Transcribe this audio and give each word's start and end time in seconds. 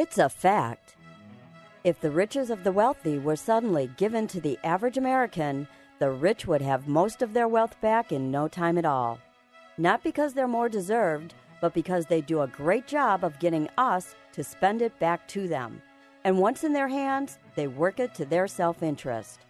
It's 0.00 0.18
a 0.18 0.28
fact. 0.28 0.94
If 1.82 2.00
the 2.00 2.12
riches 2.12 2.50
of 2.50 2.62
the 2.62 2.70
wealthy 2.70 3.18
were 3.18 3.34
suddenly 3.34 3.90
given 3.96 4.28
to 4.28 4.40
the 4.40 4.56
average 4.62 4.96
American, 4.96 5.66
the 5.98 6.12
rich 6.12 6.46
would 6.46 6.62
have 6.62 6.86
most 6.86 7.20
of 7.20 7.32
their 7.32 7.48
wealth 7.48 7.74
back 7.80 8.12
in 8.12 8.30
no 8.30 8.46
time 8.46 8.78
at 8.78 8.84
all. 8.84 9.18
Not 9.76 10.04
because 10.04 10.34
they're 10.34 10.46
more 10.46 10.68
deserved, 10.68 11.34
but 11.60 11.74
because 11.74 12.06
they 12.06 12.20
do 12.20 12.42
a 12.42 12.46
great 12.46 12.86
job 12.86 13.24
of 13.24 13.40
getting 13.40 13.68
us 13.76 14.14
to 14.34 14.44
spend 14.44 14.82
it 14.82 14.96
back 15.00 15.26
to 15.30 15.48
them. 15.48 15.82
And 16.22 16.38
once 16.38 16.62
in 16.62 16.72
their 16.72 16.86
hands, 16.86 17.40
they 17.56 17.66
work 17.66 17.98
it 17.98 18.14
to 18.14 18.24
their 18.24 18.46
self 18.46 18.84
interest. 18.84 19.40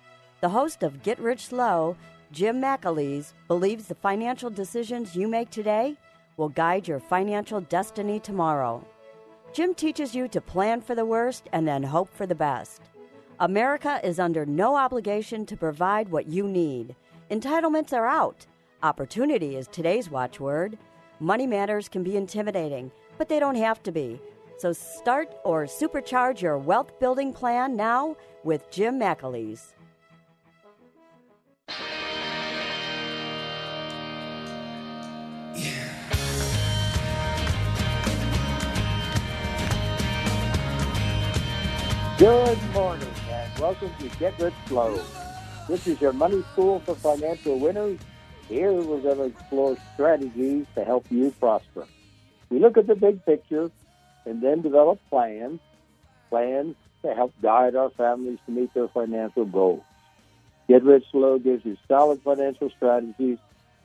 The 0.40 0.48
host 0.48 0.82
of 0.82 1.02
Get 1.02 1.18
Rich 1.18 1.48
Slow, 1.48 1.94
Jim 2.32 2.58
McAleese, 2.58 3.34
believes 3.48 3.86
the 3.86 3.96
financial 3.96 4.48
decisions 4.48 5.14
you 5.14 5.28
make 5.28 5.50
today 5.50 5.98
will 6.38 6.48
guide 6.48 6.88
your 6.88 7.00
financial 7.00 7.60
destiny 7.60 8.18
tomorrow. 8.18 8.82
Jim 9.52 9.74
teaches 9.74 10.14
you 10.14 10.28
to 10.28 10.40
plan 10.40 10.80
for 10.80 10.94
the 10.94 11.04
worst 11.04 11.48
and 11.52 11.66
then 11.66 11.82
hope 11.82 12.12
for 12.14 12.26
the 12.26 12.34
best. 12.34 12.82
America 13.40 14.00
is 14.04 14.18
under 14.18 14.44
no 14.44 14.76
obligation 14.76 15.46
to 15.46 15.56
provide 15.56 16.08
what 16.08 16.26
you 16.26 16.46
need. 16.46 16.94
Entitlements 17.30 17.92
are 17.92 18.06
out. 18.06 18.46
Opportunity 18.82 19.56
is 19.56 19.66
today's 19.68 20.10
watchword. 20.10 20.78
Money 21.18 21.46
matters 21.46 21.88
can 21.88 22.02
be 22.02 22.16
intimidating, 22.16 22.92
but 23.16 23.28
they 23.28 23.40
don't 23.40 23.56
have 23.56 23.82
to 23.84 23.92
be. 23.92 24.20
So 24.58 24.72
start 24.72 25.34
or 25.44 25.64
supercharge 25.64 26.40
your 26.40 26.58
wealth 26.58 26.98
building 27.00 27.32
plan 27.32 27.74
now 27.74 28.16
with 28.44 28.70
Jim 28.70 29.00
McAleese. 29.00 29.72
Good 42.18 42.60
morning 42.72 43.08
and 43.30 43.58
welcome 43.60 43.92
to 44.00 44.08
Get 44.18 44.36
Rich 44.40 44.52
Slow. 44.66 45.00
This 45.68 45.86
is 45.86 46.00
your 46.00 46.12
money 46.12 46.42
school 46.52 46.80
for 46.80 46.96
financial 46.96 47.60
winners. 47.60 48.00
Here 48.48 48.72
we're 48.72 49.00
going 49.00 49.18
to 49.18 49.24
explore 49.26 49.76
strategies 49.94 50.66
to 50.74 50.84
help 50.84 51.06
you 51.12 51.30
prosper. 51.38 51.86
We 52.50 52.58
look 52.58 52.76
at 52.76 52.88
the 52.88 52.96
big 52.96 53.24
picture 53.24 53.70
and 54.26 54.42
then 54.42 54.62
develop 54.62 54.98
plans, 55.10 55.60
plans 56.28 56.74
to 57.02 57.14
help 57.14 57.34
guide 57.40 57.76
our 57.76 57.90
families 57.90 58.40
to 58.46 58.50
meet 58.50 58.74
their 58.74 58.88
financial 58.88 59.44
goals. 59.44 59.84
Get 60.66 60.82
Rich 60.82 61.04
Slow 61.12 61.38
gives 61.38 61.64
you 61.64 61.76
solid 61.86 62.20
financial 62.22 62.68
strategies 62.70 63.38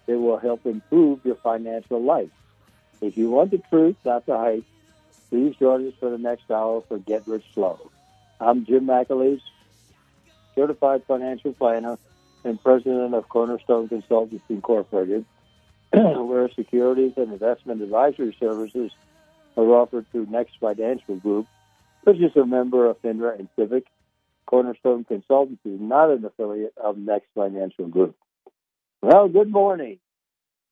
that 0.07 0.17
will 0.17 0.39
help 0.39 0.65
improve 0.65 1.23
your 1.23 1.35
financial 1.35 2.01
life. 2.01 2.31
If 2.99 3.15
you 3.15 3.29
want 3.29 3.51
the 3.51 3.59
truth, 3.69 3.97
not 4.03 4.25
the 4.25 4.39
hype, 4.39 4.65
please 5.29 5.55
join 5.57 5.87
us 5.87 5.93
for 5.99 6.09
the 6.09 6.17
next 6.17 6.49
hour 6.49 6.81
for 6.81 6.97
Get 6.97 7.27
Rich 7.27 7.45
Slow. 7.53 7.91
I'm 8.43 8.65
Jim 8.65 8.85
McAleese, 8.85 9.41
certified 10.53 11.03
financial 11.07 11.53
planner 11.53 11.97
and 12.43 12.61
president 12.61 13.13
of 13.13 13.29
Cornerstone 13.29 13.87
Consultants 13.87 14.43
Incorporated, 14.49 15.23
where 15.93 16.49
securities 16.49 17.13
and 17.15 17.31
investment 17.31 17.81
advisory 17.81 18.35
services 18.37 18.91
are 19.55 19.63
offered 19.63 20.07
through 20.11 20.25
Next 20.25 20.57
Financial 20.59 21.15
Group, 21.15 21.47
which 22.03 22.17
is 22.17 22.35
a 22.35 22.45
member 22.45 22.85
of 22.89 23.01
FINRA 23.01 23.39
and 23.39 23.47
SIPC. 23.57 23.83
Cornerstone 24.45 25.05
Consultants 25.05 25.61
is 25.63 25.79
not 25.79 26.09
an 26.09 26.25
affiliate 26.25 26.73
of 26.75 26.97
Next 26.97 27.27
Financial 27.33 27.87
Group. 27.87 28.17
Well, 29.01 29.29
good 29.29 29.49
morning. 29.49 29.99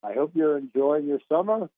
I 0.04 0.12
hope 0.12 0.31
you're 0.36 0.58
enjoying 0.58 1.06
your 1.06 1.20
summer. 1.30 1.70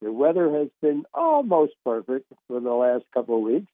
The 0.00 0.10
weather 0.10 0.50
has 0.58 0.68
been 0.80 1.04
almost 1.12 1.74
perfect 1.84 2.32
for 2.48 2.60
the 2.60 2.72
last 2.72 3.04
couple 3.12 3.36
of 3.36 3.42
weeks 3.42 3.70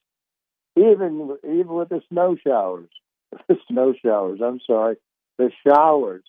even 0.80 1.36
even 1.44 1.68
with 1.68 1.90
the 1.90 2.02
snow 2.10 2.36
showers, 2.42 2.88
the 3.48 3.56
snow 3.68 3.94
showers. 4.02 4.40
I'm 4.42 4.60
sorry, 4.66 4.96
the 5.38 5.50
showers. 5.66 6.22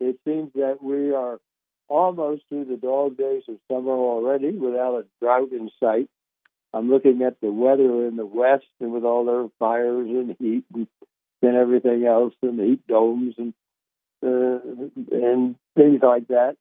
It 0.00 0.18
seems 0.26 0.52
that 0.54 0.82
we 0.82 1.12
are 1.14 1.38
almost 1.88 2.42
through 2.48 2.64
the 2.66 2.76
dog 2.76 3.16
days 3.16 3.42
of 3.48 3.56
summer 3.70 3.92
already 3.92 4.50
without 4.52 4.96
a 4.96 5.04
drought 5.20 5.52
in 5.52 5.70
sight. 5.80 6.08
I'm 6.72 6.90
looking 6.90 7.22
at 7.22 7.40
the 7.40 7.52
weather 7.52 8.06
in 8.06 8.16
the 8.16 8.26
west 8.26 8.66
and 8.80 8.92
with 8.92 9.04
all 9.04 9.24
their 9.24 9.48
fires 9.58 10.08
and 10.08 10.36
heat 10.38 10.64
and, 10.74 10.88
and 11.42 11.56
everything 11.56 12.04
else 12.04 12.34
and 12.42 12.58
the 12.58 12.64
heat 12.64 12.86
domes 12.86 13.34
and 13.38 13.54
uh, 14.24 14.58
and 15.12 15.56
things 15.76 16.00
like 16.02 16.28
that. 16.28 16.56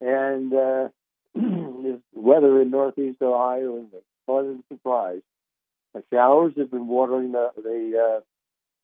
And 0.00 0.54
uh, 0.54 0.88
the 1.34 2.00
weather 2.14 2.62
in 2.62 2.70
northeast 2.70 3.20
Ohio 3.20 3.78
is 3.78 3.92
a 3.92 4.30
pleasant 4.30 4.64
surprise. 4.68 5.22
The 5.94 6.02
showers 6.12 6.54
have 6.56 6.70
been 6.70 6.86
watering 6.86 7.32
the, 7.32 7.50
the 7.56 8.18
uh, 8.18 8.20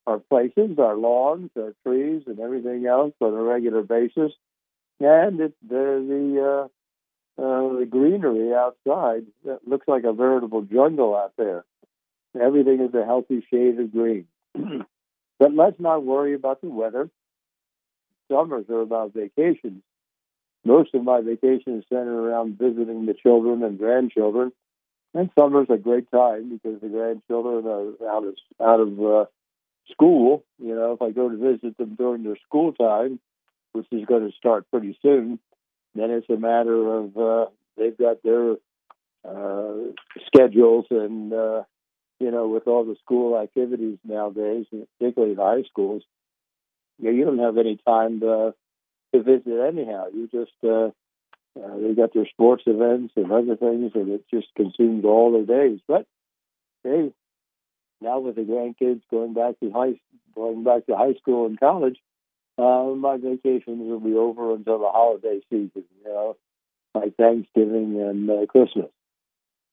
our 0.09 0.19
places, 0.19 0.77
our 0.77 0.95
lawns, 0.95 1.49
our 1.57 1.73
trees, 1.85 2.23
and 2.27 2.39
everything 2.39 2.85
else 2.85 3.13
on 3.19 3.33
a 3.33 3.41
regular 3.41 3.83
basis. 3.83 4.31
And 4.99 5.39
it, 5.39 5.53
the 5.67 6.05
the 6.07 6.41
uh, 6.41 7.41
uh, 7.41 7.79
the 7.79 7.85
greenery 7.85 8.53
outside 8.53 9.25
looks 9.65 9.87
like 9.87 10.03
a 10.03 10.13
veritable 10.13 10.61
jungle 10.61 11.15
out 11.15 11.33
there. 11.37 11.65
Everything 12.39 12.81
is 12.81 12.93
a 12.93 13.05
healthy 13.05 13.45
shade 13.51 13.79
of 13.79 13.91
green. 13.91 14.25
but 15.39 15.53
let's 15.53 15.79
not 15.79 16.03
worry 16.03 16.33
about 16.33 16.61
the 16.61 16.69
weather. 16.69 17.09
Summers 18.31 18.65
are 18.69 18.81
about 18.81 19.13
vacations. 19.13 19.83
Most 20.63 20.95
of 20.95 21.03
my 21.03 21.21
vacations 21.21 21.85
center 21.89 22.19
around 22.19 22.57
visiting 22.57 23.05
the 23.05 23.13
children 23.13 23.63
and 23.63 23.77
grandchildren 23.77 24.51
and 25.15 25.29
summer's 25.37 25.67
a 25.69 25.77
great 25.77 26.11
time 26.11 26.49
because 26.49 26.81
the 26.81 26.89
grandchildren 26.89 27.65
are 27.65 28.09
out 28.09 28.25
of 28.25 28.35
out 28.61 28.79
of 28.81 29.01
uh, 29.01 29.25
school. 29.91 30.43
You 30.59 30.75
know, 30.75 30.93
if 30.93 31.01
I 31.01 31.11
go 31.11 31.29
to 31.29 31.37
visit 31.37 31.77
them 31.77 31.95
during 31.95 32.23
their 32.23 32.37
school 32.45 32.73
time, 32.73 33.19
which 33.71 33.87
is 33.91 34.05
going 34.05 34.29
to 34.29 34.37
start 34.37 34.69
pretty 34.69 34.97
soon, 35.01 35.39
then 35.95 36.11
it's 36.11 36.29
a 36.29 36.37
matter 36.37 36.97
of 36.97 37.17
uh, 37.17 37.45
they've 37.77 37.97
got 37.97 38.21
their 38.23 38.55
uh, 39.27 39.73
schedules 40.27 40.85
and 40.91 41.33
uh, 41.33 41.63
you 42.19 42.29
know 42.29 42.49
with 42.49 42.67
all 42.67 42.83
the 42.83 42.97
school 43.01 43.39
activities 43.39 43.97
nowadays, 44.03 44.65
particularly 44.99 45.35
high 45.35 45.63
schools, 45.69 46.03
you, 46.99 47.05
know, 47.05 47.17
you 47.17 47.25
don't 47.25 47.39
have 47.39 47.57
any 47.57 47.77
time 47.87 48.19
to, 48.19 48.53
to 49.13 49.23
visit 49.23 49.65
anyhow. 49.65 50.07
You 50.13 50.27
just 50.27 50.51
uh, 50.63 50.89
uh, 51.57 51.77
they 51.77 51.93
got 51.93 52.13
their 52.13 52.27
sports 52.27 52.63
events 52.65 53.13
and 53.15 53.31
other 53.31 53.55
things, 53.55 53.91
and 53.95 54.09
it 54.09 54.25
just 54.33 54.47
consumed 54.55 55.05
all 55.05 55.31
their 55.31 55.45
days. 55.45 55.79
But 55.87 56.05
hey, 56.83 57.11
now 58.01 58.19
with 58.19 58.35
the 58.35 58.41
grandkids 58.41 59.01
going 59.09 59.33
back 59.33 59.59
to 59.61 59.71
high 59.71 59.99
going 60.33 60.63
back 60.63 60.85
to 60.87 60.97
high 60.97 61.13
school 61.13 61.45
and 61.45 61.59
college, 61.59 61.97
uh, 62.57 62.93
my 62.95 63.17
vacations 63.17 63.89
will 63.89 63.99
be 63.99 64.15
over 64.15 64.53
until 64.53 64.79
the 64.79 64.89
holiday 64.89 65.39
season. 65.49 65.85
You 66.03 66.05
know, 66.05 66.37
like 66.93 67.15
Thanksgiving 67.15 68.01
and 68.01 68.29
uh, 68.29 68.45
Christmas. 68.47 68.91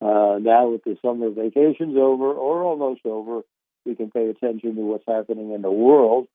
Uh, 0.00 0.38
now 0.40 0.68
with 0.68 0.82
the 0.84 0.96
summer 1.02 1.30
vacations 1.30 1.96
over 1.96 2.32
or 2.32 2.62
almost 2.64 3.02
over, 3.04 3.42
we 3.84 3.94
can 3.94 4.10
pay 4.10 4.28
attention 4.28 4.74
to 4.74 4.80
what's 4.82 5.04
happening 5.06 5.52
in 5.52 5.62
the 5.62 5.70
world 5.70 6.26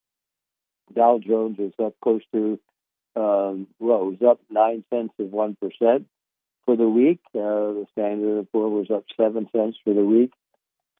Dow 0.95 1.21
Jones 1.25 1.59
is 1.59 1.73
up 1.83 1.95
close 2.03 2.23
to, 2.33 2.59
um, 3.17 3.69
well, 3.79 4.07
was 4.07 4.23
up 4.27 4.41
nine 4.51 4.85
tenths 4.93 5.15
of 5.19 5.29
1% 5.29 5.57
for 6.65 6.77
the 6.77 6.89
week. 6.89 7.21
Uh, 7.35 7.39
the 7.39 7.87
Standard 7.93 8.47
& 8.51 8.53
Poor 8.53 8.69
was 8.69 8.91
up 8.91 9.05
seven 9.17 9.49
cents 9.55 9.77
for 9.85 9.95
the 9.95 10.05
week. 10.05 10.33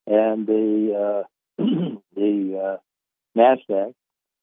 And 0.07 0.47
the, 0.47 1.25
uh, 1.59 1.63
the 2.15 2.79
uh, 2.79 3.39
NASDAQ 3.39 3.95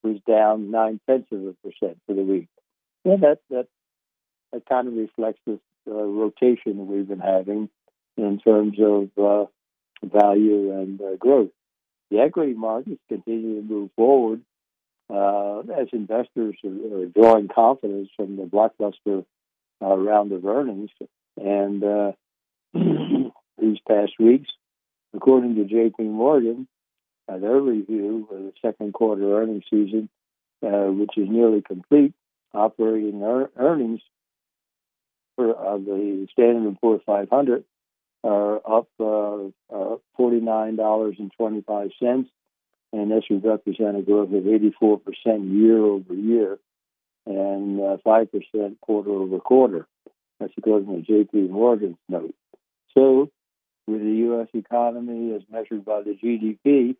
was 0.03 0.17
down 0.27 0.71
nine 0.71 0.99
tenths 1.07 1.31
of 1.31 1.45
a 1.45 1.53
percent 1.63 1.99
for 2.07 2.13
the 2.15 2.23
week. 2.23 2.47
And 3.05 3.21
that, 3.23 3.39
that, 3.49 3.67
that 4.51 4.65
kind 4.65 4.87
of 4.87 4.93
reflects 4.93 5.39
this 5.45 5.59
uh, 5.87 5.93
rotation 5.93 6.87
we've 6.87 7.07
been 7.07 7.19
having 7.19 7.69
in 8.17 8.39
terms 8.39 8.77
of 8.79 9.09
uh, 9.17 9.45
value 10.03 10.71
and 10.73 11.01
uh, 11.01 11.15
growth. 11.17 11.49
The 12.09 12.19
equity 12.19 12.53
markets 12.53 13.01
continue 13.07 13.61
to 13.61 13.67
move 13.67 13.89
forward 13.95 14.41
uh, 15.09 15.59
as 15.59 15.87
investors 15.93 16.55
are, 16.63 17.01
are, 17.01 17.05
drawing 17.05 17.47
confidence 17.47 18.09
from 18.15 18.37
the 18.37 18.43
blockbuster 18.43 19.25
uh, 19.81 19.97
round 19.97 20.31
of 20.31 20.45
earnings. 20.45 20.89
And 21.37 21.83
uh, 21.83 22.11
these 22.73 23.77
past 23.87 24.13
weeks, 24.19 24.49
according 25.15 25.55
to 25.55 25.65
J.P. 25.65 26.03
Morgan, 26.03 26.67
their 27.27 27.61
review 27.61 28.27
of 28.29 28.37
the 28.37 28.51
second 28.61 28.93
quarter 28.93 29.37
earnings 29.37 29.63
season, 29.69 30.09
which 30.61 31.17
is 31.17 31.29
nearly 31.29 31.61
complete, 31.61 32.13
operating 32.53 33.23
er- 33.23 33.49
earnings 33.55 34.01
for 35.35 35.51
of 35.51 35.85
the 35.85 36.27
Standard 36.31 36.77
& 36.79 36.81
Poor 36.81 36.99
500 37.05 37.63
are 38.23 38.57
up 38.57 38.87
uh, 38.99 39.45
uh, 39.73 39.95
$49.25, 40.19 42.25
and 42.93 43.11
this 43.11 43.23
would 43.29 43.43
represent 43.43 43.97
a 43.97 44.01
growth 44.01 44.33
of 44.33 44.43
84% 44.43 45.51
year 45.51 45.79
over 45.79 46.13
year 46.13 46.59
and 47.25 47.79
uh, 47.79 47.97
5% 48.05 48.79
quarter 48.79 49.11
over 49.11 49.39
quarter. 49.39 49.87
That's 50.39 50.53
according 50.57 51.03
to 51.03 51.11
JP 51.11 51.49
Morgan's 51.49 51.97
note. 52.09 52.35
So, 52.95 53.29
with 53.87 54.01
the 54.01 54.11
U.S. 54.11 54.47
economy 54.53 55.33
as 55.35 55.41
measured 55.51 55.85
by 55.85 56.01
the 56.01 56.15
GDP 56.15 56.95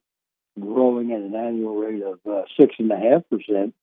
growing 0.59 1.11
at 1.11 1.21
an 1.21 1.35
annual 1.35 1.75
rate 1.75 2.03
of 2.03 2.19
uh, 2.25 2.43
6.5% 2.59 3.23
in 3.49 3.73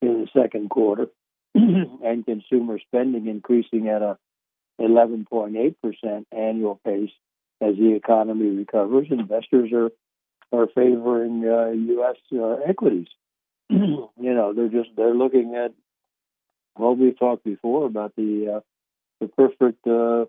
the 0.00 0.28
second 0.32 0.70
quarter, 0.70 1.08
and 1.54 2.24
consumer 2.24 2.78
spending 2.78 3.26
increasing 3.26 3.88
at 3.88 4.02
a 4.02 4.18
11.8% 4.80 6.24
annual 6.32 6.80
pace 6.84 7.10
as 7.60 7.76
the 7.76 7.94
economy 7.94 8.48
recovers. 8.56 9.08
Investors 9.10 9.70
are 9.72 9.90
are 10.52 10.66
favoring 10.74 11.44
uh, 11.46 11.70
U.S. 11.70 12.16
Uh, 12.32 12.54
equities. 12.68 13.06
you 13.68 14.08
know, 14.16 14.52
they're 14.52 14.68
just 14.68 14.90
they're 14.96 15.14
looking 15.14 15.54
at 15.54 15.72
well, 16.76 16.94
we 16.96 17.12
talked 17.12 17.44
before 17.44 17.86
about 17.86 18.14
the 18.16 18.56
uh, 18.56 18.60
the 19.20 19.28
perfect 19.28 19.86
uh, 19.86 20.24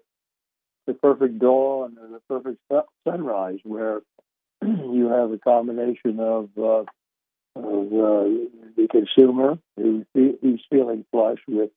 the 0.88 0.94
perfect 1.02 1.40
dawn 1.40 1.98
or 2.00 2.08
the 2.10 2.22
perfect 2.28 2.60
sunrise, 3.08 3.60
where 3.64 4.02
you 4.62 5.10
have 5.10 5.32
a 5.32 5.38
combination 5.38 6.20
of 6.20 6.50
uh, 6.58 6.84
of 7.56 7.88
uh, 7.88 8.30
the 8.78 8.88
consumer 8.90 9.58
who, 9.78 10.06
who's 10.14 10.64
feeling 10.70 11.06
flush 11.12 11.40
with 11.48 11.70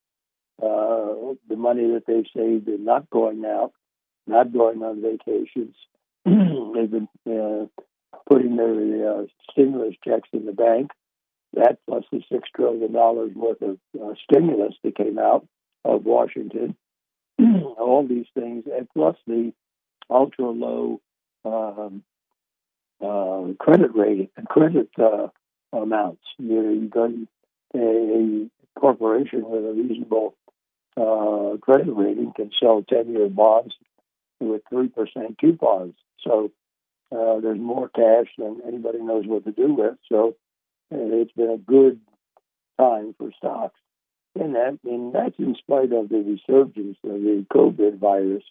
uh, 0.63 1.35
the 1.49 1.57
money 1.57 1.93
that 1.93 2.05
they've 2.07 2.27
saved 2.37 2.69
and 2.69 2.85
not 2.85 3.11
going 3.11 3.45
out, 3.45 3.73
not 4.27 4.53
going 4.53 4.83
on 4.83 5.03
vacations. 5.03 5.75
they've 6.25 6.91
been 6.91 7.09
uh, 7.27 7.67
putting 8.29 8.57
their 8.57 9.19
uh, 9.19 9.23
stimulus 9.51 9.95
checks 10.05 10.29
in 10.33 10.47
the 10.47 10.53
bank. 10.53 10.91
That 11.55 11.79
plus 11.87 12.05
the 12.11 12.21
six 12.31 12.49
trillion 12.55 12.93
dollars 12.93 13.33
worth 13.35 13.63
of 13.63 13.79
uh, 14.01 14.15
stimulus 14.25 14.75
that 14.83 14.97
came 14.97 15.19
out 15.19 15.47
of 15.85 16.05
Washington. 16.05 16.77
All 17.39 18.07
these 18.09 18.27
things, 18.35 18.65
and 18.75 18.89
plus 18.93 19.17
the 19.27 19.53
ultra 20.11 20.51
low 20.51 21.01
um, 21.45 22.03
uh, 23.01 23.53
credit 23.59 23.95
rating 23.95 24.29
and 24.37 24.49
credit 24.49 24.89
uh, 24.99 25.29
amounts. 25.83 26.23
You 26.39 26.63
know, 26.63 26.71
you 26.71 26.89
got 26.89 27.11
a, 27.75 27.79
a 27.79 28.81
corporation 28.81 29.43
with 29.45 29.65
a 29.65 29.73
reasonable 29.73 30.37
uh, 30.97 31.57
credit 31.61 31.93
rating 31.93 32.33
can 32.35 32.51
sell 32.61 32.85
10 32.89 33.13
year 33.13 33.29
bonds 33.29 33.75
with 34.41 34.63
3% 34.73 34.91
coupons. 35.41 35.95
So 36.23 36.51
uh, 37.13 37.41
there's 37.41 37.59
more 37.59 37.89
cash 37.89 38.27
than 38.39 38.61
anybody 38.67 38.99
knows 39.01 39.27
what 39.27 39.45
to 39.45 39.53
do 39.53 39.75
with. 39.75 39.97
So 40.11 40.37
uh, 40.93 40.97
it's 40.99 41.33
been 41.33 41.51
a 41.51 41.59
good 41.59 42.01
time 42.79 43.15
for 43.19 43.31
stocks. 43.39 43.79
And, 44.39 44.55
that, 44.57 44.79
and 44.85 45.15
that's 45.15 45.39
in 45.39 45.55
spite 45.57 45.93
of 45.93 46.09
the 46.09 46.19
resurgence 46.19 46.99
of 47.05 47.21
the 47.21 47.47
COVID 47.53 47.99
virus 47.99 48.43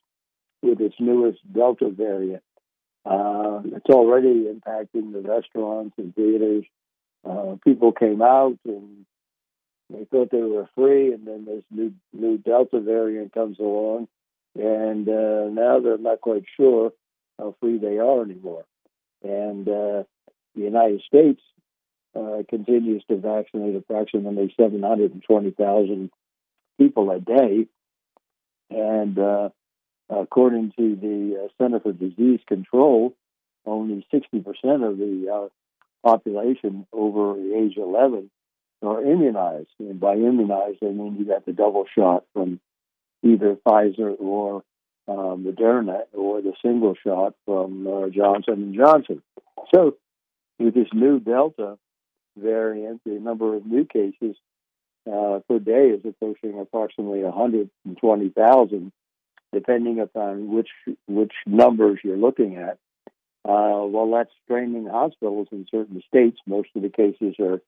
with 0.61 0.79
its 0.79 0.95
newest 0.99 1.39
Delta 1.51 1.89
variant. 1.89 2.43
Uh, 3.05 3.61
it's 3.65 3.89
already 3.89 4.45
impacting 4.45 5.11
the 5.11 5.21
restaurants 5.21 5.95
and 5.97 6.15
theaters. 6.15 6.63
Uh, 7.27 7.55
people 7.63 7.91
came 7.91 8.21
out 8.21 8.57
and 8.65 9.05
they 9.89 10.05
thought 10.05 10.31
they 10.31 10.41
were 10.41 10.69
free, 10.75 11.13
and 11.13 11.27
then 11.27 11.45
this 11.45 11.63
new 11.71 11.93
new 12.11 12.37
Delta 12.37 12.79
variant 12.79 13.33
comes 13.33 13.59
along, 13.59 14.07
and 14.55 15.07
uh, 15.07 15.49
now 15.49 15.79
they're 15.79 15.97
not 15.97 16.21
quite 16.21 16.43
sure 16.57 16.91
how 17.37 17.55
free 17.59 17.77
they 17.77 17.99
are 17.99 18.23
anymore. 18.23 18.65
And 19.23 19.67
uh, 19.67 20.03
the 20.55 20.61
United 20.61 21.01
States 21.01 21.41
uh, 22.15 22.43
continues 22.49 23.03
to 23.09 23.17
vaccinate 23.17 23.75
approximately 23.75 24.53
720,000 24.59 26.11
people 26.77 27.11
a 27.11 27.19
day, 27.19 27.67
and 28.69 29.19
uh, 29.19 29.49
according 30.09 30.73
to 30.77 30.95
the 30.95 31.43
uh, 31.43 31.47
Center 31.57 31.79
for 31.79 31.91
Disease 31.91 32.39
Control, 32.47 33.15
only 33.65 34.05
60% 34.13 34.45
of 34.87 34.97
the 34.97 35.27
uh, 35.31 35.47
population 36.03 36.85
over 36.91 37.39
age 37.39 37.77
11 37.77 38.29
are 38.81 39.01
immunized. 39.01 39.69
And 39.79 39.99
by 39.99 40.13
immunized, 40.13 40.79
I 40.81 40.87
mean 40.87 41.15
you 41.17 41.25
got 41.25 41.45
the 41.45 41.53
double 41.53 41.85
shot 41.97 42.25
from 42.33 42.59
either 43.23 43.55
Pfizer 43.65 44.15
or 44.19 44.63
uh, 45.07 45.35
Moderna 45.35 46.01
or 46.13 46.41
the 46.41 46.53
single 46.61 46.95
shot 46.95 47.33
from 47.45 47.87
uh, 47.87 48.09
Johnson 48.09 48.53
and 48.53 48.75
Johnson. 48.75 49.21
So, 49.73 49.97
with 50.59 50.73
this 50.73 50.87
new 50.93 51.19
Delta 51.19 51.77
variant, 52.37 53.01
the 53.05 53.19
number 53.19 53.55
of 53.55 53.65
new 53.65 53.85
cases 53.85 54.35
uh, 55.11 55.39
per 55.47 55.59
day 55.59 55.89
is 55.89 56.05
approaching 56.05 56.59
approximately 56.59 57.23
120,000, 57.23 58.91
depending 59.51 59.99
upon 59.99 60.53
which 60.53 60.69
which 61.07 61.33
numbers 61.45 61.99
you're 62.03 62.17
looking 62.17 62.57
at. 62.57 62.77
Uh, 63.45 63.83
well, 63.85 64.09
that's 64.11 64.31
straining 64.45 64.85
hospitals 64.85 65.47
in 65.51 65.65
certain 65.69 66.01
states. 66.07 66.39
Most 66.45 66.69
of 66.75 66.81
the 66.81 66.89
cases 66.89 67.35
are 67.39 67.61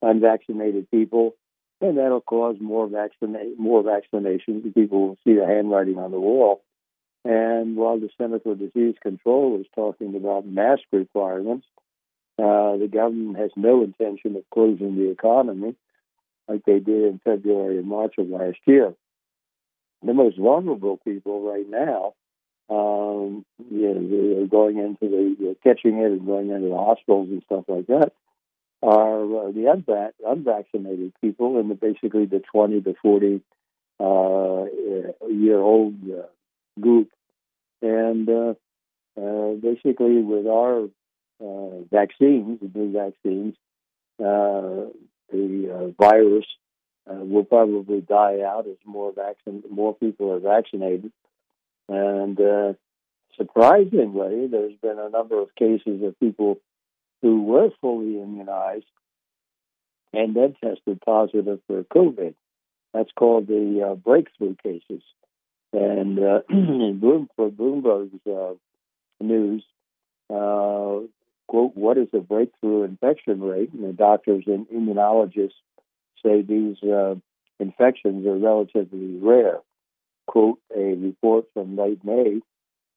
unvaccinated 0.00 0.90
people, 0.90 1.34
and 1.80 1.98
that'll 1.98 2.20
cause 2.20 2.56
more 2.60 2.88
vaccinate 2.88 3.58
more 3.58 3.82
vaccinations. 3.82 4.72
People 4.74 5.08
will 5.08 5.18
see 5.24 5.34
the 5.34 5.46
handwriting 5.46 5.98
on 5.98 6.12
the 6.12 6.20
wall. 6.20 6.62
And 7.24 7.76
while 7.76 7.98
the 7.98 8.10
Center 8.16 8.38
for 8.38 8.54
Disease 8.54 8.94
Control 9.02 9.60
is 9.60 9.66
talking 9.74 10.14
about 10.14 10.46
mask 10.46 10.82
requirements, 10.92 11.66
uh, 12.38 12.76
the 12.76 12.88
government 12.90 13.38
has 13.38 13.50
no 13.56 13.82
intention 13.82 14.36
of 14.36 14.48
closing 14.54 14.96
the 14.96 15.10
economy 15.10 15.74
like 16.46 16.64
they 16.64 16.78
did 16.78 17.04
in 17.04 17.20
February 17.24 17.78
and 17.78 17.88
March 17.88 18.14
of 18.18 18.28
last 18.28 18.58
year. 18.66 18.94
The 20.02 20.14
most 20.14 20.38
vulnerable 20.38 20.98
people 20.98 21.42
right 21.42 21.68
now, 21.68 22.14
um, 22.70 23.44
you 23.70 23.94
know, 23.94 24.34
they're 24.36 24.46
going 24.46 24.78
into 24.78 25.08
the 25.08 25.56
catching 25.62 25.98
it 25.98 26.12
and 26.12 26.26
going 26.26 26.50
into 26.50 26.68
the 26.68 26.76
hospitals 26.76 27.28
and 27.30 27.42
stuff 27.46 27.64
like 27.68 27.86
that 27.86 28.12
are 28.82 29.22
uh, 29.22 29.50
the 29.50 29.64
unvac- 29.64 30.12
unvaccinated 30.26 31.12
people 31.20 31.58
and 31.58 31.70
the 31.70 31.74
basically 31.74 32.26
the 32.26 32.42
20 32.52 32.82
to 32.82 32.94
40 33.02 33.40
uh, 34.00 34.64
year 35.28 35.58
old 35.58 35.96
uh, 36.10 36.26
group. 36.80 37.08
And 37.82 38.28
uh, 38.28 38.54
uh, 39.20 39.52
basically, 39.54 40.22
with 40.22 40.46
our 40.46 40.84
uh, 41.40 41.80
vaccines, 41.90 42.60
the 42.60 42.70
new 42.74 42.92
vaccines, 42.92 43.54
the 44.18 45.94
virus 45.98 46.46
will 47.06 47.44
probably 47.44 48.00
die 48.00 48.40
out 48.42 48.66
as 48.68 48.76
more 48.84 49.12
vaccine, 49.12 49.62
more 49.70 49.94
people 49.94 50.32
are 50.32 50.40
vaccinated. 50.40 51.12
And 51.88 52.76
surprisingly, 53.36 54.46
there's 54.46 54.76
been 54.82 54.98
a 54.98 55.08
number 55.08 55.40
of 55.40 55.54
cases 55.54 56.02
of 56.02 56.18
people 56.20 56.60
who 57.22 57.42
were 57.42 57.70
fully 57.80 58.20
immunized 58.20 58.84
and 60.12 60.34
then 60.34 60.54
tested 60.62 61.00
positive 61.04 61.60
for 61.66 61.82
COVID. 61.84 62.34
That's 62.94 63.10
called 63.16 63.46
the 63.46 63.90
uh, 63.90 63.94
breakthrough 63.94 64.56
cases. 64.62 65.02
And 65.72 66.18
uh, 66.18 66.40
in 66.50 66.98
Bloom, 67.00 67.28
for 67.36 67.50
Bloomberg's 67.50 68.26
uh, 68.26 68.54
news, 69.20 69.62
uh, 70.30 71.06
quote, 71.46 71.74
what 71.74 71.98
is 71.98 72.08
the 72.12 72.20
breakthrough 72.20 72.84
infection 72.84 73.40
rate? 73.40 73.72
And 73.72 73.84
the 73.84 73.92
doctors 73.92 74.44
and 74.46 74.66
immunologists 74.68 75.52
say 76.24 76.42
these 76.42 76.76
uh, 76.82 77.16
infections 77.60 78.26
are 78.26 78.36
relatively 78.36 79.18
rare. 79.20 79.58
Quote, 80.28 80.60
a 80.76 80.94
report 80.94 81.46
from 81.54 81.74
late 81.76 82.04
May 82.04 82.40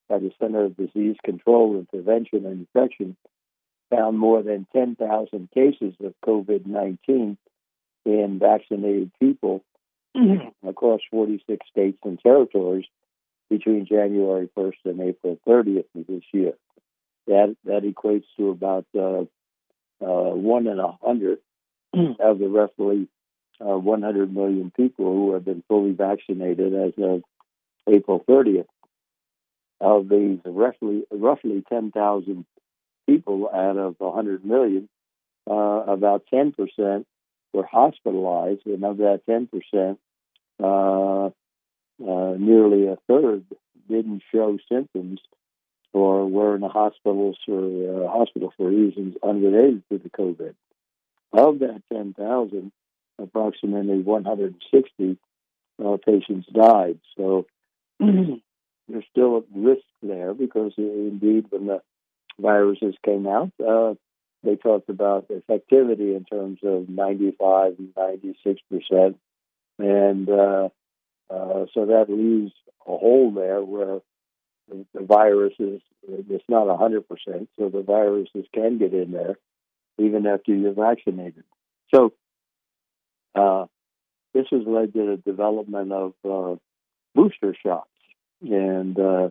by 0.06 0.18
the 0.18 0.30
Center 0.38 0.66
of 0.66 0.76
Disease 0.76 1.16
Control 1.24 1.76
and 1.76 1.88
Prevention 1.88 2.44
and 2.44 2.66
Infection 2.74 3.16
found 3.90 4.18
more 4.18 4.42
than 4.42 4.66
10,000 4.74 5.48
cases 5.50 5.94
of 6.04 6.12
COVID 6.26 6.66
19 6.66 7.38
in 8.04 8.38
vaccinated 8.38 9.12
people 9.18 9.64
across 10.66 11.00
46 11.10 11.66
states 11.70 11.98
and 12.04 12.20
territories 12.20 12.84
between 13.48 13.86
January 13.86 14.50
1st 14.54 14.84
and 14.84 15.00
April 15.00 15.38
30th 15.48 15.86
of 15.94 16.06
this 16.06 16.24
year. 16.34 16.52
That 17.28 17.56
that 17.64 17.82
equates 17.84 18.26
to 18.36 18.50
about 18.50 18.84
uh, 18.94 19.22
uh, 20.04 20.34
one 20.34 20.66
in 20.66 20.78
a 20.78 20.92
hundred 21.02 21.38
of 21.94 22.38
the 22.38 22.48
roughly 22.48 23.08
uh, 23.62 23.78
100 23.78 24.34
million 24.34 24.72
people 24.76 25.06
who 25.06 25.34
have 25.34 25.44
been 25.44 25.62
fully 25.68 25.92
vaccinated 25.92 26.74
as 26.74 26.92
of 26.98 27.22
April 27.88 28.24
30th. 28.28 28.66
Of 29.80 30.08
these, 30.08 30.38
roughly 30.44 31.04
roughly 31.10 31.64
10,000 31.68 32.44
people 33.08 33.50
out 33.52 33.76
of 33.76 33.96
100 33.98 34.44
million, 34.44 34.88
uh, 35.50 35.54
about 35.54 36.24
10 36.32 36.52
percent 36.52 37.06
were 37.52 37.66
hospitalized, 37.66 38.64
and 38.66 38.84
of 38.84 38.98
that 38.98 39.22
10 39.26 39.48
percent, 39.48 39.98
uh, 40.62 41.26
uh, 41.26 42.34
nearly 42.38 42.86
a 42.86 42.96
third 43.08 43.44
didn't 43.88 44.22
show 44.32 44.58
symptoms 44.70 45.20
or 45.92 46.26
were 46.26 46.54
in 46.54 46.60
the 46.62 46.68
hospitals 46.68 47.36
for 47.44 47.58
uh, 47.58 48.08
hospital 48.08 48.52
for 48.56 48.68
reasons 48.68 49.14
unrelated 49.22 49.82
to 49.90 49.98
the 49.98 50.10
COVID. 50.10 50.54
Of 51.32 51.58
that 51.60 51.82
10,000, 51.92 52.72
approximately 53.22 54.00
160 54.00 55.18
uh, 55.84 55.96
patients 56.04 56.46
died. 56.52 56.98
So 57.16 57.46
there's 58.00 59.04
still 59.10 59.36
a 59.36 59.42
risk 59.54 59.84
there 60.02 60.34
because, 60.34 60.72
uh, 60.78 60.82
indeed, 60.82 61.46
when 61.50 61.66
the 61.66 61.82
viruses 62.38 62.94
came 63.04 63.26
out, 63.26 63.52
uh, 63.66 63.94
they 64.42 64.56
talked 64.56 64.88
about 64.88 65.28
effectivity 65.28 66.16
in 66.16 66.24
terms 66.30 66.58
of 66.64 66.88
95 66.88 67.74
and 67.78 67.92
96 67.96 68.60
percent, 68.70 69.18
and 69.78 70.28
uh, 70.28 70.68
uh, 71.30 71.66
so 71.72 71.86
that 71.86 72.06
leaves 72.08 72.52
a 72.86 72.96
hole 72.96 73.30
there 73.32 73.62
where 73.62 74.00
the, 74.68 74.84
the 74.94 75.06
viruses 75.06 75.80
it's 76.08 76.44
not 76.48 76.66
100 76.66 77.08
percent, 77.08 77.48
so 77.56 77.68
the 77.68 77.82
viruses 77.82 78.44
can 78.52 78.78
get 78.78 78.92
in 78.92 79.12
there 79.12 79.36
even 79.98 80.26
after 80.26 80.52
you're 80.54 80.72
vaccinated. 80.72 81.44
So 81.94 82.12
uh, 83.34 83.66
this 84.34 84.46
has 84.50 84.62
led 84.66 84.92
to 84.94 85.16
the 85.16 85.30
development 85.30 85.92
of 85.92 86.12
uh, 86.24 86.56
booster 87.14 87.54
shots, 87.64 87.88
and 88.40 88.98
uh, 88.98 89.30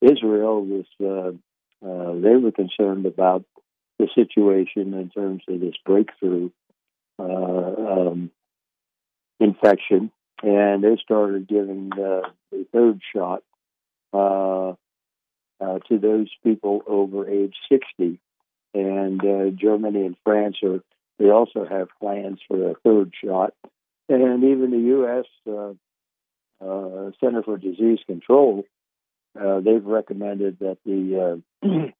Israel 0.00 0.64
was 0.64 0.86
uh, 1.00 1.86
uh, 1.86 2.12
they 2.14 2.36
were 2.36 2.52
concerned 2.52 3.06
about 3.06 3.44
the 3.98 4.08
situation 4.14 4.94
in 4.94 5.10
terms 5.10 5.42
of 5.48 5.60
this 5.60 5.74
breakthrough 5.84 6.50
um, 7.18 8.30
infection, 9.40 10.10
and 10.42 10.82
they 10.84 10.96
started 11.02 11.48
giving 11.48 11.90
the, 11.90 12.22
third 12.72 13.00
shot 13.14 13.42
to 15.88 15.98
those 15.98 16.28
people 16.44 16.82
over 16.86 17.28
age 17.28 17.54
60. 17.70 18.20
And 18.74 19.58
Germany 19.58 20.06
and 20.06 20.16
France 20.22 20.56
are 20.62 20.80
they 21.18 21.30
also 21.30 21.64
have 21.64 21.88
plans 22.00 22.40
for 22.46 22.70
a 22.70 22.74
third 22.84 23.12
shot, 23.22 23.54
and 24.08 24.44
even 24.44 24.70
the 24.70 24.86
U.S. 24.96 25.24
Uh, 25.46 25.74
uh, 26.64 27.10
Center 27.20 27.42
for 27.42 27.56
Disease 27.56 28.00
Control 28.06 28.64
uh, 29.38 29.60
they've 29.60 29.84
recommended 29.84 30.58
that 30.60 30.78
the 30.84 31.42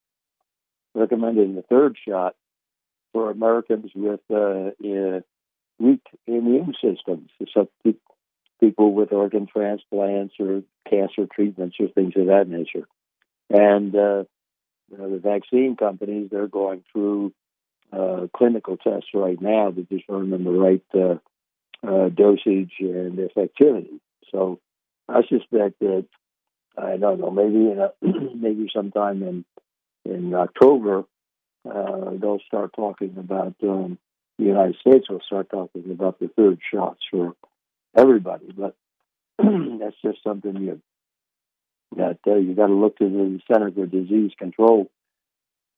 recommending 0.94 1.54
the 1.54 1.62
third 1.62 1.96
shot 2.06 2.34
for 3.12 3.30
Americans 3.30 3.90
with 3.94 4.20
uh, 4.30 4.70
weak 5.78 6.02
immune 6.26 6.74
systems, 6.82 7.30
so 7.52 7.68
people 8.60 8.92
with 8.92 9.12
organ 9.12 9.46
transplants 9.46 10.34
or 10.40 10.62
cancer 10.88 11.26
treatments 11.32 11.76
or 11.78 11.88
things 11.88 12.14
of 12.16 12.26
that 12.26 12.48
nature. 12.48 12.88
And 13.50 13.94
uh, 13.94 14.24
you 14.90 14.98
know, 14.98 15.10
the 15.10 15.18
vaccine 15.18 15.76
companies, 15.76 16.30
they're 16.30 16.48
going 16.48 16.82
through 16.92 17.32
uh, 17.92 18.26
clinical 18.36 18.76
tests 18.76 19.10
right 19.14 19.40
now 19.40 19.70
to 19.70 19.82
determine 19.82 20.44
the 20.44 20.50
right 20.50 20.84
uh, 20.94 21.18
uh, 21.86 22.08
dosage 22.08 22.72
and 22.80 23.18
effectivity. 23.18 24.00
So 24.30 24.60
I 25.08 25.22
suspect 25.22 25.78
that 25.80 26.06
I 26.76 26.96
don't 26.96 27.20
know 27.20 27.30
maybe 27.30 27.70
in 27.70 27.78
a, 27.78 27.92
maybe 28.34 28.68
sometime 28.74 29.22
in 29.22 29.44
in 30.04 30.34
October, 30.34 31.04
uh, 31.68 32.10
they'll 32.18 32.40
start 32.46 32.72
talking 32.74 33.14
about 33.18 33.54
um, 33.62 33.98
the 34.38 34.44
United 34.44 34.76
States 34.80 35.08
will 35.10 35.20
start 35.20 35.50
talking 35.50 35.90
about 35.90 36.18
the 36.18 36.28
third 36.28 36.60
shots 36.72 37.00
for 37.10 37.34
everybody. 37.96 38.52
But 38.56 38.76
that's 39.38 39.96
just 40.02 40.22
something 40.22 40.56
you 40.56 40.80
that 41.96 42.18
uh, 42.26 42.34
you 42.34 42.54
got 42.54 42.66
to 42.66 42.74
look 42.74 42.98
to 42.98 43.08
the 43.08 43.40
Center 43.50 43.70
for 43.70 43.86
Disease 43.86 44.32
Control 44.38 44.90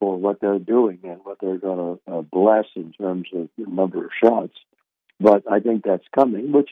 for 0.00 0.16
what 0.16 0.40
they're 0.40 0.58
doing 0.58 0.98
and 1.04 1.20
what 1.22 1.38
they're 1.40 1.58
going 1.58 1.98
to 2.06 2.12
uh, 2.12 2.22
bless 2.22 2.64
in 2.74 2.92
terms 2.92 3.28
of 3.34 3.48
the 3.56 3.70
number 3.70 4.04
of 4.04 4.10
shots. 4.22 4.54
But 5.20 5.44
I 5.50 5.60
think 5.60 5.84
that's 5.84 6.06
coming, 6.14 6.50
which 6.50 6.70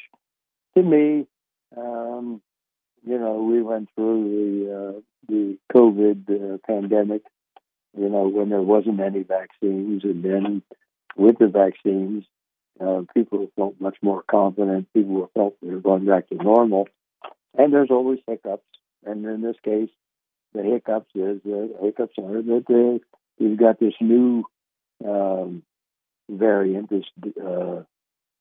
to 0.77 0.83
me, 0.83 1.27
um, 1.77 2.41
you 3.07 3.19
know, 3.19 3.43
we 3.43 3.63
went 3.63 3.91
through 3.95 4.25
the 4.25 4.75
uh, 4.75 5.01
the 5.29 5.59
COVID 5.73 6.55
uh, 6.55 6.59
pandemic 6.67 7.23
you 7.97 8.09
know, 8.09 8.29
when 8.29 8.51
there 8.51 8.63
wasn't 8.63 9.01
any 9.01 9.23
vaccines, 9.23 10.05
and 10.05 10.23
then 10.23 10.63
with 11.17 11.39
the 11.39 11.49
vaccines, 11.49 12.25
uh, 12.81 13.03
people 13.15 13.51
felt 13.57 13.81
much 13.81 13.97
more 14.03 14.23
confident. 14.23 14.93
People 14.93 15.31
felt 15.35 15.57
they 15.61 15.71
were 15.71 15.81
going 15.81 16.07
back 16.07 16.29
to 16.29 16.37
normal. 16.37 16.89
And 17.57 17.73
there's 17.73 17.91
always 17.91 18.21
hiccups. 18.27 18.63
And 19.05 19.25
in 19.25 19.43
this 19.43 19.57
case, 19.65 19.89
the 20.55 20.63
hiccups 20.63 21.11
is 21.15 21.41
uh, 21.45 21.83
hiccups 21.83 22.15
are 22.19 22.43
that 22.43 22.65
uh, 22.69 23.18
you've 23.39 23.59
got 23.59 23.79
this 23.81 23.95
new 24.01 24.45
um, 25.05 25.63
variant, 26.29 26.91
this 26.91 27.05
uh, 27.43 27.83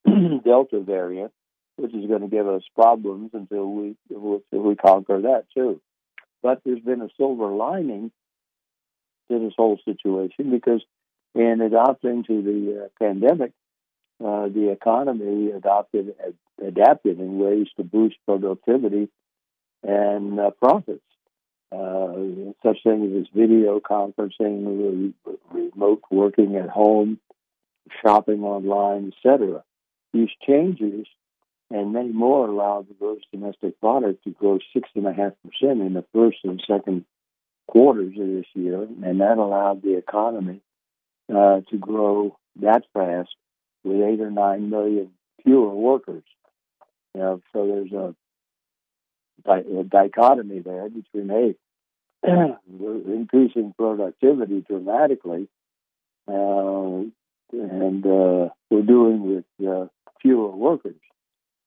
Delta 0.43 0.79
variant, 0.79 1.31
which 1.77 1.93
is 1.93 2.07
going 2.07 2.21
to 2.21 2.27
give 2.27 2.47
us 2.47 2.63
problems 2.75 3.31
until 3.33 3.71
we 3.71 3.95
until 4.09 4.43
we 4.51 4.75
conquer 4.75 5.21
that 5.21 5.45
too. 5.53 5.81
But 6.41 6.61
there's 6.65 6.81
been 6.81 7.01
a 7.01 7.09
silver 7.17 7.47
lining 7.47 8.11
to 9.29 9.39
this 9.39 9.53
whole 9.57 9.79
situation 9.85 10.51
because 10.51 10.81
in 11.35 11.61
adopting 11.61 12.23
to 12.23 12.41
the 12.41 12.85
uh, 12.85 12.87
pandemic, 12.99 13.51
uh, 14.23 14.47
the 14.47 14.71
economy 14.71 15.51
adopted 15.51 16.15
adapted 16.65 17.19
in 17.19 17.37
ways 17.37 17.67
to 17.77 17.83
boost 17.83 18.15
productivity 18.25 19.09
and 19.83 20.39
uh, 20.39 20.49
profits. 20.51 21.03
Uh, 21.69 22.53
such 22.63 22.77
things 22.83 23.13
as 23.19 23.27
video 23.35 23.79
conferencing, 23.79 25.13
re- 25.25 25.35
remote 25.51 26.01
working 26.09 26.55
at 26.55 26.69
home, 26.69 27.19
shopping 28.01 28.43
online, 28.43 29.11
etc. 29.13 29.63
These 30.13 30.29
changes 30.45 31.05
and 31.69 31.91
many 31.91 32.13
more 32.13 32.47
allowed 32.47 32.87
the 32.87 32.93
gross 32.93 33.19
domestic 33.31 33.79
product 33.81 34.23
to 34.23 34.31
grow 34.31 34.59
six 34.73 34.89
and 34.95 35.05
a 35.05 35.13
half 35.13 35.33
percent 35.43 35.81
in 35.81 35.93
the 35.93 36.05
first 36.13 36.37
and 36.43 36.63
second 36.65 37.05
quarters 37.67 38.13
of 38.17 38.27
this 38.27 38.45
year, 38.53 38.83
and 38.83 39.19
that 39.19 39.37
allowed 39.37 39.81
the 39.81 39.97
economy 39.97 40.61
uh, 41.29 41.59
to 41.69 41.77
grow 41.77 42.37
that 42.61 42.83
fast 42.93 43.35
with 43.83 44.01
eight 44.01 44.21
or 44.21 44.31
nine 44.31 44.69
million 44.69 45.11
fewer 45.43 45.73
workers. 45.73 46.23
So 47.15 47.41
there's 47.53 47.91
a, 47.91 48.15
dichotomy 49.43 50.59
there 50.59 50.89
between 50.89 51.29
hey, 51.29 51.55
we're 52.67 53.13
increasing 53.13 53.73
productivity 53.77 54.61
dramatically, 54.67 55.47
uh, 56.27 57.03
and 57.51 58.05
uh, 58.05 58.49
we're 58.69 58.81
doing 58.85 59.35
with 59.35 59.67
uh, 59.67 59.87
fewer 60.21 60.49
workers. 60.49 60.95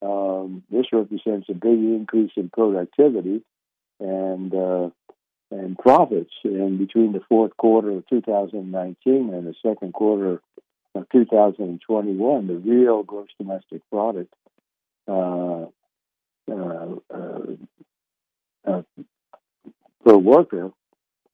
Um, 0.02 0.62
this 0.70 0.86
represents 0.92 1.48
a 1.48 1.54
big 1.54 1.78
increase 1.78 2.32
in 2.36 2.50
productivity, 2.50 3.42
and 3.98 4.54
uh, 4.54 4.90
and 5.50 5.78
profits. 5.78 6.32
And 6.44 6.78
between 6.78 7.12
the 7.12 7.20
fourth 7.28 7.56
quarter 7.56 7.90
of 7.90 8.06
2019 8.08 8.96
and 9.34 9.46
the 9.46 9.54
second 9.62 9.92
quarter 9.92 10.40
of 10.94 11.08
2021, 11.10 12.46
the 12.46 12.54
real 12.54 13.02
gross 13.02 13.28
domestic 13.38 13.82
product 13.90 14.32
uh 15.08 15.66
per 20.04 20.16
worker 20.16 20.72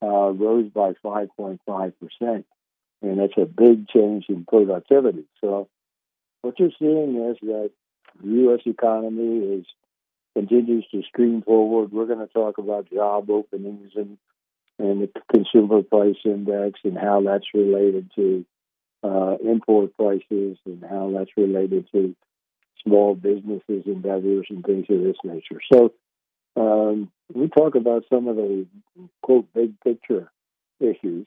uh, 0.02 0.06
rose 0.32 0.70
by 0.70 0.92
5.5 1.04 1.58
percent, 2.00 2.46
and 3.02 3.18
that's 3.18 3.36
a 3.36 3.46
big 3.46 3.88
change 3.88 4.26
in 4.28 4.44
productivity. 4.44 5.24
So, 5.40 5.68
what 6.42 6.58
you're 6.58 6.70
seeing 6.78 7.16
is 7.30 7.36
that 7.42 7.70
the 8.22 8.28
U.S. 8.28 8.60
economy 8.66 9.58
is 9.58 9.66
continues 10.34 10.86
to 10.92 11.02
stream 11.02 11.42
forward. 11.42 11.92
We're 11.92 12.06
going 12.06 12.26
to 12.26 12.32
talk 12.32 12.58
about 12.58 12.90
job 12.92 13.30
openings 13.30 13.92
and 13.96 14.18
and 14.78 15.00
the 15.00 15.10
consumer 15.32 15.82
price 15.82 16.16
index 16.24 16.80
and 16.84 16.98
how 16.98 17.22
that's 17.22 17.46
related 17.54 18.10
to 18.16 18.44
uh, 19.02 19.36
import 19.42 19.96
prices 19.96 20.58
and 20.66 20.84
how 20.88 21.10
that's 21.16 21.30
related 21.36 21.88
to 21.92 22.14
small 22.82 23.14
businesses 23.14 23.84
endeavors 23.86 24.46
and 24.50 24.64
things 24.64 24.86
of 24.90 25.02
this 25.02 25.16
nature. 25.24 25.60
So 25.72 25.92
um, 26.56 27.10
we 27.32 27.48
talk 27.48 27.74
about 27.74 28.04
some 28.12 28.28
of 28.28 28.36
the 28.36 28.66
quote 29.22 29.46
big 29.54 29.78
picture 29.80 30.30
issues, 30.80 31.26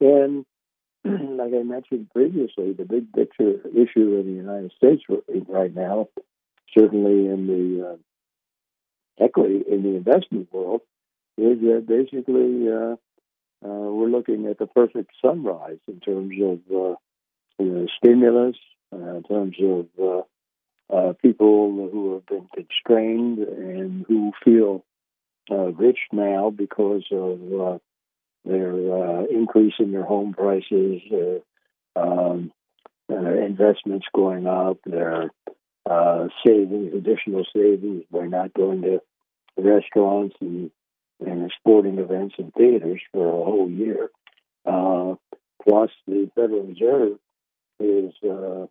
and 0.00 0.44
like 1.04 1.52
I 1.54 1.62
mentioned 1.62 2.08
previously, 2.12 2.72
the 2.72 2.84
big 2.84 3.12
picture 3.12 3.60
issue 3.68 4.18
in 4.18 4.26
the 4.26 4.32
United 4.32 4.72
States 4.76 5.02
right 5.48 5.74
now, 5.74 6.08
certainly 6.76 7.26
in 7.26 7.46
the 7.46 7.88
uh, 7.88 9.24
equity 9.24 9.62
in 9.68 9.82
the 9.82 9.96
investment 9.96 10.52
world, 10.52 10.82
is 11.38 11.60
that 11.60 11.86
basically 11.86 12.68
uh, 12.68 12.96
uh, 13.64 13.90
we're 13.90 14.08
looking 14.08 14.46
at 14.46 14.58
the 14.58 14.66
perfect 14.66 15.10
sunrise 15.24 15.78
in 15.88 16.00
terms 16.00 16.32
of 16.42 16.58
uh, 16.70 16.96
you 17.58 17.66
know, 17.66 17.86
stimulus, 17.96 18.56
uh, 18.92 19.16
in 19.16 19.22
terms 19.22 19.56
of 19.62 20.26
uh, 20.92 20.96
uh, 20.96 21.12
people 21.14 21.88
who 21.92 22.14
have 22.14 22.26
been 22.26 22.48
constrained 22.54 23.38
and 23.38 24.04
who 24.08 24.32
feel 24.44 24.84
uh, 25.50 25.72
rich 25.72 25.98
now 26.12 26.50
because 26.50 27.04
of 27.10 27.40
uh, 27.60 27.78
their 28.44 28.72
uh, 28.72 29.24
increase 29.26 29.74
in 29.78 29.92
their 29.92 30.04
home 30.04 30.32
prices, 30.32 31.02
their 31.10 31.40
um, 31.96 32.52
uh, 33.10 33.16
investments 33.16 34.06
going 34.14 34.46
up, 34.46 34.78
their 34.84 35.30
uh, 35.88 36.28
savings, 36.44 36.92
additional 36.94 37.44
savings 37.54 38.04
by 38.10 38.26
not 38.26 38.52
going 38.54 38.82
to 38.82 39.00
restaurants 39.56 40.36
and, 40.40 40.70
and 41.24 41.52
sporting 41.58 41.98
events 41.98 42.34
and 42.38 42.52
theaters 42.54 43.00
for 43.12 43.26
a 43.26 43.44
whole 43.44 43.70
year. 43.70 44.10
Uh, 44.64 45.14
plus, 45.62 45.90
the 46.06 46.30
Federal 46.34 46.62
Reserve 46.62 47.18
is 47.78 48.12
uh, 48.28 48.66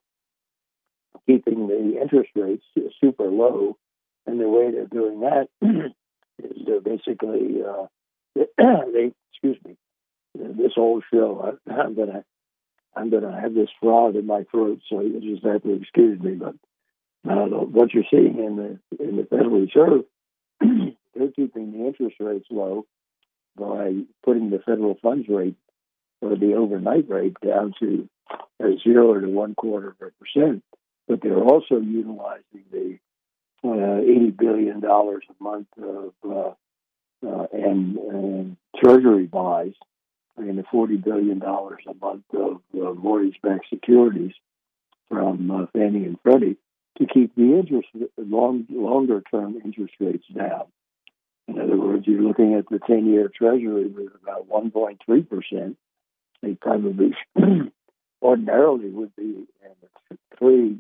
keeping 1.26 1.68
the 1.68 2.00
interest 2.02 2.32
rates 2.36 2.66
super 3.02 3.26
low, 3.26 3.78
and 4.26 4.40
the 4.40 4.50
way 4.50 4.72
they're 4.72 4.88
doing 4.88 5.22
that 5.22 5.48
is 6.44 6.66
they're 6.66 6.82
basically 6.82 7.62
uh, 7.64 7.88
they 8.58 9.12
excuse 9.32 9.58
me 9.66 9.76
this 10.36 10.74
whole 10.76 11.02
show 11.14 11.58
I, 11.68 11.74
I'm 11.74 11.96
gonna 11.96 12.24
I'm 12.96 13.10
gonna 13.10 13.40
have 13.40 13.54
this 13.54 13.70
frog 13.82 14.16
in 14.16 14.26
my 14.26 14.44
throat, 14.52 14.80
so 14.90 15.02
you 15.02 15.20
just 15.22 15.46
have 15.46 15.64
to 15.64 15.74
excuse 15.74 16.20
me. 16.20 16.36
But 16.36 16.56
uh, 17.30 17.46
what 17.46 17.94
you're 17.94 18.04
seeing 18.10 18.38
in 18.40 18.56
the 18.56 19.04
in 19.04 19.18
the 19.18 19.28
Federal 19.30 19.62
Reserve, 19.62 20.06
they're 21.14 21.32
keeping 21.36 21.72
the 21.72 21.86
interest 21.88 22.16
rates 22.20 22.48
low 22.50 22.86
by 23.58 23.94
putting 24.24 24.50
the 24.50 24.60
federal 24.60 24.96
funds 25.02 25.28
rate 25.30 25.56
or 26.22 26.36
the 26.36 26.54
overnight 26.54 27.10
rate 27.10 27.36
down 27.46 27.74
to 27.80 28.08
a 28.62 28.78
zero 28.84 29.20
to 29.20 29.28
one 29.28 29.56
quarter 29.56 29.90
of 29.90 29.96
a 30.08 30.12
percent 30.24 30.64
but 31.08 31.22
they're 31.22 31.44
also 31.44 31.80
utilizing 31.80 32.64
the 32.72 32.98
uh, 33.64 34.00
eighty 34.02 34.32
billion 34.32 34.80
dollars 34.80 35.24
a 35.30 35.44
month 35.44 35.68
of 35.82 36.14
uh, 36.28 36.52
uh, 37.26 37.48
and, 37.54 37.98
and 37.98 38.58
treasury 38.84 39.26
buys 39.26 39.74
and 40.38 40.58
the 40.58 40.64
forty 40.72 40.98
billion 40.98 41.40
dollars 41.40 41.82
a 41.88 41.94
month 41.94 42.24
of 42.34 42.62
uh, 42.74 42.94
mortgage-backed 42.94 43.66
securities 43.70 44.34
from 45.10 45.50
uh, 45.52 45.66
Fannie 45.74 46.06
and 46.06 46.18
Freddie 46.24 46.58
to 46.98 47.06
keep 47.06 47.36
the 47.36 47.58
interest 47.58 47.88
long 48.18 48.66
longer-term 48.70 49.62
interest 49.64 49.94
rates 50.00 50.26
down. 50.36 50.66
In 51.48 51.60
other 51.60 51.78
words, 51.78 52.08
you're 52.08 52.22
looking 52.22 52.56
at 52.56 52.66
the 52.70 52.80
ten-year 52.80 53.30
Treasury 53.36 53.88
with 53.88 54.10
about 54.22 54.48
one 54.48 54.72
point 54.72 55.02
three 55.06 55.22
percent. 55.22 55.78
They 56.42 56.54
probably 56.56 57.14
ordinarily 58.22 58.90
would 58.90 59.16
be 59.16 59.24
in 59.24 60.18
three 60.38 60.80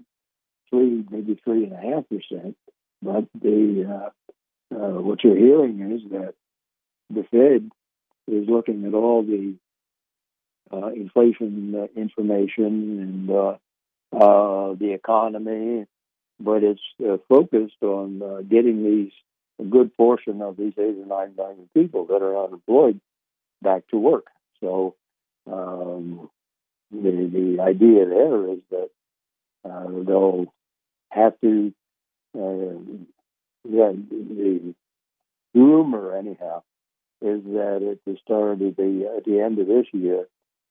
three, 0.70 1.04
maybe 1.10 1.40
three 1.44 1.66
and 1.66 1.74
a 1.74 1.96
half 1.96 2.10
percent. 2.10 2.56
But 3.02 3.26
the 3.40 4.12
uh, 4.72 4.76
uh, 4.76 5.02
what 5.02 5.24
you're 5.24 5.38
hearing 5.38 5.92
is 5.92 6.12
that 6.12 6.34
the 7.10 7.24
Fed 7.32 7.70
is 8.28 8.50
looking 8.50 8.86
at 8.86 8.94
all 8.94 9.24
the 9.24 9.56
uh, 10.72 10.88
inflation 10.88 11.76
uh, 11.76 12.00
information 12.00 13.28
and 13.28 13.30
uh, 13.30 13.58
uh, 14.12 14.74
the 14.76 14.94
economy, 14.94 15.86
but 16.40 16.64
it's 16.64 16.82
focused 17.30 17.82
on 17.82 18.48
getting 18.50 18.84
these 18.84 19.12
a 19.60 19.64
good 19.64 19.96
portion 19.96 20.42
of 20.42 20.58
these 20.58 20.74
eight 20.78 20.98
or 20.98 21.06
nine 21.06 21.36
million 21.38 21.70
people 21.74 22.06
that 22.08 22.22
are 22.22 22.46
unemployed 22.46 23.00
back 23.62 23.88
to 23.90 23.98
work. 23.98 24.26
So 24.60 24.96
um, 25.50 26.30
the 26.92 27.12
the 27.12 27.62
idea 27.62 28.06
there 28.06 28.50
is 28.50 28.60
that 28.72 28.90
uh, 29.66 29.88
they'll 30.06 30.46
have 31.10 31.40
to, 31.42 31.74
uh, 32.38 32.76
yeah, 33.68 33.92
the 33.94 34.76
rumor 35.54 36.16
anyhow 36.16 36.62
is 37.22 37.44
that 37.44 37.82
at 37.90 37.98
the 38.06 38.18
start 38.24 38.54
of 38.54 38.60
the 38.60 39.14
at 39.18 39.26
the 39.26 39.40
end 39.40 39.60
of 39.60 39.68
this 39.68 39.88
year, 39.94 40.28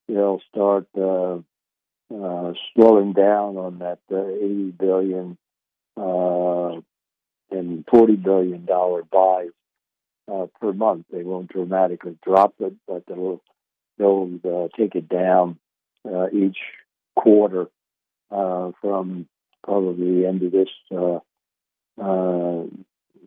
they'll 0.09 0.41
start 0.51 0.87
uh, 0.97 1.39
uh, 2.15 2.53
slowing 2.75 3.13
down 3.13 3.57
on 3.57 3.79
that 3.79 3.99
uh, 4.13 4.27
80 4.27 4.73
billion 4.79 5.39
uh, 5.97 6.81
and 7.51 7.85
40 7.91 8.17
billion 8.17 8.65
dollar 8.65 9.03
buys 9.03 9.51
uh, 10.31 10.47
per 10.61 10.73
month. 10.73 11.07
They 11.11 11.23
won't 11.23 11.49
dramatically 11.49 12.19
drop 12.25 12.55
it, 12.61 12.75
but 12.87 13.05
they'll 13.07 13.41
they'll 13.99 14.31
uh, 14.45 14.69
take 14.77 14.95
it 14.95 15.09
down 15.09 15.59
uh, 16.07 16.29
each 16.31 16.59
quarter 17.17 17.69
uh, 18.31 18.73
from 18.81 19.29
probably 19.63 20.21
the 20.21 20.29
end 20.29 20.43
of 20.43 20.53
this 20.53 20.69
uh, 20.93 21.19
uh, 22.01 22.65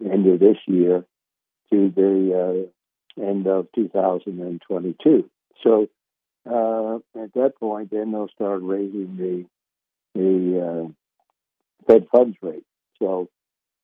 end 0.05 0.27
of 0.27 0.39
this 0.39 0.57
year 0.67 1.05
to 1.71 1.91
the 1.95 2.69
uh, 3.19 3.21
end 3.21 3.47
of 3.47 3.67
2022. 3.75 5.29
So 5.63 5.87
uh, 6.49 6.97
at 7.21 7.33
that 7.33 7.53
point, 7.59 7.91
then 7.91 8.11
they'll 8.11 8.29
start 8.29 8.61
raising 8.61 9.17
the 9.17 9.45
the 10.15 10.93
Fed 11.87 12.07
funds 12.11 12.37
rate. 12.41 12.65
So 12.99 13.29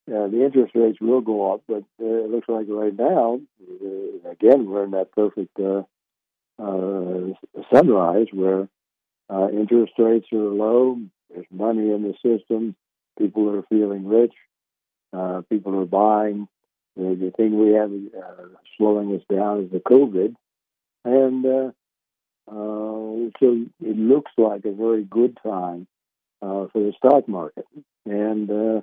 the 0.07 0.43
interest 0.43 0.73
rates 0.75 0.99
will 0.99 1.21
go 1.21 1.53
up, 1.53 1.61
but 1.67 1.83
it 1.99 2.29
looks 2.29 2.49
like 2.49 2.65
right 2.67 2.95
now, 2.95 3.39
again, 4.29 4.65
we're 4.69 4.83
in 4.83 4.91
that 4.91 5.11
perfect 5.11 5.57
sunrise 7.71 8.27
where 8.31 8.67
interest 9.29 9.93
rates 9.97 10.27
are 10.31 10.37
low, 10.37 10.97
there's 11.33 11.45
money 11.51 11.91
in 11.91 12.03
the 12.03 12.13
system. 12.23 12.75
People 13.17 13.49
are 13.55 13.63
feeling 13.63 14.07
rich. 14.07 14.33
Uh, 15.11 15.41
people 15.49 15.79
are 15.79 15.85
buying. 15.85 16.47
The, 16.95 17.15
the 17.15 17.31
thing 17.35 17.57
we 17.59 17.73
have 17.73 17.91
uh, 17.91 18.47
slowing 18.77 19.15
us 19.15 19.23
down 19.31 19.63
is 19.63 19.71
the 19.71 19.79
COVID. 19.79 20.35
And 21.05 21.45
uh, 21.45 21.71
uh, 22.49 23.29
so 23.39 23.65
it 23.81 23.97
looks 23.97 24.31
like 24.37 24.65
a 24.65 24.71
very 24.71 25.03
good 25.03 25.37
time 25.43 25.87
uh, 26.41 26.67
for 26.71 26.79
the 26.79 26.93
stock 26.97 27.27
market. 27.27 27.65
And 28.05 28.49
uh, 28.49 28.81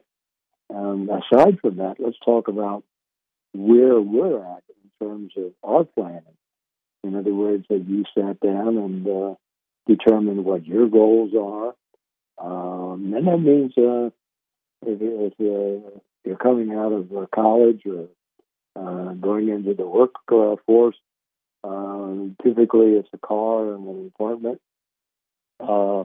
um, 0.74 1.08
aside 1.10 1.60
from 1.60 1.76
that, 1.76 1.96
let's 1.98 2.18
talk 2.24 2.48
about 2.48 2.84
where 3.52 4.00
we're 4.00 4.42
at 4.44 4.62
in 4.68 5.06
terms 5.06 5.32
of 5.36 5.52
our 5.62 5.84
planning. 5.84 6.22
In 7.02 7.16
other 7.16 7.34
words, 7.34 7.64
have 7.70 7.88
you 7.88 8.04
sat 8.16 8.40
down 8.40 8.76
and 8.76 9.36
determined 9.96 10.44
what 10.44 10.66
your 10.66 10.88
goals 10.88 11.32
are? 11.34 11.74
Um, 12.38 13.12
and 13.14 13.26
that 13.26 13.38
means 13.38 13.72
uh, 13.76 14.10
if, 14.86 14.98
if 15.00 15.32
uh, 15.40 16.00
you're 16.24 16.36
coming 16.36 16.72
out 16.72 16.92
of 16.92 17.12
uh, 17.12 17.26
college 17.34 17.82
or 17.86 18.08
uh, 18.76 19.12
going 19.14 19.48
into 19.48 19.74
the 19.74 19.86
workforce, 19.86 20.96
um, 21.64 22.36
typically 22.42 22.92
it's 22.92 23.08
a 23.12 23.18
car 23.18 23.74
and 23.74 23.86
an 23.86 24.12
apartment. 24.14 24.60
Uh, 25.58 26.04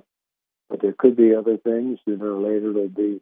but 0.69 0.81
there 0.81 0.95
could 0.97 1.15
be 1.15 1.35
other 1.35 1.57
things. 1.57 1.99
Sooner 2.05 2.33
or 2.33 2.41
later, 2.41 2.73
there'll 2.73 2.89
be 2.89 3.21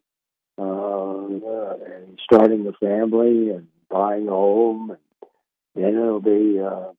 uh, 0.58 0.64
uh, 0.64 1.78
starting 2.24 2.66
a 2.68 2.74
family 2.74 3.50
and 3.50 3.68
buying 3.90 4.28
a 4.28 4.32
home, 4.32 4.98
and 5.76 5.84
then 5.84 5.96
it'll 5.96 6.22
be, 6.22 6.60
uh, 6.60 6.94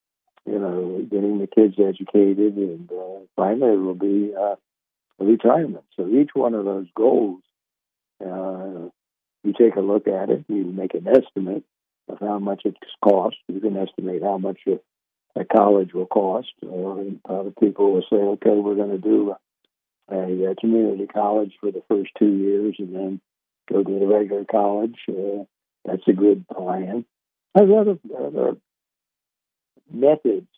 you 0.46 0.58
know, 0.58 1.06
getting 1.10 1.38
the 1.38 1.46
kids 1.46 1.74
educated, 1.78 2.56
and 2.56 2.90
uh, 2.90 3.20
finally, 3.36 3.72
it'll 3.72 3.94
be 3.94 4.32
uh, 4.38 4.56
retirement. 5.18 5.84
So 5.96 6.08
each 6.08 6.30
one 6.34 6.54
of 6.54 6.64
those 6.64 6.86
goals, 6.94 7.42
uh, 8.20 8.88
you 9.42 9.52
take 9.58 9.76
a 9.76 9.80
look 9.80 10.06
at 10.06 10.30
it, 10.30 10.44
you 10.48 10.64
make 10.64 10.94
an 10.94 11.08
estimate 11.08 11.64
of 12.08 12.18
how 12.20 12.38
much 12.38 12.62
it 12.64 12.76
costs. 13.02 13.40
You 13.48 13.60
can 13.60 13.76
estimate 13.76 14.22
how 14.22 14.38
much 14.38 14.58
your 14.66 14.80
a 15.36 15.44
college 15.44 15.92
will 15.92 16.06
cost. 16.06 16.52
Or 16.62 17.04
other 17.28 17.52
people 17.58 17.92
will 17.92 18.02
say, 18.02 18.16
okay, 18.16 18.50
we're 18.50 18.76
going 18.76 18.90
to 18.90 18.98
do 18.98 19.34
a, 20.10 20.50
a, 20.50 20.54
community 20.56 21.06
college 21.06 21.52
for 21.60 21.70
the 21.70 21.82
first 21.88 22.10
two 22.18 22.32
years 22.32 22.76
and 22.78 22.94
then 22.94 23.20
go 23.70 23.82
to 23.82 23.98
the 23.98 24.06
regular 24.06 24.44
college. 24.44 24.96
Uh, 25.08 25.44
that's 25.84 26.06
a 26.08 26.12
good 26.12 26.46
plan. 26.48 27.04
There's 27.54 27.70
other, 27.70 27.98
other 28.16 28.56
methods 29.90 30.48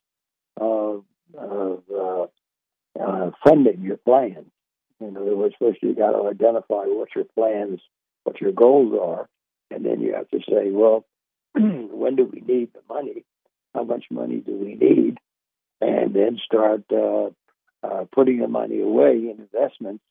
of, 0.57 1.05
of 1.37 1.83
uh, 1.95 2.27
uh, 3.01 3.31
funding 3.45 3.83
your 3.83 3.99
plans. 3.99 4.51
In 5.01 5.17
other 5.17 5.37
words, 5.37 5.55
first 5.59 5.83
you 5.83 5.95
got 5.95 6.13
to 6.13 6.29
identify 6.29 6.85
what 6.85 7.09
your 7.15 7.25
plans, 7.25 7.81
what 8.25 8.41
your 8.41 8.53
goals 8.53 8.99
are, 9.01 9.29
and 9.71 9.85
then 9.85 10.01
you 10.01 10.15
have 10.15 10.29
to 10.31 10.39
say, 10.49 10.71
well, 10.71 11.05
when 11.55 12.17
do 12.17 12.25
we 12.25 12.41
need 12.41 12.71
the 12.73 12.81
money? 12.89 13.25
How 13.75 13.85
much 13.85 14.05
money 14.11 14.37
do 14.37 14.53
we 14.53 14.75
need? 14.75 15.19
And 15.81 16.15
then 16.15 16.39
start 16.43 16.85
uh, 16.91 17.31
uh, 17.83 18.05
putting 18.13 18.39
the 18.39 18.49
money 18.49 18.81
away 18.81 19.13
in 19.13 19.39
investments 19.53 20.03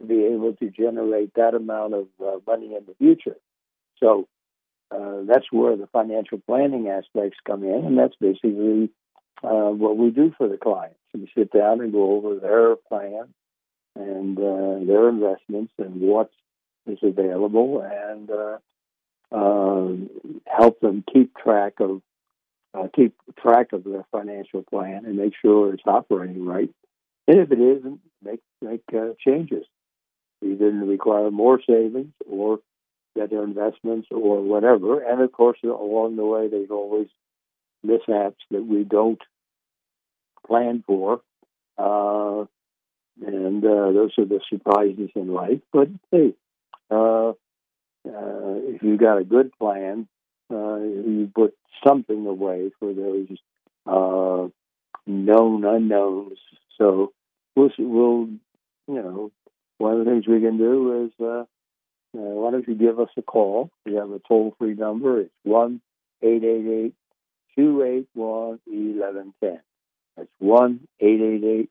to 0.00 0.06
be 0.06 0.24
able 0.26 0.54
to 0.54 0.70
generate 0.70 1.34
that 1.34 1.54
amount 1.54 1.94
of 1.94 2.06
uh, 2.24 2.38
money 2.46 2.74
in 2.76 2.84
the 2.86 2.94
future. 2.98 3.36
So 3.98 4.28
uh, 4.94 5.22
that's 5.26 5.50
where 5.50 5.76
the 5.76 5.88
financial 5.88 6.38
planning 6.46 6.88
aspects 6.88 7.38
come 7.46 7.64
in, 7.64 7.84
and 7.84 7.98
that's 7.98 8.14
basically 8.20 8.90
uh, 9.42 9.70
what 9.70 9.96
we 9.96 10.10
do 10.10 10.32
for 10.36 10.48
the 10.48 10.56
clients. 10.56 10.98
We 11.12 11.30
sit 11.36 11.52
down 11.52 11.80
and 11.80 11.92
go 11.92 12.16
over 12.16 12.36
their 12.36 12.76
plan 12.76 13.34
and 13.96 14.38
uh, 14.38 14.84
their 14.86 15.08
investments 15.08 15.72
and 15.78 16.00
what 16.00 16.30
is 16.86 16.98
available, 17.02 17.80
and 17.82 18.30
uh, 18.30 18.58
um, 19.32 20.10
help 20.46 20.80
them 20.80 21.04
keep 21.12 21.36
track 21.36 21.74
of 21.80 22.02
uh, 22.74 22.88
keep 22.94 23.14
track 23.40 23.72
of 23.72 23.84
their 23.84 24.04
financial 24.10 24.62
plan 24.62 25.04
and 25.04 25.16
make 25.16 25.32
sure 25.40 25.72
it's 25.72 25.82
operating 25.86 26.44
right. 26.44 26.70
And 27.28 27.38
if 27.38 27.52
it 27.52 27.60
isn't, 27.60 28.00
make 28.22 28.40
make 28.60 28.82
changes. 29.24 29.64
Either 30.42 30.70
to 30.70 30.84
require 30.84 31.30
more 31.30 31.60
savings 31.66 32.12
or 32.28 32.58
better 33.14 33.42
investments 33.42 34.08
or 34.10 34.42
whatever. 34.42 35.00
And 35.00 35.22
of 35.22 35.32
course, 35.32 35.58
along 35.62 36.16
the 36.16 36.24
way, 36.24 36.48
there's 36.48 36.70
always 36.70 37.08
mishaps 37.82 38.42
that 38.50 38.64
we 38.64 38.84
don't 38.84 39.20
plan 40.46 40.82
for. 40.86 41.20
Uh, 41.78 42.44
and 43.24 43.64
uh, 43.64 43.92
those 43.92 44.12
are 44.18 44.24
the 44.24 44.40
surprises 44.48 45.10
in 45.14 45.32
life. 45.32 45.60
But 45.72 45.88
hey, 46.10 46.34
uh, 46.90 47.30
uh, 47.30 47.32
if 48.06 48.82
you 48.82 48.96
got 48.96 49.18
a 49.18 49.24
good 49.24 49.52
plan, 49.58 50.08
uh, 50.50 50.76
you 50.78 51.30
put 51.34 51.54
something 51.86 52.26
away 52.26 52.70
for 52.78 52.92
those 52.92 53.28
uh, 53.86 54.48
known 55.06 55.64
unknowns. 55.64 56.38
So 56.78 57.12
we'll, 57.54 57.70
we'll, 57.78 58.28
you 58.88 59.02
know, 59.02 59.32
one 59.78 59.92
of 59.98 60.04
the 60.04 60.10
things 60.10 60.26
we 60.26 60.40
can 60.40 60.58
do 60.58 61.04
is 61.04 61.46
uh, 62.14 62.18
why 62.18 62.50
don't 62.50 62.68
you 62.68 62.74
give 62.74 63.00
us 63.00 63.10
a 63.16 63.22
call? 63.22 63.70
We 63.84 63.94
have 63.94 64.10
a 64.10 64.20
toll 64.26 64.54
free 64.58 64.74
number. 64.74 65.20
It's 65.20 65.30
one 65.42 65.80
eight 66.22 66.44
eight 66.44 66.66
eight 66.66 66.94
two 67.56 67.82
eight 67.82 68.08
one 68.14 68.60
eleven 68.70 69.34
ten. 69.42 69.60
That's 70.16 70.28
one 70.38 70.86
eight 71.00 71.20
eight 71.20 71.44
eight 71.44 71.70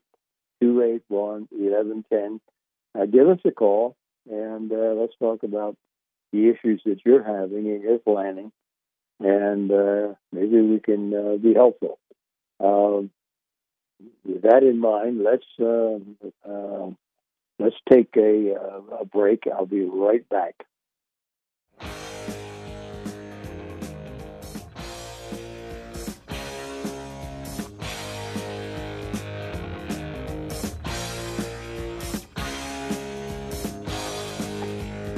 two 0.60 0.82
eight 0.82 1.02
one 1.08 1.48
eleven 1.52 2.04
ten. 2.10 2.40
Uh, 2.96 3.06
give 3.06 3.28
us 3.28 3.40
a 3.44 3.50
call 3.50 3.96
and 4.30 4.72
uh, 4.72 4.94
let's 4.96 5.14
talk 5.18 5.42
about 5.42 5.76
the 6.32 6.48
issues 6.48 6.82
that 6.84 7.00
you're 7.04 7.22
having 7.22 7.66
in 7.66 7.82
your 7.82 7.98
planning, 7.98 8.50
and 9.20 9.70
uh, 9.70 10.14
maybe 10.32 10.60
we 10.60 10.80
can 10.80 11.14
uh, 11.14 11.36
be 11.36 11.54
helpful. 11.54 11.98
Um, 12.60 13.10
with 14.24 14.42
that 14.42 14.62
in 14.62 14.78
mind, 14.78 15.22
let's 15.22 15.44
uh, 15.60 15.98
uh, 16.48 16.90
let's 17.58 17.76
take 17.90 18.16
a, 18.16 18.54
uh, 18.54 18.96
a 19.00 19.04
break. 19.04 19.44
I'll 19.46 19.66
be 19.66 19.82
right 19.82 20.28
back. 20.28 20.54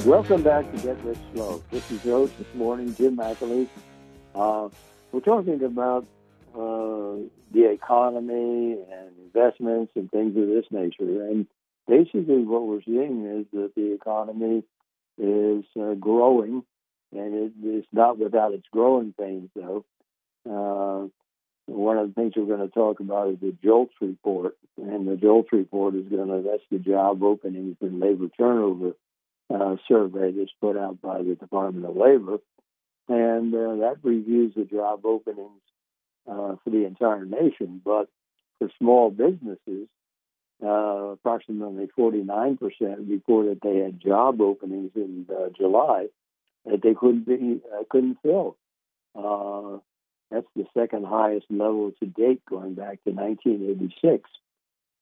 Welcome 0.04 0.44
back 0.44 0.70
to 0.70 0.78
Get 0.82 1.02
Rich 1.02 1.18
Slow. 1.34 1.60
This 1.72 1.90
is 1.90 2.00
host 2.02 2.38
this 2.38 2.46
morning, 2.54 2.94
Jim 2.94 3.16
McAleese. 3.16 3.68
Uh, 4.36 4.68
we're 5.10 5.18
talking 5.18 5.64
about 5.64 6.06
uh, 6.54 7.16
the 7.50 7.68
economy 7.72 8.76
and 8.88 9.10
investments 9.24 9.90
and 9.96 10.08
things 10.12 10.36
of 10.36 10.46
this 10.46 10.66
nature. 10.70 11.26
And 11.26 11.48
basically, 11.86 12.44
what 12.44 12.66
we're 12.66 12.82
seeing 12.82 13.26
is 13.40 13.46
that 13.52 13.74
the 13.74 13.92
economy 13.94 14.64
is 15.18 15.64
uh, 15.80 15.94
growing, 15.94 16.62
and 17.12 17.34
it 17.34 17.52
is 17.66 17.84
not 17.92 18.18
without 18.18 18.52
its 18.52 18.66
growing 18.70 19.14
pains, 19.18 19.50
though. 19.54 19.84
Uh, 20.48 21.08
one 21.66 21.98
of 21.98 22.08
the 22.08 22.14
things 22.14 22.34
we're 22.36 22.56
going 22.56 22.66
to 22.66 22.72
talk 22.72 23.00
about 23.00 23.30
is 23.30 23.40
the 23.40 23.54
JOLTS 23.64 23.94
report, 24.00 24.56
and 24.76 25.08
the 25.08 25.16
JOLTS 25.16 25.52
report 25.52 25.94
is 25.94 26.08
going 26.08 26.28
to 26.28 26.48
that's 26.48 26.62
the 26.70 26.78
job 26.78 27.22
openings 27.22 27.76
and 27.80 27.98
labor 28.00 28.28
turnover 28.36 28.92
uh, 29.52 29.76
survey 29.88 30.32
that's 30.32 30.52
put 30.60 30.76
out 30.76 31.00
by 31.00 31.18
the 31.18 31.34
Department 31.34 31.86
of 31.86 31.96
Labor, 31.96 32.38
and 33.08 33.54
uh, 33.54 33.76
that 33.76 33.96
reviews 34.02 34.54
the 34.54 34.64
job 34.64 35.04
openings 35.04 35.60
uh, 36.28 36.56
for 36.62 36.70
the 36.70 36.84
entire 36.84 37.24
nation. 37.24 37.80
But 37.84 38.08
for 38.58 38.70
small 38.78 39.10
businesses, 39.10 39.88
uh, 40.62 41.12
approximately 41.12 41.88
49% 41.98 42.58
reported 43.08 43.60
they 43.62 43.78
had 43.78 44.00
job 44.00 44.40
openings 44.40 44.92
in 44.94 45.26
uh, 45.30 45.48
July 45.56 46.06
that 46.64 46.82
they 46.82 46.94
couldn't 46.94 47.26
be 47.26 47.60
uh, 47.72 47.84
couldn't 47.90 48.18
fill. 48.22 48.56
that's 50.30 50.46
the 50.56 50.66
second 50.76 51.06
highest 51.06 51.46
level 51.50 51.92
to 52.00 52.06
date, 52.06 52.42
going 52.48 52.74
back 52.74 53.02
to 53.04 53.10
1986. 53.10 54.28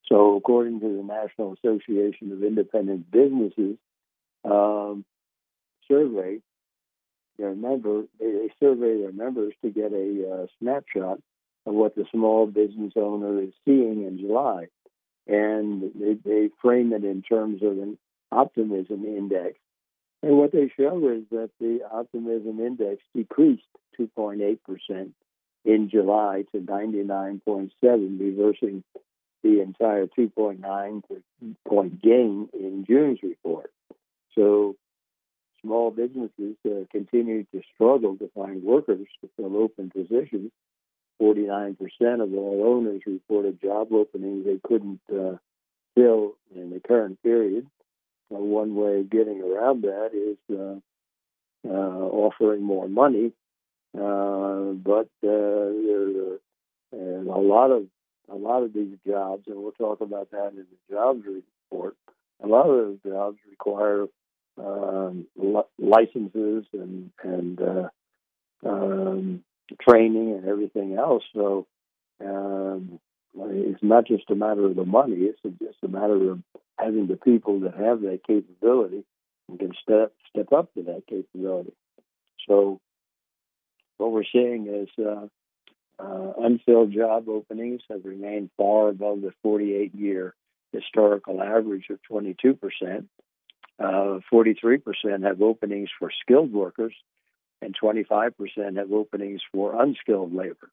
So, 0.07 0.37
according 0.37 0.81
to 0.81 0.89
the 0.89 1.03
National 1.03 1.55
Association 1.55 2.33
of 2.33 2.43
Independent 2.43 3.11
Businesses, 3.11 3.79
um, 4.45 5.05
survey 5.89 6.41
their 7.39 7.55
member 7.55 8.03
they, 8.21 8.31
they, 8.31 8.51
survey 8.61 9.01
their 9.01 9.13
members 9.13 9.55
to 9.63 9.71
get 9.71 9.93
a 9.93 10.31
uh, 10.31 10.47
snapshot 10.61 11.19
of 11.67 11.75
what 11.75 11.95
the 11.95 12.05
small 12.13 12.47
business 12.47 12.93
owner 12.97 13.43
is 13.43 13.53
seeing 13.65 14.05
in 14.05 14.19
July, 14.19 14.67
and 15.27 15.83
they, 15.95 16.15
they 16.25 16.51
frame 16.61 16.93
it 16.93 17.05
in 17.05 17.23
terms 17.23 17.63
of 17.63 17.79
an 17.79 17.99
optimism 18.31 19.05
index. 19.05 19.55
And 20.23 20.39
what 20.39 20.53
they 20.53 20.71
show 20.77 20.97
is 21.09 21.25
that 21.31 21.51
the 21.61 21.81
optimism 21.91 22.61
index 22.61 23.03
decreased 23.15 23.63
2.8 23.99 24.59
percent 24.65 25.15
in 25.65 25.89
July 25.89 26.45
to 26.53 26.59
99.7, 26.59 27.71
reversing 27.83 28.85
the 29.43 29.61
entire 29.61 30.07
2.9 30.07 31.03
point 31.69 32.03
gain 32.03 32.49
in 32.53 32.85
June's 32.87 33.19
report. 33.23 33.71
So 34.35 34.77
small 35.63 35.91
businesses 35.91 36.57
uh, 36.67 36.85
continue 36.91 37.45
to 37.53 37.63
struggle 37.75 38.17
to 38.17 38.31
find 38.35 38.63
workers 38.63 39.07
to 39.21 39.29
fill 39.37 39.57
open 39.57 39.91
positions. 39.91 40.51
49% 41.25 41.77
of 42.23 42.35
all 42.35 42.63
owners 42.67 43.03
reported 43.07 43.61
job 43.63 43.93
openings 43.93 44.45
they 44.45 44.61
couldn't 44.63 45.01
uh, 45.11 45.37
fill 45.95 46.35
in 46.55 46.71
the 46.71 46.81
current 46.87 47.23
period. 47.23 47.67
Uh, 48.33 48.39
one 48.39 48.75
way 48.75 49.01
of 49.01 49.11
getting 49.11 49.41
around 49.43 49.83
that 49.83 50.11
is 50.13 50.39
uh, 50.55 50.77
uh, 51.69 51.71
offering 51.73 52.63
more 52.63 52.89
money, 52.89 53.33
uh, 53.99 54.73
but 54.73 55.09
there, 55.23 55.71
and 56.93 57.29
a 57.29 57.39
lot 57.39 57.71
of 57.71 57.87
a 58.31 58.35
lot 58.35 58.63
of 58.63 58.73
these 58.73 58.97
jobs, 59.07 59.45
and 59.47 59.57
we'll 59.57 59.73
talk 59.73 60.01
about 60.01 60.31
that 60.31 60.49
in 60.51 60.57
the 60.57 60.95
jobs 60.95 61.23
report. 61.27 61.97
A 62.43 62.47
lot 62.47 62.69
of 62.69 62.77
those 62.77 62.99
jobs 63.07 63.39
require 63.49 64.07
um, 64.59 65.27
licenses 65.79 66.65
and 66.73 67.11
and 67.23 67.61
uh, 67.61 67.89
um, 68.67 69.44
training 69.81 70.33
and 70.33 70.47
everything 70.47 70.97
else. 70.97 71.25
So 71.35 71.67
um, 72.25 72.99
it's 73.37 73.83
not 73.83 74.07
just 74.07 74.31
a 74.31 74.35
matter 74.35 74.65
of 74.67 74.77
the 74.77 74.85
money; 74.85 75.17
it's 75.17 75.41
just 75.43 75.79
a 75.83 75.89
matter 75.89 76.31
of 76.31 76.43
having 76.79 77.07
the 77.07 77.17
people 77.17 77.61
that 77.61 77.75
have 77.75 78.01
that 78.03 78.21
capability 78.27 79.05
and 79.49 79.59
can 79.59 79.73
step 79.83 80.13
step 80.31 80.53
up 80.53 80.73
to 80.75 80.83
that 80.85 81.03
capability. 81.09 81.73
So 82.49 82.81
what 83.99 84.13
we're 84.13 84.25
seeing 84.31 84.67
is. 84.67 84.89
Uh, 84.99 85.27
uh, 85.97 86.33
unfilled 86.39 86.93
job 86.93 87.29
openings 87.29 87.81
have 87.89 88.05
remained 88.05 88.51
far 88.57 88.89
above 88.89 89.21
the 89.21 89.33
48 89.45 89.95
year 89.95 90.35
historical 90.73 91.41
average 91.41 91.87
of 91.91 92.03
22 92.03 92.55
percent. 92.55 93.09
Uh, 93.79 94.21
43% 94.33 95.25
have 95.25 95.43
openings 95.43 95.89
for 95.99 96.11
skilled 96.23 96.53
workers, 96.53 96.95
and 97.65 97.75
25% 97.83 98.77
have 98.77 98.93
openings 98.93 99.41
for 99.53 99.81
unskilled 99.83 100.35
labor. 100.35 100.71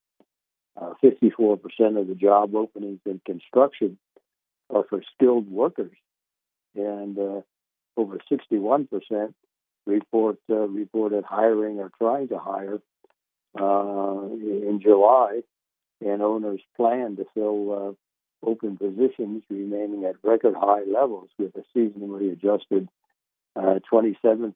Uh, 0.80 0.94
54% 1.04 1.58
of 2.00 2.08
the 2.08 2.16
job 2.16 2.54
openings 2.56 3.00
in 3.06 3.22
construction 3.26 3.98
are 4.70 4.84
for 4.90 5.02
skilled 5.16 5.50
workers, 5.50 5.96
and 6.76 7.18
uh, 7.18 7.42
over 7.98 8.18
61% 8.32 9.34
report 9.86 10.38
uh, 10.50 10.56
reported 10.56 11.24
hiring 11.24 11.80
or 11.80 11.92
trying 11.98 12.28
to 12.28 12.38
hire 12.38 12.80
uh, 13.60 14.26
in 14.32 14.80
July, 14.82 15.42
and 16.00 16.22
owners 16.22 16.62
plan 16.78 17.18
to 17.18 17.26
fill 17.34 17.72
uh, 18.46 18.48
open 18.50 18.78
positions 18.78 19.44
remaining 19.50 20.06
at 20.06 20.16
record 20.24 20.56
high 20.56 20.84
levels 20.84 21.30
with 21.38 21.54
a 21.56 21.78
seasonally 21.78 22.32
adjusted 22.32 22.88
27% 23.58 24.54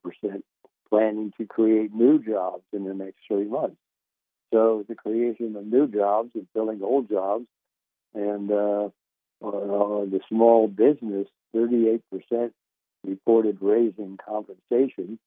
planning 0.89 1.31
to 1.37 1.45
create 1.45 1.93
new 1.93 2.19
jobs 2.19 2.63
in 2.73 2.85
the 2.85 2.93
next 2.93 3.19
three 3.27 3.45
months. 3.45 3.77
So 4.53 4.85
the 4.87 4.95
creation 4.95 5.55
of 5.55 5.65
new 5.65 5.87
jobs 5.87 6.31
is 6.35 6.45
filling 6.53 6.81
old 6.81 7.09
jobs, 7.09 7.45
and 8.13 8.51
uh, 8.51 8.89
uh, 9.43 10.05
the 10.05 10.19
small 10.29 10.67
business, 10.67 11.27
38% 11.55 12.01
reported 13.03 13.57
raising 13.61 14.17
compensation. 14.25 15.19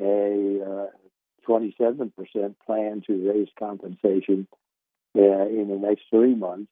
A 0.00 0.60
uh, 0.60 0.86
27% 1.48 2.10
plan 2.66 3.02
to 3.06 3.30
raise 3.30 3.48
compensation 3.58 4.48
uh, 5.16 5.46
in 5.46 5.68
the 5.68 5.76
next 5.76 6.02
three 6.10 6.34
months, 6.34 6.70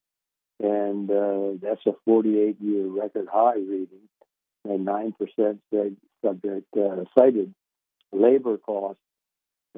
and 0.58 1.10
uh, 1.10 1.50
that's 1.60 1.84
a 1.86 1.94
48-year 2.08 2.86
record 2.86 3.28
high 3.30 3.56
reading. 3.56 4.08
And 4.64 4.86
9% 4.86 5.12
said 5.70 5.96
subject 6.24 6.66
uh, 6.76 7.04
cited 7.16 7.52
labor 8.12 8.58
costs 8.58 9.00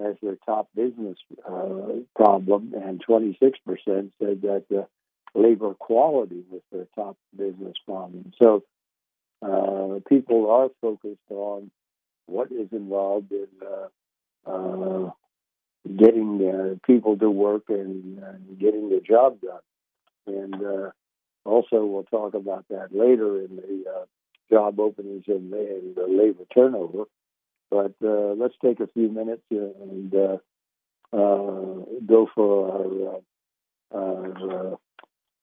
as 0.05 0.17
their 0.23 0.37
top 0.45 0.69
business 0.75 1.19
uh, 1.49 2.01
problem, 2.17 2.75
and 2.75 3.05
26% 3.05 3.37
said 3.87 4.11
that 4.19 4.89
labor 5.35 5.75
quality 5.75 6.43
was 6.51 6.63
their 6.73 6.87
top 6.95 7.17
business 7.37 7.75
problem. 7.87 8.33
So 8.41 8.65
uh, 9.43 10.01
people 10.09 10.51
are 10.51 10.69
focused 10.81 11.21
on 11.31 11.71
what 12.27 12.51
is 12.51 12.69
involved 12.73 13.31
in 13.33 13.49
uh, 13.63 14.51
uh, 14.51 15.11
getting 15.97 16.41
uh, 16.49 16.87
people 16.87 17.19
to 17.19 17.31
work 17.31 17.65
and, 17.69 18.23
and, 18.23 18.59
getting 18.59 18.89
the 18.89 19.01
job 19.01 19.39
done. 19.41 19.61
And 20.27 20.93
also, 21.45 21.85
we'll 21.85 22.05
talk 22.05 22.33
about 22.33 22.65
that 22.71 22.95
later 22.95 23.41
in 23.41 23.57
the 23.57 24.07
job 24.51 24.81
openings 24.81 25.25
and, 25.27 25.53
and 25.53 25.95
the 25.95 26.07
labor 26.09 26.45
turnover. 26.55 27.05
But 27.71 27.95
uh, 28.05 28.35
let's 28.37 28.55
take 28.63 28.81
a 28.81 28.87
few 28.89 29.09
minutes 29.09 29.43
and 29.51 30.15
uh, 30.15 30.37
uh, 31.13 31.85
go 32.07 32.29
for 32.35 33.23
our, 33.93 33.99
our 33.99 34.79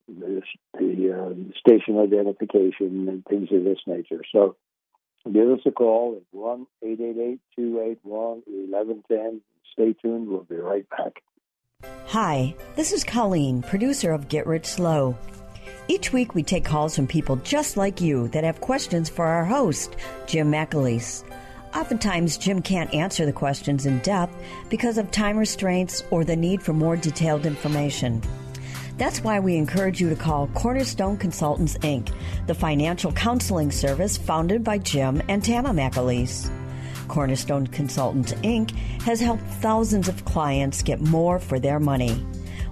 the, 0.07 0.41
the 0.73 1.51
station 1.57 1.99
identification 1.99 3.07
and 3.07 3.25
things 3.25 3.49
of 3.51 3.63
this 3.63 3.79
nature. 3.86 4.21
So 4.31 4.55
give 5.31 5.49
us 5.49 5.60
a 5.65 5.71
call 5.71 6.17
at 6.17 6.23
1 6.31 6.67
888 6.84 7.39
281 7.55 8.43
1110. 8.45 9.41
Stay 9.73 9.93
tuned. 9.93 10.27
We'll 10.27 10.43
be 10.43 10.55
right 10.55 10.88
back. 10.89 11.21
Hi, 12.07 12.53
this 12.75 12.91
is 12.91 13.03
Colleen, 13.03 13.62
producer 13.62 14.12
of 14.12 14.27
Get 14.27 14.45
Rich 14.45 14.65
Slow. 14.65 15.17
Each 15.88 16.13
week 16.13 16.36
we 16.36 16.43
take 16.43 16.65
calls 16.65 16.95
from 16.95 17.07
people 17.07 17.38
just 17.38 17.77
like 17.77 18.01
you 18.01 18.27
that 18.29 18.43
have 18.43 18.62
questions 18.62 19.10
for 19.10 19.25
our 19.25 19.45
host, 19.45 19.95
Jim 20.27 20.51
McAleese. 20.51 21.23
Oftentimes, 21.73 22.38
Jim 22.38 22.62
can't 22.62 22.93
answer 22.93 23.25
the 23.25 23.31
questions 23.31 23.86
in 23.86 23.99
depth 23.99 24.36
because 24.69 24.97
of 24.97 25.10
time 25.10 25.38
restraints 25.38 26.03
or 26.12 26.23
the 26.23 26.36
need 26.36 26.62
for 26.62 26.73
more 26.73 26.97
detailed 26.97 27.45
information. 27.45 28.21
That's 28.97 29.23
why 29.23 29.39
we 29.39 29.55
encourage 29.55 30.01
you 30.01 30.10
to 30.10 30.15
call 30.15 30.47
Cornerstone 30.47 31.17
Consultants, 31.17 31.77
Inc., 31.79 32.13
the 32.45 32.53
financial 32.53 33.12
counseling 33.13 33.71
service 33.71 34.17
founded 34.17 34.63
by 34.63 34.77
Jim 34.79 35.21
and 35.29 35.43
Tama 35.43 35.69
McAleese. 35.69 36.51
Cornerstone 37.07 37.67
Consultants, 37.67 38.34
Inc. 38.34 38.71
has 39.01 39.19
helped 39.19 39.43
thousands 39.43 40.07
of 40.07 40.23
clients 40.25 40.84
get 40.84 41.01
more 41.01 41.39
for 41.39 41.60
their 41.60 41.79
money. 41.79 42.23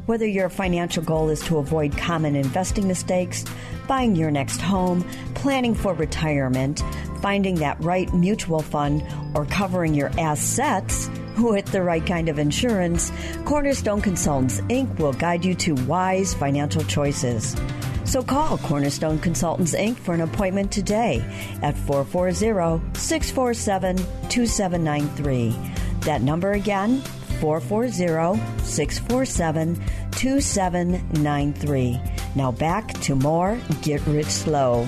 Whether 0.10 0.26
your 0.26 0.50
financial 0.50 1.04
goal 1.04 1.30
is 1.30 1.40
to 1.42 1.60
avoid 1.60 1.96
common 1.96 2.36
investing 2.36 2.88
mistakes, 2.88 3.46
buying 3.88 4.16
your 4.16 4.32
next 4.32 4.60
home, 4.60 5.08
planning 5.36 5.76
for 5.76 5.94
retirement, 5.94 6.82
finding 7.22 7.54
that 7.58 7.80
right 7.80 8.12
mutual 8.12 8.64
fund, 8.64 9.04
or 9.36 9.46
covering 9.46 9.94
your 9.94 10.10
assets 10.18 11.12
with 11.38 11.68
the 11.68 11.84
right 11.84 12.04
kind 12.04 12.28
of 12.28 12.40
insurance, 12.40 13.12
Cornerstone 13.46 14.02
Consultants 14.02 14.62
Inc. 14.62 14.98
will 14.98 15.14
guide 15.14 15.46
you 15.46 15.54
to 15.54 15.76
wise 15.86 16.34
financial 16.34 16.84
choices. 16.86 17.56
So 18.04 18.24
call 18.24 18.58
Cornerstone 18.58 19.20
Consultants 19.20 19.76
Inc. 19.76 19.96
for 19.96 20.16
an 20.16 20.22
appointment 20.22 20.72
today 20.72 21.24
at 21.62 21.78
440 21.78 22.98
647 22.98 23.98
2793. 24.30 25.56
That 26.00 26.24
number 26.24 26.54
again, 26.54 27.04
440 27.40 28.64
647 28.64 29.82
2793. 30.12 32.00
Now 32.36 32.52
back 32.52 32.94
to 33.02 33.16
more 33.16 33.58
Get 33.82 34.06
Rich 34.08 34.28
Slow. 34.28 34.88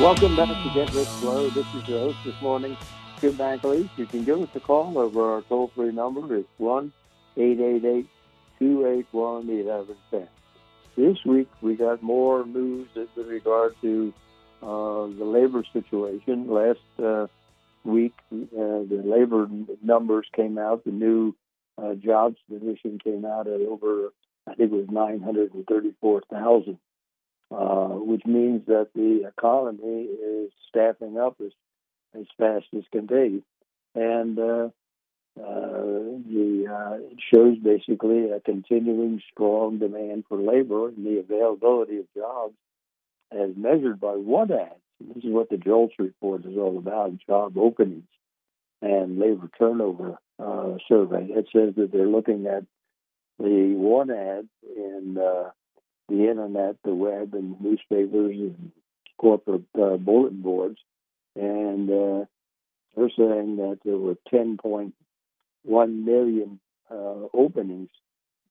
Welcome 0.00 0.34
back 0.34 0.48
to 0.48 0.70
Get 0.74 0.92
Rich 0.92 1.06
Slow. 1.06 1.48
This 1.50 1.66
is 1.74 1.88
your 1.88 2.00
host 2.00 2.18
this 2.24 2.34
morning, 2.42 2.76
Jim 3.20 3.34
McAleese. 3.34 3.88
You 3.96 4.06
can 4.06 4.24
give 4.24 4.42
us 4.42 4.48
a 4.56 4.60
call 4.60 4.98
over 4.98 5.34
our 5.34 5.42
toll 5.42 5.70
free 5.76 5.92
number. 5.92 6.36
It's 6.36 6.48
1 6.58 6.92
888 7.36 8.08
281 8.58 9.46
1110. 9.46 10.28
This 10.96 11.18
week 11.24 11.48
we 11.60 11.74
got 11.74 12.02
more 12.02 12.44
news 12.46 12.88
with 12.94 13.08
regard 13.26 13.74
to 13.82 14.12
uh, 14.62 15.06
the 15.06 15.24
labor 15.24 15.64
situation. 15.72 16.48
Last 16.48 16.78
uh, 17.02 17.26
week, 17.84 18.14
uh, 18.32 18.36
the 18.52 19.02
labor 19.04 19.48
numbers 19.82 20.26
came 20.34 20.58
out. 20.58 20.84
The 20.84 20.90
new 20.90 21.34
uh, 21.78 21.94
jobs 21.94 22.36
position 22.48 22.98
came 23.02 23.24
out 23.24 23.46
at 23.46 23.60
over, 23.60 24.12
I 24.46 24.54
think 24.54 24.72
it 24.72 24.76
was 24.76 24.88
934,000 24.90 26.78
uh, 27.52 27.88
which 27.88 28.24
means 28.24 28.64
that 28.66 28.88
the 28.94 29.26
economy 29.26 30.04
is 30.04 30.50
staffing 30.68 31.18
up 31.18 31.36
as, 31.44 31.52
as 32.18 32.26
fast 32.38 32.66
as 32.76 32.84
can 32.90 33.06
be. 33.06 33.42
And 33.94 34.38
uh, 34.38 34.68
the, 35.36 36.66
uh, 36.68 36.94
it 37.10 37.18
shows 37.32 37.58
basically 37.58 38.30
a 38.30 38.40
continuing 38.40 39.20
strong 39.32 39.78
demand 39.78 40.24
for 40.28 40.38
labor 40.38 40.88
and 40.88 41.06
the 41.06 41.18
availability 41.18 41.98
of 41.98 42.06
jobs 42.14 42.54
as 43.32 43.50
measured 43.56 44.00
by 44.00 44.14
want 44.14 44.50
ads. 44.50 44.74
This 45.00 45.24
is 45.24 45.32
what 45.32 45.48
the 45.48 45.56
JOLTS 45.56 45.94
report 45.98 46.44
is 46.44 46.56
all 46.56 46.78
about 46.78 47.18
job 47.26 47.56
openings 47.56 48.08
and 48.80 49.18
labor 49.18 49.48
turnover 49.58 50.18
uh, 50.38 50.76
survey. 50.88 51.26
It 51.30 51.48
says 51.52 51.74
that 51.76 51.90
they're 51.92 52.06
looking 52.06 52.46
at 52.46 52.64
the 53.38 53.74
one 53.74 54.10
ad 54.10 54.48
in 54.76 55.18
uh, 55.18 55.50
the 56.08 56.28
internet, 56.28 56.76
the 56.84 56.94
web, 56.94 57.34
and 57.34 57.60
newspapers 57.60 58.36
and 58.36 58.72
corporate 59.18 59.62
uh, 59.80 59.96
bulletin 59.96 60.42
boards. 60.42 60.78
And 61.34 61.90
uh, 61.90 62.24
they're 62.94 63.10
saying 63.16 63.56
that 63.56 63.78
there 63.84 63.96
were 63.96 64.16
10.1 65.66 66.04
million 66.04 66.60
uh, 66.90 67.26
openings 67.32 67.90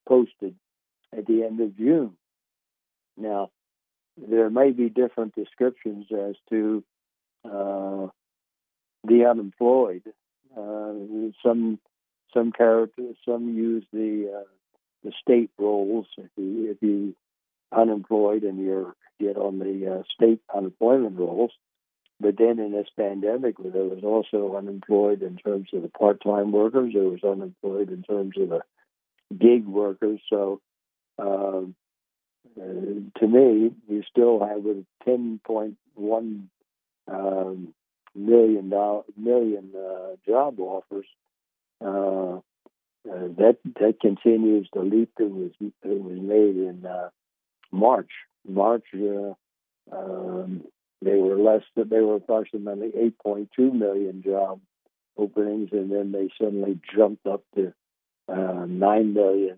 posted 0.07 0.55
at 1.15 1.25
the 1.25 1.43
end 1.43 1.59
of 1.61 1.75
June. 1.77 2.15
Now, 3.17 3.51
there 4.17 4.49
may 4.49 4.71
be 4.71 4.89
different 4.89 5.35
descriptions 5.35 6.07
as 6.11 6.35
to 6.49 6.83
uh, 7.45 8.07
the 9.03 9.25
unemployed. 9.29 10.03
Uh, 10.55 10.93
some 11.43 11.79
some 12.33 12.51
characters, 12.51 13.15
some 13.27 13.55
use 13.55 13.85
the 13.91 14.41
uh, 14.41 14.43
the 15.03 15.11
state 15.21 15.51
rolls. 15.57 16.07
If 16.17 16.29
you 16.35 16.71
if 16.71 16.77
you 16.81 17.15
unemployed 17.71 18.43
and 18.43 18.59
you're 18.63 18.95
get 19.19 19.37
on 19.37 19.59
the 19.59 19.99
uh, 19.99 20.03
state 20.13 20.41
unemployment 20.53 21.17
rolls. 21.17 21.51
But 22.21 22.37
then 22.37 22.59
in 22.59 22.71
this 22.71 22.87
pandemic, 22.95 23.55
there 23.57 23.83
was 23.83 24.03
also 24.03 24.55
unemployed 24.55 25.23
in 25.23 25.37
terms 25.37 25.69
of 25.73 25.81
the 25.81 25.89
part-time 25.89 26.51
workers. 26.51 26.93
There 26.93 27.03
was 27.03 27.23
unemployed 27.23 27.89
in 27.89 28.03
terms 28.03 28.35
of 28.37 28.49
the 28.49 28.61
gig 29.37 29.65
workers. 29.65 30.19
So, 30.29 30.61
um, 31.17 31.75
uh, 32.59 33.19
to 33.19 33.27
me, 33.27 33.71
you 33.87 34.03
still 34.09 34.39
have 34.39 34.65
a 34.65 34.83
10.1 35.09 36.47
um, 37.07 37.73
million 38.15 38.73
uh, 38.73 40.15
job 40.27 40.59
offers. 40.59 41.07
Uh, 41.83 42.39
uh, 43.09 43.27
that 43.35 43.57
that 43.79 43.99
continues 43.99 44.69
the 44.73 44.81
leap 44.81 45.09
that 45.17 45.27
was 45.27 45.51
that 45.59 45.71
was 45.83 46.19
made 46.21 46.55
in 46.55 46.85
uh, 46.85 47.09
March. 47.71 48.11
March, 48.47 48.85
uh, 48.93 49.33
um, 49.91 50.63
less 51.43 51.63
than 51.75 51.89
they 51.89 51.99
were 51.99 52.15
approximately 52.15 52.91
8.2 53.25 53.73
million 53.73 54.21
job 54.23 54.59
openings, 55.17 55.69
and 55.71 55.91
then 55.91 56.11
they 56.11 56.29
suddenly 56.39 56.79
jumped 56.95 57.25
up 57.27 57.43
to 57.55 57.73
uh, 58.27 58.65
9 58.65 59.13
million, 59.13 59.57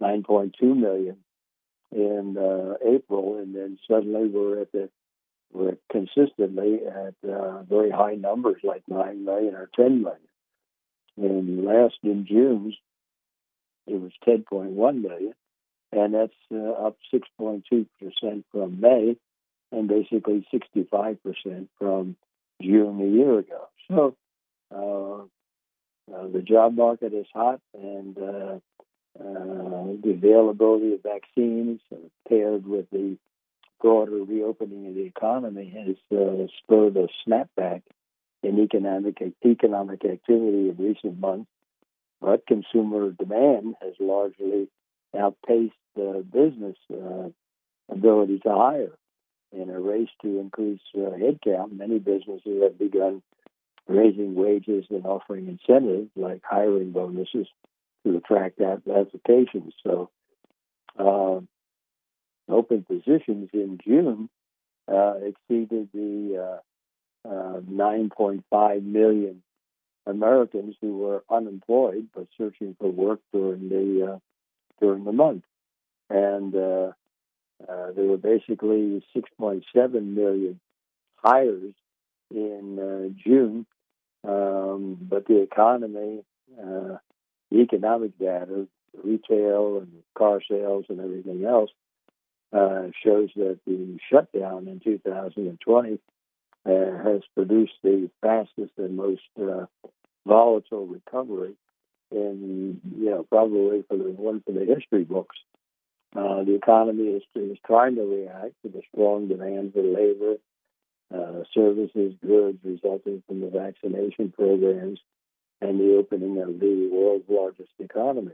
9.2 0.00 0.52
million 0.62 1.16
in 1.92 2.36
uh, 2.38 2.74
April, 2.86 3.38
and 3.38 3.54
then 3.54 3.78
suddenly 3.88 4.28
we're 4.28 4.60
at 4.60 4.72
the 4.72 4.88
we're 5.52 5.76
consistently 5.90 6.80
at 6.84 7.14
uh, 7.28 7.62
very 7.62 7.90
high 7.90 8.14
numbers 8.14 8.60
like 8.64 8.82
9 8.88 9.24
million 9.24 9.54
or 9.54 9.70
10 9.76 10.02
million. 10.02 10.20
And 11.16 11.64
last 11.64 11.94
in 12.02 12.26
June, 12.26 12.74
it 13.86 14.00
was 14.00 14.12
10.1 14.26 14.74
million, 15.02 15.32
and 15.92 16.14
that's 16.14 16.32
uh, 16.52 16.72
up 16.72 16.96
6.2% 17.14 18.44
from 18.52 18.80
May 18.80 19.16
and 19.72 19.88
basically 19.88 20.46
65% 20.52 21.68
from 21.78 22.16
June 22.62 23.00
a 23.00 23.06
year 23.06 23.38
ago. 23.38 23.68
So 23.88 24.16
uh, 24.74 26.14
uh, 26.14 26.28
the 26.28 26.42
job 26.42 26.76
market 26.76 27.12
is 27.12 27.26
hot, 27.32 27.60
and 27.74 28.16
uh, 28.18 28.58
uh 29.18 29.96
the 30.02 30.10
availability 30.14 30.94
of 30.94 31.02
vaccines 31.02 31.80
paired 32.28 32.66
with 32.66 32.90
the 32.90 33.16
broader 33.80 34.22
reopening 34.24 34.88
of 34.88 34.94
the 34.94 35.04
economy 35.04 35.70
has 35.70 35.96
uh, 36.18 36.46
spurred 36.58 36.96
a 36.96 37.08
snapback 37.26 37.82
in 38.42 38.58
economic 38.60 39.22
economic 39.44 40.04
activity 40.04 40.68
in 40.70 40.76
recent 40.78 41.18
months. 41.18 41.50
But 42.20 42.46
consumer 42.46 43.10
demand 43.10 43.76
has 43.82 43.94
largely 44.00 44.68
outpaced 45.18 45.74
uh, 45.98 46.20
business 46.20 46.76
uh, 46.92 47.28
ability 47.90 48.40
to 48.40 48.50
hire. 48.50 48.92
In 49.56 49.70
a 49.70 49.80
race 49.80 50.10
to 50.20 50.38
increase 50.38 50.80
uh, 50.94 51.16
headcount, 51.16 51.72
many 51.72 51.98
businesses 51.98 52.62
have 52.62 52.78
begun 52.78 53.22
raising 53.88 54.34
wages 54.34 54.84
and 54.90 55.06
offering 55.06 55.46
incentives 55.48 56.10
like 56.14 56.42
hiring 56.44 56.92
bonuses 56.92 57.46
to 58.04 58.16
attract 58.18 58.60
applications. 58.60 59.72
So, 59.82 60.10
uh, 60.98 61.40
open 62.52 62.84
positions 62.84 63.48
in 63.54 63.78
June 63.82 64.28
uh, 64.88 65.14
exceeded 65.22 65.88
the 65.94 66.60
uh, 67.24 67.28
uh, 67.28 67.60
9.5 67.60 68.82
million 68.82 69.42
Americans 70.06 70.76
who 70.80 70.98
were 70.98 71.24
unemployed 71.30 72.08
but 72.14 72.26
searching 72.36 72.76
for 72.78 72.90
work 72.90 73.20
during 73.32 73.68
the 73.68 74.12
uh, 74.12 74.18
during 74.80 75.04
the 75.04 75.12
month, 75.12 75.44
and 76.10 76.54
uh, 77.60 77.72
uh, 77.72 77.92
there 77.92 78.04
were 78.04 78.16
basically 78.16 79.04
6.7 79.14 79.62
million 80.14 80.60
hires 81.16 81.74
in 82.30 83.16
June, 83.24 83.66
um, 84.26 84.98
but 85.00 85.26
the 85.26 85.42
economy, 85.42 86.22
the 86.56 87.00
economic 87.52 88.18
data, 88.18 88.66
retail 89.04 89.78
and 89.78 90.02
car 90.16 90.40
sales 90.48 90.86
and 90.88 91.00
everything 91.00 91.44
else 91.44 91.70
uh, 92.52 92.88
shows 93.04 93.30
that 93.36 93.58
the 93.66 93.98
shutdown 94.10 94.68
in 94.68 94.80
2020 94.80 95.98
uh, 96.64 96.70
has 97.04 97.22
produced 97.34 97.74
the 97.82 98.10
fastest 98.22 98.72
and 98.78 98.96
most 98.96 99.20
uh, 99.40 99.66
volatile 100.26 100.86
recovery 100.86 101.54
in, 102.10 102.80
you 102.98 103.10
know, 103.10 103.26
probably 103.28 103.84
for 103.88 103.96
the 103.96 104.04
one 104.04 104.42
for 104.44 104.52
the 104.52 104.64
history 104.64 105.04
books. 105.04 105.36
Uh, 106.16 106.44
the 106.44 106.54
economy 106.54 107.08
is, 107.08 107.22
is 107.34 107.58
trying 107.66 107.94
to 107.96 108.02
react 108.02 108.54
to 108.62 108.70
the 108.70 108.80
strong 108.92 109.28
demand 109.28 109.74
for 109.74 109.82
labor, 109.82 110.36
uh, 111.14 111.44
services, 111.52 112.14
goods 112.26 112.58
resulting 112.64 113.22
from 113.26 113.40
the 113.40 113.50
vaccination 113.50 114.32
programs 114.32 114.98
and 115.60 115.78
the 115.78 115.96
opening 115.96 116.40
of 116.40 116.58
the 116.58 116.88
world's 116.90 117.28
largest 117.28 117.70
economy. 117.78 118.32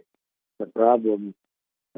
The 0.58 0.66
problem 0.66 1.34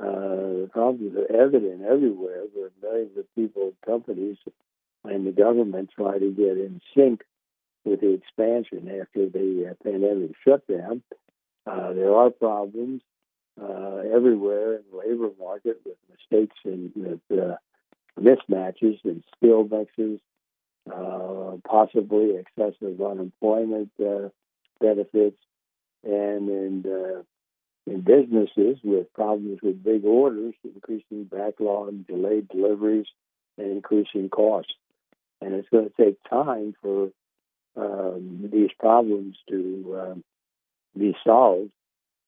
uh, 0.00 0.66
problems 0.72 1.16
are 1.16 1.36
evident 1.36 1.82
everywhere 1.82 2.42
where 2.52 2.70
millions 2.82 3.16
of 3.16 3.32
people, 3.36 3.74
companies, 3.84 4.38
and 5.04 5.26
the 5.26 5.32
government 5.32 5.90
try 5.94 6.18
to 6.18 6.30
get 6.32 6.56
in 6.56 6.80
sync 6.96 7.22
with 7.84 8.00
the 8.00 8.14
expansion 8.14 8.88
after 9.00 9.28
the 9.28 9.70
uh, 9.70 9.84
pandemic 9.84 10.32
shutdown. 10.42 11.02
Uh, 11.66 11.92
there 11.92 12.14
are 12.14 12.30
problems 12.30 13.02
uh, 13.60 14.02
everywhere 14.14 14.74
in 14.76 14.82
the 14.90 14.98
labor 14.98 15.30
market 15.38 15.80
with 15.84 15.96
mistakes 16.10 16.56
and 16.64 16.92
with 16.94 17.20
uh, 17.38 17.56
mismatches 18.20 18.98
and 19.04 19.22
skill 19.36 19.64
mixes, 19.64 20.20
uh, 20.92 21.56
possibly 21.66 22.36
excessive 22.36 23.00
unemployment 23.00 23.90
uh, 24.00 24.28
benefits, 24.80 25.38
and 26.02 26.48
in 26.48 27.24
in 27.86 28.00
businesses 28.00 28.78
with 28.82 29.12
problems 29.12 29.58
with 29.62 29.82
big 29.82 30.04
orders, 30.04 30.54
increasing 30.64 31.24
backlog, 31.24 32.06
delayed 32.06 32.48
deliveries, 32.48 33.06
and 33.58 33.70
increasing 33.70 34.28
costs. 34.30 34.72
And 35.40 35.54
it's 35.54 35.68
going 35.68 35.90
to 35.90 36.02
take 36.02 36.18
time 36.28 36.74
for 36.80 37.10
um, 37.76 38.48
these 38.50 38.70
problems 38.78 39.36
to 39.48 40.00
um, 40.00 40.24
be 40.96 41.14
solved. 41.24 41.70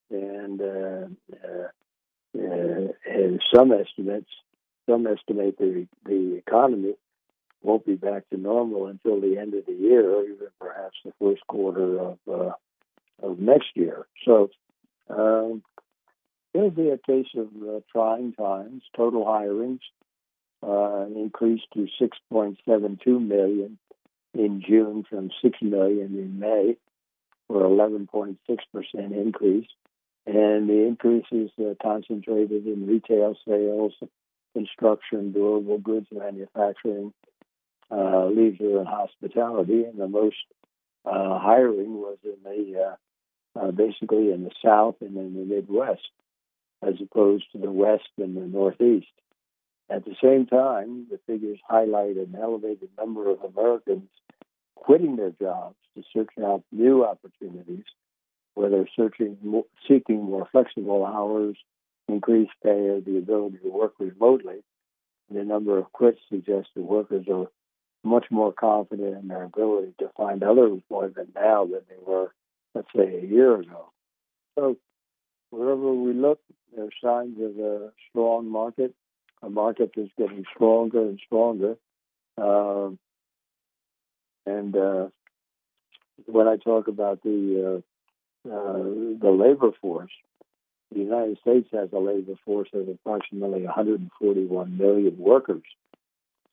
And, 0.09 0.61
uh, 0.61 1.07
uh, 1.33 1.67
uh, 2.37 2.87
and 3.05 3.41
some 3.53 3.71
estimates, 3.71 4.29
some 4.89 5.07
estimate 5.07 5.57
the 5.57 5.87
the 6.05 6.35
economy 6.35 6.93
won't 7.61 7.85
be 7.85 7.95
back 7.95 8.29
to 8.29 8.37
normal 8.37 8.87
until 8.87 9.19
the 9.19 9.37
end 9.37 9.53
of 9.53 9.65
the 9.65 9.73
year, 9.73 10.09
or 10.09 10.23
even 10.23 10.47
perhaps 10.59 10.97
the 11.03 11.11
first 11.19 11.45
quarter 11.47 11.99
of 11.99 12.17
uh, 12.31 12.51
of 13.21 13.39
next 13.39 13.69
year. 13.75 14.05
So 14.25 14.49
um, 15.09 15.63
it'll 16.53 16.71
be 16.71 16.89
a 16.89 16.97
case 16.97 17.27
of 17.35 17.47
uh, 17.67 17.79
trying 17.91 18.33
times. 18.33 18.83
Total 18.95 19.25
hirings 19.25 19.79
uh, 20.63 21.05
increased 21.15 21.67
to 21.73 21.87
6.72 22.01 23.05
million 23.05 23.77
in 24.33 24.61
June 24.67 25.03
from 25.09 25.31
6 25.41 25.57
million 25.61 26.17
in 26.17 26.39
May, 26.39 26.77
for 27.47 27.63
11.6% 27.63 28.37
increase. 28.95 29.67
And 30.27 30.69
the 30.69 30.85
increases 30.85 31.51
uh, 31.57 31.73
concentrated 31.81 32.67
in 32.67 32.85
retail 32.85 33.35
sales, 33.47 33.93
construction, 34.53 35.31
durable 35.31 35.77
goods 35.77 36.07
manufacturing, 36.11 37.13
uh, 37.89 38.25
leisure, 38.25 38.79
and 38.79 38.87
hospitality. 38.87 39.85
And 39.85 39.97
the 39.97 40.09
most 40.09 40.35
uh, 41.05 41.39
hiring 41.39 41.93
was 41.93 42.17
in 42.25 42.35
the 42.43 42.81
uh, 42.81 42.95
uh, 43.57 43.71
basically 43.71 44.31
in 44.31 44.43
the 44.43 44.51
South 44.63 44.95
and 45.01 45.15
in 45.15 45.33
the 45.33 45.55
Midwest, 45.55 46.09
as 46.85 46.95
opposed 47.01 47.45
to 47.53 47.57
the 47.57 47.71
West 47.71 48.09
and 48.17 48.35
the 48.35 48.41
Northeast. 48.41 49.07
At 49.89 50.03
the 50.03 50.15
same 50.21 50.45
time, 50.45 51.07
the 51.09 51.19
figures 51.25 51.59
highlight 51.67 52.17
an 52.17 52.35
elevated 52.39 52.89
number 52.97 53.29
of 53.29 53.41
Americans 53.43 54.09
quitting 54.75 55.15
their 55.15 55.31
jobs 55.31 55.77
to 55.95 56.03
search 56.13 56.33
out 56.43 56.63
new 56.71 57.05
opportunities, 57.05 57.85
whether 58.57 58.87
searching, 58.95 59.37
seeking 59.87 60.23
more 60.23 60.47
flexible 60.51 61.05
hours, 61.05 61.57
increased 62.07 62.51
pay, 62.63 62.89
or 62.89 63.01
the 63.01 63.17
ability 63.17 63.57
to 63.63 63.69
work 63.69 63.93
remotely. 63.99 64.63
The 65.29 65.43
number 65.43 65.77
of 65.77 65.91
quits 65.91 66.19
suggests 66.29 66.71
that 66.75 66.81
workers 66.81 67.25
are 67.31 67.47
much 68.03 68.25
more 68.31 68.53
confident 68.53 69.17
in 69.17 69.27
their 69.27 69.43
ability 69.43 69.93
to 69.99 70.09
find 70.15 70.41
other 70.41 70.67
employment 70.67 71.31
now 71.35 71.65
than 71.65 71.81
they 71.89 72.01
were 72.05 72.31
let's 72.77 72.87
say, 72.95 73.19
a 73.23 73.25
year 73.25 73.59
ago. 73.59 73.91
So 74.55 74.77
wherever 75.49 75.93
we 75.93 76.13
look, 76.13 76.39
there 76.75 76.85
are 76.85 76.89
signs 77.03 77.37
of 77.41 77.57
a 77.57 77.91
strong 78.09 78.49
market, 78.49 78.93
a 79.41 79.49
market 79.49 79.91
that's 79.95 80.09
getting 80.17 80.45
stronger 80.53 81.01
and 81.01 81.19
stronger. 81.25 81.75
Uh, 82.37 82.89
and 84.45 84.75
uh, 84.75 85.07
when 86.25 86.47
I 86.47 86.57
talk 86.57 86.87
about 86.87 87.23
the 87.23 87.77
uh, 87.77 87.81
the 88.47 89.29
labor 89.29 89.71
force, 89.81 90.11
the 90.91 90.99
United 90.99 91.37
States 91.39 91.67
has 91.73 91.89
a 91.93 91.99
labor 91.99 92.35
force 92.45 92.69
of 92.73 92.87
approximately 92.87 93.63
141 93.63 94.77
million 94.77 95.17
workers. 95.17 95.63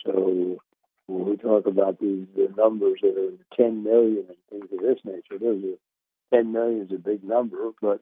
So 0.05 0.59
when 1.07 1.25
we 1.27 1.37
talk 1.37 1.67
about 1.67 2.01
these 2.01 2.27
the 2.35 2.53
numbers 2.57 3.01
that 3.03 3.17
are 3.17 3.57
10 3.57 3.85
million 3.85 4.25
and 4.29 4.37
things 4.51 4.73
of 4.73 4.81
this 4.81 4.99
nature, 5.05 5.39
those 5.39 5.63
are 5.65 6.37
10 6.37 6.53
million 6.53 6.83
is 6.83 6.93
a 6.93 6.99
big 6.99 7.23
number, 7.23 7.71
but 7.81 8.01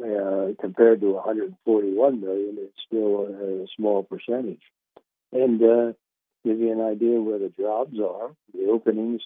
uh, 0.00 0.52
compared 0.60 1.00
to 1.00 1.12
141 1.12 2.20
million, 2.20 2.56
it's 2.58 2.78
still 2.86 3.26
a, 3.26 3.64
a 3.64 3.66
small 3.76 4.02
percentage. 4.02 4.62
And 5.32 5.62
uh, 5.62 5.92
give 6.44 6.58
you 6.58 6.72
an 6.72 6.80
idea 6.80 7.20
where 7.20 7.38
the 7.38 7.52
jobs 7.58 7.98
are, 7.98 8.30
the 8.54 8.70
openings, 8.70 9.22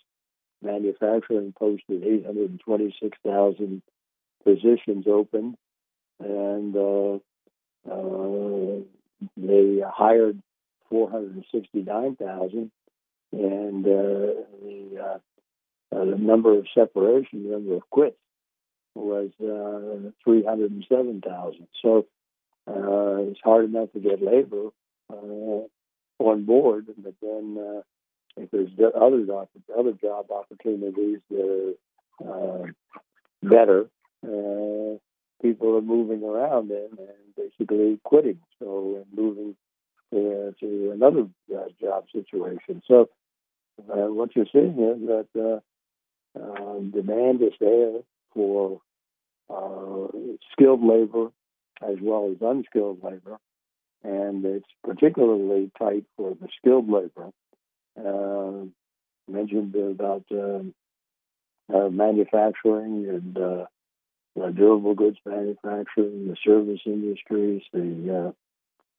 manufacturing 0.63 1.53
posted 1.59 2.03
826,000 2.03 3.83
positions 4.45 5.07
open, 5.07 5.57
and 6.21 6.77
uh, 6.77 7.19
uh, 7.91 8.81
they 9.37 9.81
hired 9.87 10.41
469,000, 10.91 12.71
and 13.33 13.87
uh, 13.87 13.89
the, 13.89 14.99
uh, 15.01 15.19
uh, 15.95 16.05
the 16.05 16.17
number 16.19 16.59
of 16.59 16.67
separations, 16.75 17.45
the 17.45 17.53
number 17.53 17.75
of 17.77 17.91
quits, 17.91 18.17
was 18.95 19.31
uh, 19.41 20.11
307,000. 20.25 21.67
So 21.83 22.07
uh, 22.67 23.31
it's 23.31 23.41
hard 23.43 23.65
enough 23.65 23.93
to 23.93 24.01
get 24.01 24.23
labor 24.23 24.69
uh, 25.11 25.63
on 26.19 26.45
board, 26.45 26.87
but 26.99 27.15
then 27.23 27.59
uh, 27.59 27.81
if 28.37 28.51
there's 28.51 28.71
other 28.95 29.25
other 29.79 29.93
job 29.93 30.27
opportunities 30.31 31.19
that 31.31 31.77
are 32.25 32.65
uh, 32.65 32.67
better, 33.43 33.89
uh, 34.25 34.99
people 35.43 35.77
are 35.77 35.83
moving 35.83 36.23
around 36.23 36.71
and, 36.71 36.99
and 36.99 37.37
basically 37.37 38.01
quitting. 38.05 38.39
So 38.59 39.05
moving 39.15 39.57
uh, 40.13 40.53
to 40.61 40.91
another 40.93 41.27
uh, 41.55 41.65
job 41.81 42.05
situation. 42.13 42.83
So 42.87 43.09
uh, 43.91 44.13
what 44.13 44.37
you're 44.37 44.47
seeing 44.53 44.79
is 44.79 45.07
that 45.09 45.63
uh, 46.37 46.79
demand 46.93 47.43
is 47.43 47.53
there 47.61 48.01
for 48.35 48.81
skilled 50.53 50.85
labor 50.85 51.29
as 51.83 51.97
well 52.01 52.31
as 52.31 52.37
unskilled 52.41 53.03
labor, 53.03 53.39
and 54.05 54.45
it's 54.45 54.69
particularly 54.85 55.71
tight 55.79 56.05
for 56.17 56.37
the 56.41 56.49
skilled 56.59 56.89
labor. 56.89 57.31
Uh, 57.99 58.67
mentioned 59.29 59.75
about 59.75 60.25
um, 60.33 60.75
uh, 61.73 61.89
manufacturing 61.89 63.07
and 63.09 63.39
uh, 63.39 64.51
durable 64.51 64.95
goods 64.95 65.19
manufacturing, 65.25 66.29
the 66.29 66.37
service 66.45 66.81
industries, 66.87 67.63
the 67.73 68.33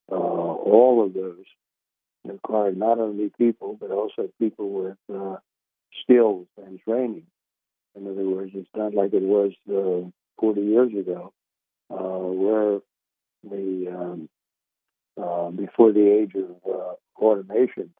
uh, 0.10 0.14
uh, 0.14 0.16
all 0.16 1.04
of 1.06 1.14
those 1.14 1.46
require 2.26 2.72
not 2.72 3.00
only 3.00 3.32
people 3.38 3.78
but 3.80 3.91
also 3.91 4.30
people 4.39 4.70
with 4.70 4.98
uh, 5.14 5.38
skills 6.04 6.48
and 6.58 6.80
training. 6.82 7.26
In 7.96 8.08
other 8.08 8.28
words, 8.28 8.52
it's 8.56 8.70
not 8.76 8.94
like 8.94 9.14
it 9.14 9.22
was 9.22 9.52
40 10.39 10.62
years 10.62 10.91
ago, 10.94 11.32
where 11.89 12.80
the 13.44 13.88
um, 13.96 14.30
uh, 15.22 15.50
before 15.52 15.91
the 15.91 16.10
age 16.10 16.34
of 16.36 16.56
uh, 16.68 16.94
automation, 17.24 17.91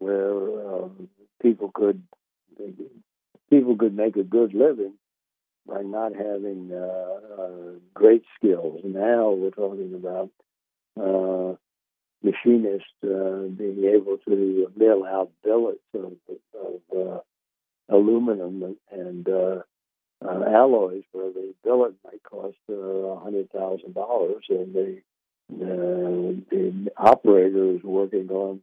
where 0.00 0.32
um, 0.32 1.08
people 1.40 1.70
could 1.72 2.02
people 3.48 3.76
could 3.76 3.94
make 3.94 4.16
a 4.16 4.24
good 4.24 4.52
living 4.54 4.94
by 5.66 5.82
not 5.82 6.12
having 6.14 6.70
uh, 6.72 7.42
uh 7.42 7.78
great 7.94 8.24
skills. 8.36 8.80
Now 8.84 9.30
we're 9.30 9.50
talking 9.50 9.94
about 9.94 10.30
uh, 11.00 11.54
machinists 12.22 12.88
uh, 13.04 13.48
being 13.56 13.84
able 13.94 14.18
to 14.26 14.72
mill 14.76 15.04
out 15.04 15.30
billets 15.44 15.78
of, 15.94 16.12
of 16.58 17.22
aluminum 17.88 18.76
and 18.90 19.28
alloys, 20.20 21.04
where 21.12 21.30
the 21.32 21.54
billet 21.62 21.94
might 22.04 22.22
cost 22.22 22.56
a 22.68 23.18
hundred 23.22 23.50
thousand 23.50 23.94
dollars, 23.94 24.44
and 24.48 24.74
the 24.74 25.02
the 25.48 26.90
operator 26.96 27.72
is 27.72 27.82
working 27.82 28.30
on 28.30 28.60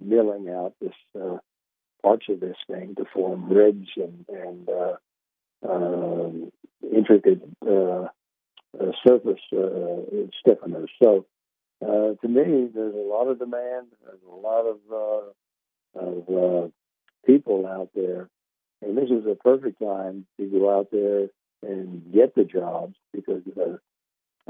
milling 0.00 0.48
out 0.48 0.74
this 0.80 0.92
uh, 1.20 1.38
parts 2.02 2.26
of 2.28 2.40
this 2.40 2.56
thing 2.70 2.94
to 2.96 3.04
form 3.12 3.48
ribs 3.48 3.88
and, 3.96 4.24
and 4.28 4.68
uh, 4.68 5.68
um, 5.68 6.52
intricate 6.82 7.42
uh, 7.66 8.06
uh, 8.78 8.92
surface 9.06 9.40
uh, 9.52 10.26
stiffeners. 10.46 10.88
So, 11.02 11.26
uh, 11.82 12.14
to 12.20 12.28
me, 12.28 12.68
there's 12.74 12.94
a 12.94 13.08
lot 13.08 13.28
of 13.28 13.38
demand. 13.38 13.88
There's 14.04 14.20
a 14.30 14.34
lot 14.34 14.66
of 14.66 14.78
uh, 14.92 15.98
of 15.98 16.28
uh, 16.28 16.68
people 17.26 17.66
out 17.66 17.90
there, 17.94 18.28
and 18.82 18.96
this 18.96 19.10
is 19.10 19.26
a 19.26 19.34
perfect 19.34 19.80
time 19.80 20.26
to 20.38 20.46
go 20.46 20.76
out 20.76 20.88
there 20.92 21.28
and 21.62 22.12
get 22.12 22.34
the 22.34 22.44
jobs 22.44 22.94
because 23.12 23.42
uh, 23.56 23.78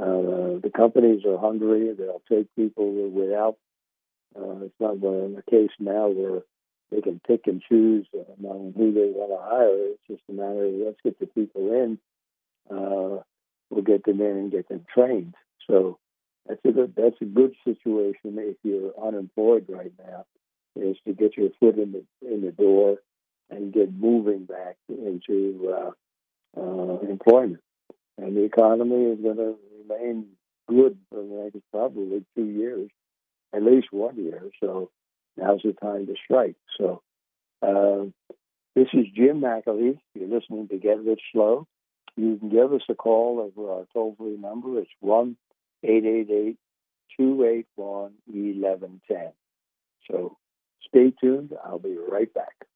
uh, 0.01 0.61
the 0.63 0.71
companies 0.75 1.25
are 1.25 1.39
hungry. 1.39 1.93
They'll 1.97 2.23
take 2.31 2.55
people 2.55 3.11
without. 3.11 3.57
Uh, 4.37 4.65
it's 4.65 4.81
not 4.81 5.01
the 5.01 5.43
case 5.51 5.71
now 5.79 6.09
where 6.09 6.43
they 6.91 7.01
can 7.01 7.21
pick 7.27 7.47
and 7.47 7.63
choose 7.69 8.07
among 8.39 8.73
who 8.77 8.93
they 8.93 9.11
want 9.15 9.31
to 9.31 9.39
hire. 9.41 9.93
It's 9.93 10.09
just 10.09 10.23
a 10.29 10.33
matter 10.33 10.65
of 10.65 10.73
let's 10.75 11.01
get 11.03 11.19
the 11.19 11.27
people 11.27 11.73
in. 11.73 11.99
Uh, 12.71 13.23
we'll 13.71 13.85
get 13.85 14.05
them 14.05 14.21
in 14.21 14.37
and 14.37 14.53
get 14.53 14.69
them 14.69 14.85
trained. 14.93 15.35
So 15.67 15.99
that's 16.47 16.61
a 16.65 16.73
good 16.73 16.95
that's 16.97 17.21
a 17.21 17.27
good 17.27 17.55
situation 17.65 18.39
if 18.39 18.57
you're 18.63 18.93
unemployed 19.03 19.67
right 19.69 19.93
now, 19.99 20.25
is 20.77 20.97
to 21.07 21.13
get 21.13 21.37
your 21.37 21.51
foot 21.61 21.79
in 21.79 21.93
the 21.93 22.05
in 22.27 22.43
the 22.43 22.53
door 22.53 22.99
and 23.51 23.73
get 23.73 23.93
moving 23.93 24.45
back 24.45 24.77
into 24.89 25.75
uh, 25.75 26.61
uh, 26.61 26.99
employment. 27.01 27.63
And 28.17 28.37
the 28.37 28.45
economy 28.45 29.13
is 29.13 29.21
going 29.21 29.37
to 29.37 29.57
remain 29.89 30.27
good 30.69 30.99
for 31.11 31.23
the 31.23 31.43
next 31.45 31.59
probably 31.71 32.25
two 32.35 32.45
years, 32.45 32.91
at 33.55 33.63
least 33.63 33.89
one 33.91 34.17
year. 34.17 34.43
So 34.61 34.91
now's 35.37 35.63
the 35.65 35.73
time 35.73 36.07
to 36.07 36.15
strike. 36.25 36.57
So 36.79 37.03
uh, 37.63 38.07
this 38.75 38.89
is 38.93 39.07
Jim 39.15 39.41
McAleese. 39.41 39.99
You're 40.15 40.29
listening 40.29 40.69
to 40.69 40.79
Get 40.79 41.05
Rich 41.05 41.23
Slow. 41.33 41.67
You 42.17 42.37
can 42.37 42.49
give 42.49 42.73
us 42.73 42.83
a 42.89 42.95
call 42.95 43.41
over 43.41 43.73
our 43.73 43.87
toll 43.93 44.15
free 44.19 44.37
number. 44.37 44.79
It's 44.81 44.91
1 45.01 45.37
888 45.85 46.57
281 47.17 48.13
1110. 48.27 49.33
So 50.11 50.37
stay 50.87 51.13
tuned. 51.21 51.53
I'll 51.65 51.79
be 51.79 51.97
right 52.11 52.33
back. 52.33 52.68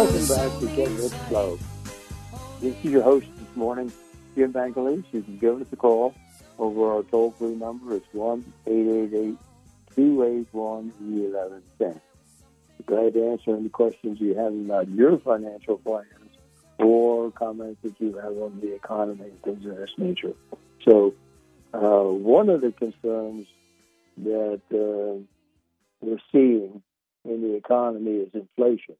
Welcome 0.00 0.28
back 0.28 0.60
to 0.60 0.66
Get 0.76 0.88
Rich 0.92 1.12
Slow. 1.28 1.58
This 2.62 2.74
is 2.82 2.84
your 2.84 3.02
host 3.02 3.26
this 3.36 3.54
morning, 3.54 3.92
Jim 4.34 4.50
McAleese. 4.50 5.04
You 5.12 5.20
can 5.20 5.36
give 5.36 5.60
us 5.60 5.66
a 5.72 5.76
call 5.76 6.14
over 6.58 6.90
our 6.90 7.02
toll 7.02 7.32
free 7.32 7.54
number. 7.54 7.96
It's 7.96 8.06
1 8.12 8.42
888 8.66 9.36
281 9.94 10.92
1110. 11.00 12.00
Glad 12.86 13.12
to 13.12 13.28
answer 13.28 13.54
any 13.54 13.68
questions 13.68 14.18
you 14.22 14.34
have 14.36 14.54
about 14.54 14.88
your 14.88 15.18
financial 15.18 15.76
plans 15.76 16.06
or 16.78 17.30
comments 17.32 17.82
that 17.82 18.00
you 18.00 18.16
have 18.16 18.32
on 18.38 18.58
the 18.62 18.74
economy 18.74 19.24
and 19.24 19.42
things 19.42 19.66
of 19.66 19.76
this 19.76 19.90
nature. 19.98 20.32
So, 20.82 21.12
uh, 21.74 22.10
one 22.10 22.48
of 22.48 22.62
the 22.62 22.72
concerns 22.72 23.46
that 24.16 24.62
uh, 24.72 25.20
we're 26.00 26.18
seeing 26.32 26.82
in 27.26 27.42
the 27.42 27.54
economy 27.56 28.12
is 28.12 28.30
inflation. 28.32 28.96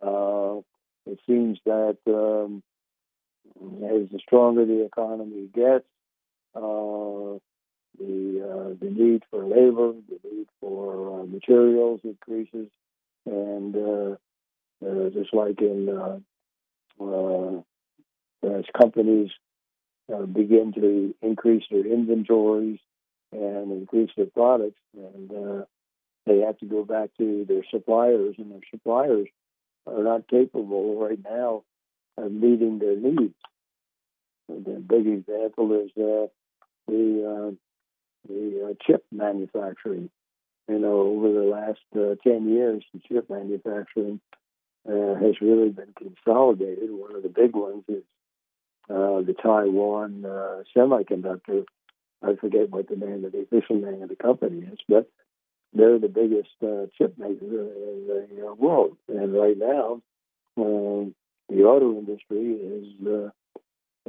Uh, 0.00 0.60
it 1.06 1.18
seems 1.26 1.58
that 1.64 1.98
um, 2.06 2.62
as 3.60 4.08
the 4.10 4.18
stronger 4.20 4.64
the 4.64 4.84
economy 4.84 5.48
gets, 5.54 5.86
uh, 6.54 7.38
the 7.98 8.42
uh, 8.42 8.74
the 8.80 8.90
need 8.90 9.22
for 9.30 9.44
labor, 9.44 9.92
the 10.08 10.18
need 10.30 10.46
for 10.60 11.20
uh, 11.20 11.26
materials 11.26 12.00
increases, 12.04 12.68
and 13.26 13.74
uh, 13.74 14.16
uh, 14.86 15.10
just 15.10 15.34
like 15.34 15.60
in 15.60 16.22
as 18.44 18.64
companies 18.78 19.30
begin 20.32 20.72
to 20.74 21.14
increase 21.20 21.64
their 21.70 21.84
inventories 21.86 22.78
and 23.32 23.72
increase 23.72 24.10
their 24.16 24.26
products, 24.26 24.80
and 24.96 25.30
they 26.26 26.38
have 26.40 26.56
to 26.58 26.66
go 26.66 26.84
back 26.84 27.10
to 27.18 27.44
their 27.48 27.64
suppliers, 27.70 28.36
and 28.38 28.52
their 28.52 28.60
suppliers 28.70 29.28
are 29.88 30.02
not 30.02 30.28
capable 30.28 31.00
right 31.00 31.18
now 31.22 31.64
of 32.16 32.32
meeting 32.32 32.78
their 32.78 32.96
needs. 32.96 33.34
The 34.48 34.82
big 34.86 35.06
example 35.06 35.72
is 35.84 35.90
uh, 35.96 36.26
the 36.86 37.50
uh, 37.50 37.50
the 38.28 38.70
uh, 38.70 38.74
chip 38.86 39.04
manufacturing. 39.12 40.10
You 40.68 40.78
know, 40.78 41.00
over 41.00 41.32
the 41.32 41.46
last 41.46 41.80
uh, 41.96 42.14
ten 42.26 42.48
years, 42.48 42.82
the 42.92 43.00
chip 43.08 43.28
manufacturing 43.28 44.20
uh, 44.88 45.14
has 45.14 45.40
really 45.40 45.70
been 45.70 45.92
consolidated. 45.96 46.90
One 46.90 47.14
of 47.14 47.22
the 47.22 47.28
big 47.28 47.54
ones 47.54 47.84
is 47.88 48.02
uh, 48.90 49.20
the 49.20 49.34
Taiwan 49.40 50.22
Semiconductor. 50.74 51.64
I 52.22 52.34
forget 52.34 52.70
what 52.70 52.88
the 52.88 52.96
name 52.96 53.24
of 53.24 53.32
the 53.32 53.40
official 53.40 53.76
name 53.76 54.02
of 54.02 54.08
the 54.08 54.16
company 54.16 54.66
is, 54.66 54.78
but 54.88 55.08
they're 55.72 55.98
the 55.98 56.08
biggest 56.08 56.48
uh, 56.62 56.86
chip 56.96 57.18
maker 57.18 57.44
in 57.44 58.06
the 58.08 58.46
uh, 58.46 58.54
world. 58.54 58.96
And 59.08 59.34
right 59.34 59.56
now, 59.56 60.00
uh, 60.56 61.10
the 61.48 61.64
auto 61.64 61.98
industry 61.98 62.52
is 62.52 63.06
uh, 63.06 63.30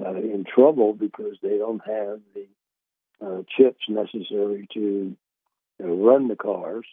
uh, 0.02 0.16
in 0.16 0.46
trouble 0.46 0.94
because 0.94 1.36
they 1.42 1.58
don't 1.58 1.82
have 1.86 2.20
the 2.34 2.48
uh, 3.26 3.42
chips 3.58 3.82
necessary 3.90 4.68
to 4.74 5.16
run 5.80 6.28
the 6.28 6.36
cars, 6.36 6.86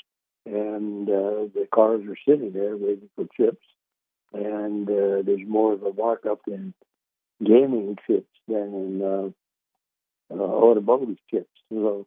and 0.44 1.08
the 1.08 1.68
cars 1.74 2.02
are 2.08 2.16
sitting 2.28 2.52
there 2.52 2.76
waiting 2.76 3.08
for 3.16 3.26
chips. 3.36 3.64
And 4.32 4.86
there's 4.86 5.46
more 5.46 5.72
of 5.72 5.82
a 5.82 5.92
markup 5.92 6.40
in 6.46 6.74
gaming 7.42 7.96
chips 8.06 8.28
than 8.46 9.00
in 9.00 9.34
automotive 10.30 11.16
chips. 11.30 11.48
So 11.70 12.06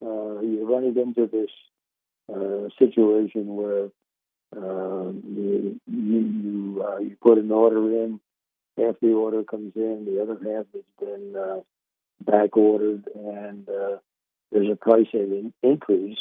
you're 0.00 0.66
running 0.66 0.96
into 0.96 1.26
this 1.26 1.50
uh, 2.32 2.68
situation 2.78 3.56
where 3.56 3.88
uh, 4.56 5.10
you 5.10 5.80
you 5.86 6.84
uh, 6.86 6.98
you 6.98 7.16
put 7.20 7.38
an 7.38 7.50
order 7.50 8.04
in, 8.04 8.20
half 8.78 8.94
the 9.00 9.12
order 9.12 9.44
comes 9.44 9.72
in, 9.76 10.04
the 10.06 10.22
other 10.22 10.34
half 10.34 10.66
has 10.74 10.84
been 10.98 11.34
uh, 11.36 11.60
back 12.20 12.56
ordered, 12.56 13.04
and 13.14 13.68
uh, 13.68 13.96
there's 14.50 14.70
a 14.70 14.76
price 14.76 15.06
in- 15.12 15.52
increase 15.62 16.18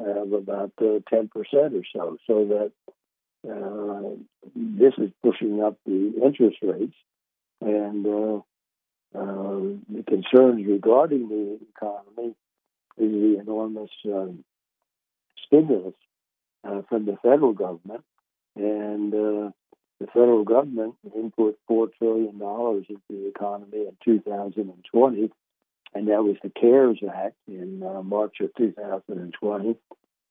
of 0.00 0.32
about 0.32 0.72
uh, 0.80 0.98
ten 1.08 1.28
percent 1.28 1.74
or 1.74 1.82
so. 1.94 2.16
So 2.26 2.44
that 2.46 2.72
uh, 3.48 4.16
this 4.54 4.94
is 4.98 5.10
pushing 5.22 5.62
up 5.62 5.76
the 5.86 6.14
interest 6.24 6.58
rates, 6.62 6.96
and 7.60 8.06
uh, 8.06 8.40
the 9.14 10.02
concerns 10.06 10.66
regarding 10.66 11.28
the 11.28 11.58
economy 11.76 12.34
is 12.98 13.12
the 13.12 13.38
enormous 13.40 13.90
um, 14.06 14.44
stimulus 15.48 15.94
uh, 16.64 16.82
from 16.88 17.06
the 17.06 17.16
federal 17.22 17.52
government, 17.52 18.04
and 18.56 19.12
uh, 19.12 19.50
the 20.00 20.06
federal 20.06 20.44
government 20.44 20.94
input 21.16 21.58
four 21.66 21.88
trillion 21.98 22.38
dollars 22.38 22.86
into 22.88 23.02
the 23.10 23.28
economy 23.28 23.86
in 23.86 23.96
2020, 24.04 25.30
and 25.94 26.08
that 26.08 26.22
was 26.22 26.36
the 26.42 26.50
CARES 26.50 26.98
Act 27.12 27.36
in 27.48 27.82
uh, 27.82 28.02
March 28.02 28.36
of 28.40 28.54
2020. 28.56 29.76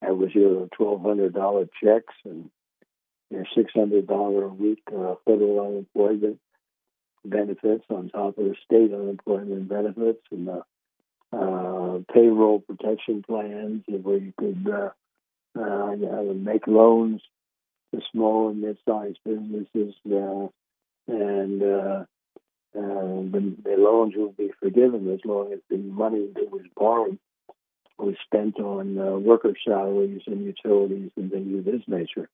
That 0.00 0.16
was 0.16 0.34
your 0.34 0.68
twelve 0.76 1.02
hundred 1.02 1.34
dollar 1.34 1.68
checks 1.82 2.14
and 2.24 2.50
your 3.30 3.44
six 3.54 3.72
hundred 3.74 4.06
dollar 4.06 4.44
a 4.44 4.48
week 4.48 4.82
uh, 4.88 5.14
federal 5.24 5.60
unemployment 5.60 6.38
benefits 7.24 7.84
on 7.90 8.08
top 8.08 8.38
of 8.38 8.44
the 8.44 8.54
state 8.64 8.92
unemployment 8.92 9.68
benefits 9.68 10.22
and 10.30 10.48
the 10.48 10.62
uh, 11.30 11.98
payroll 12.12 12.60
protection 12.60 13.22
plans 13.22 13.82
where 13.86 14.16
you 14.16 14.32
could 14.38 14.66
uh, 15.58 15.90
you 15.92 16.06
know, 16.06 16.34
make 16.34 16.66
loans 16.66 17.20
to 17.94 18.00
small 18.12 18.50
and 18.50 18.60
mid-sized 18.60 19.18
businesses, 19.24 19.94
uh, 20.06 20.48
and 21.08 21.62
uh, 21.62 22.04
the, 22.74 23.56
the 23.64 23.76
loans 23.78 24.14
will 24.16 24.32
be 24.32 24.50
forgiven 24.60 25.12
as 25.12 25.20
long 25.24 25.52
as 25.52 25.60
the 25.70 25.78
money 25.78 26.28
that 26.34 26.50
was 26.50 26.62
borrowed 26.76 27.18
was 27.98 28.14
spent 28.24 28.58
on 28.60 28.98
uh, 28.98 29.18
worker 29.18 29.54
salaries 29.66 30.22
and 30.26 30.44
utilities 30.44 31.10
and 31.16 31.30
things 31.32 31.58
of 31.58 31.64
this 31.64 31.82
nature. 31.88 32.28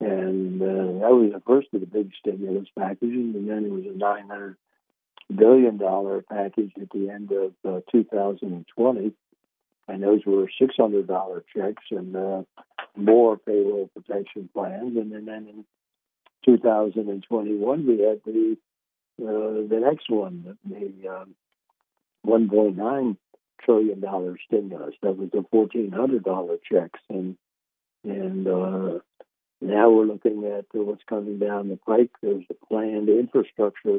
And 0.00 0.60
uh, 0.60 1.00
that 1.06 1.12
was 1.12 1.32
the 1.32 1.42
first 1.46 1.68
of 1.72 1.80
the 1.80 1.86
big 1.86 2.10
stimulus 2.18 2.68
packages, 2.76 3.34
and 3.34 3.48
then 3.48 3.64
it 3.64 3.70
was 3.70 3.84
a 3.86 3.96
900 3.96 4.56
billion 5.34 5.76
dollar 5.76 6.22
package 6.22 6.72
at 6.80 6.90
the 6.90 7.10
end 7.10 7.30
of 7.32 7.52
uh, 7.64 7.80
2020, 7.92 9.12
and 9.88 10.02
those 10.02 10.20
were 10.26 10.48
$600 10.60 11.42
checks 11.56 11.84
and 11.90 12.14
uh, 12.14 12.42
more 12.96 13.36
payroll 13.38 13.90
protection 13.94 14.48
plans. 14.52 14.96
And 14.96 15.12
then, 15.12 15.48
in 15.48 15.64
2021, 16.44 17.86
we 17.86 18.00
had 18.00 18.20
the 18.24 18.56
uh, 19.20 19.66
the 19.68 19.80
next 19.80 20.08
one, 20.08 20.56
the 20.64 21.08
um, 21.08 21.34
1.9 22.24 23.16
trillion 23.64 24.00
dollar 24.00 24.36
stimulus. 24.46 24.94
That 25.02 25.16
was 25.16 25.30
the 25.32 25.44
$1,400 25.52 26.58
checks, 26.70 27.00
and 27.08 27.36
and 28.04 28.46
uh, 28.46 28.98
now 29.60 29.90
we're 29.90 30.04
looking 30.04 30.44
at 30.44 30.66
what's 30.72 31.02
coming 31.08 31.40
down 31.40 31.68
the 31.68 31.76
pike. 31.76 32.12
There's 32.22 32.44
a 32.50 32.66
planned 32.66 33.08
infrastructure 33.08 33.98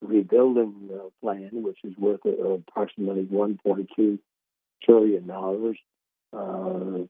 rebuilding 0.00 0.90
uh, 0.94 1.08
plan, 1.20 1.50
which 1.52 1.78
is 1.82 1.96
worth 1.98 2.20
uh, 2.24 2.30
approximately 2.30 3.24
1.2 3.24 4.18
trillion 4.82 5.26
dollars. 5.26 5.78
Uh, 6.32 7.06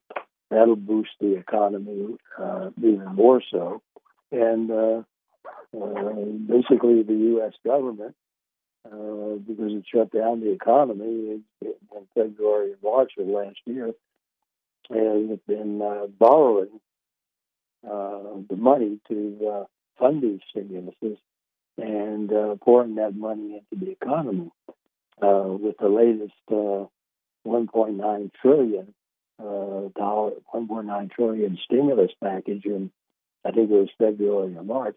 that'll 0.50 0.76
boost 0.76 1.10
the 1.20 1.36
economy 1.36 2.16
uh, 2.38 2.70
even 2.78 3.14
more 3.14 3.42
so, 3.50 3.82
and 4.30 4.70
uh, 4.70 5.02
uh, 5.76 6.12
basically 6.46 7.02
the 7.02 7.18
U.S. 7.34 7.52
government, 7.64 8.14
because 8.84 9.72
it 9.72 9.84
shut 9.92 10.12
down 10.12 10.40
the 10.40 10.52
economy 10.52 11.42
in, 11.62 11.72
February 12.14 12.72
and 12.72 12.82
March 12.82 13.12
of 13.18 13.26
last 13.26 13.58
year, 13.64 13.92
has 14.90 15.38
been 15.48 15.78
borrowing 16.18 16.80
the 17.82 18.56
money 18.56 19.00
to 19.08 19.66
fund 19.98 20.22
these 20.22 20.40
stimuluses 20.54 21.18
and 21.78 22.32
uh, 22.32 22.54
pouring 22.62 22.94
that 22.96 23.14
money 23.14 23.60
into 23.72 23.84
the 23.84 23.92
economy. 23.92 24.50
Uh, 25.22 25.44
with 25.46 25.78
the 25.78 25.88
latest 25.88 26.34
uh, 26.52 26.84
1.9 27.47 28.30
trillion 28.40 28.94
uh, 29.38 29.88
dollar, 29.97 30.32
1.9 30.55 31.11
trillion 31.12 31.59
stimulus 31.64 32.11
package 32.22 32.64
in, 32.64 32.90
I 33.44 33.53
think 33.53 33.70
it 33.70 33.74
was 33.74 33.88
February 33.99 34.57
or 34.57 34.64
March, 34.64 34.97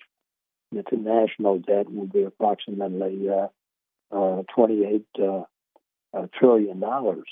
the 0.72 0.84
national 0.98 1.60
debt 1.60 1.92
will 1.92 2.08
be 2.08 2.24
approximately 2.24 3.28
uh, 3.30 3.48
uh, 4.16 4.44
28 4.56 5.06
uh, 5.20 5.44
uh, 6.14 6.28
trillion 6.38 6.80
dollars. 6.80 7.28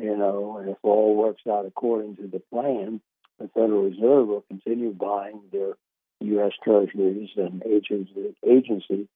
You 0.00 0.16
know, 0.16 0.56
and 0.58 0.70
if 0.70 0.78
all 0.82 1.14
works 1.14 1.42
out 1.50 1.66
according 1.66 2.16
to 2.16 2.26
the 2.26 2.40
plan, 2.50 3.00
the 3.38 3.48
Federal 3.48 3.82
Reserve 3.82 4.26
will 4.26 4.44
continue 4.48 4.92
buying 4.92 5.42
their 5.52 5.74
U.S. 6.20 6.52
Treasuries 6.64 7.28
and 7.36 7.62
agency, 7.66 8.34
agency 8.46 9.08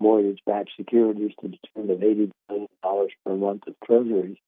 mortgage-backed 0.00 0.70
securities 0.76 1.32
to 1.40 1.48
the 1.48 1.58
tune 1.74 1.90
of 1.90 1.98
$80 1.98 2.30
billion 2.48 2.68
per 3.24 3.36
month 3.36 3.62
of 3.66 3.74
Treasuries 3.84 4.38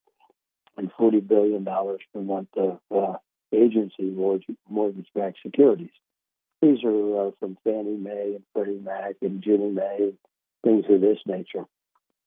and 0.76 0.90
$40 0.92 1.26
billion 1.26 1.64
per 1.64 2.20
month 2.20 2.48
of 2.56 2.78
uh, 2.94 3.16
agency 3.52 4.14
mortgage-backed 4.68 5.38
securities. 5.44 5.90
These 6.62 6.84
are 6.84 7.28
uh, 7.28 7.30
from 7.40 7.58
Fannie 7.64 7.96
Mae 7.96 8.34
and 8.36 8.44
Freddie 8.54 8.80
Mac 8.82 9.16
and 9.20 9.42
Ginnie 9.42 9.70
Mae, 9.70 10.12
things 10.64 10.84
of 10.88 11.00
this 11.00 11.18
nature. 11.26 11.64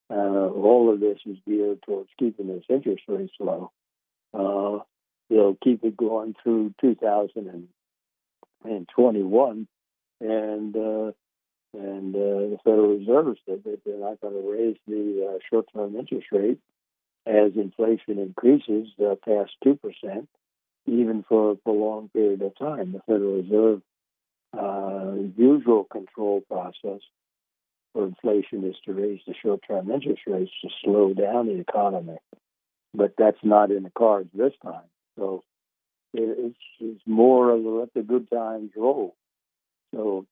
Uh, 0.09 0.13
all 0.13 0.93
of 0.93 0.99
this 0.99 1.17
is 1.25 1.37
geared 1.47 1.81
towards 1.83 2.09
keeping 2.19 2.47
those 2.47 2.61
interest 2.69 3.03
rates 3.07 3.33
low. 3.39 3.71
Uh, 4.33 4.83
they'll 5.29 5.57
keep 5.63 5.83
it 5.83 5.97
going 5.97 6.35
through 6.43 6.73
2021, 6.81 7.67
and 8.65 8.87
21, 8.95 9.67
and 10.21 10.75
uh, 10.75 11.11
and 11.77 12.15
uh, 12.15 12.19
the 12.51 12.57
Federal 12.63 12.97
Reserve 12.97 13.37
said 13.45 13.63
that 13.65 13.79
they're 13.85 13.99
not 13.99 14.21
going 14.21 14.33
to 14.33 14.51
raise 14.51 14.77
the 14.87 15.27
uh, 15.29 15.39
short-term 15.49 15.95
interest 15.95 16.27
rate 16.31 16.59
as 17.25 17.51
inflation 17.55 18.19
increases 18.19 18.87
uh, 18.99 19.15
past 19.23 19.51
two 19.63 19.75
percent, 19.75 20.29
even 20.85 21.25
for 21.27 21.51
a 21.51 21.55
prolonged 21.55 22.13
period 22.13 22.41
of 22.41 22.57
time. 22.57 22.93
The 22.93 23.01
Federal 23.05 23.41
Reserve 23.41 23.81
uh, 24.57 25.15
usual 25.35 25.83
control 25.83 26.41
process 26.41 27.01
for 27.93 28.05
inflation 28.05 28.63
is 28.63 28.75
to 28.85 28.93
raise 28.93 29.21
the 29.27 29.33
short-term 29.41 29.91
interest 29.91 30.21
rates 30.27 30.51
to 30.61 30.69
slow 30.83 31.13
down 31.13 31.47
the 31.47 31.59
economy, 31.59 32.17
but 32.93 33.13
that's 33.17 33.43
not 33.43 33.71
in 33.71 33.83
the 33.83 33.91
cards 33.97 34.29
this 34.33 34.53
time. 34.63 34.89
So 35.17 35.43
it's, 36.13 36.57
it's 36.79 37.01
more 37.05 37.51
of 37.51 37.61
let 37.63 37.93
the 37.93 38.01
good 38.01 38.29
times 38.29 38.71
roll. 38.75 39.15
So 39.93 40.25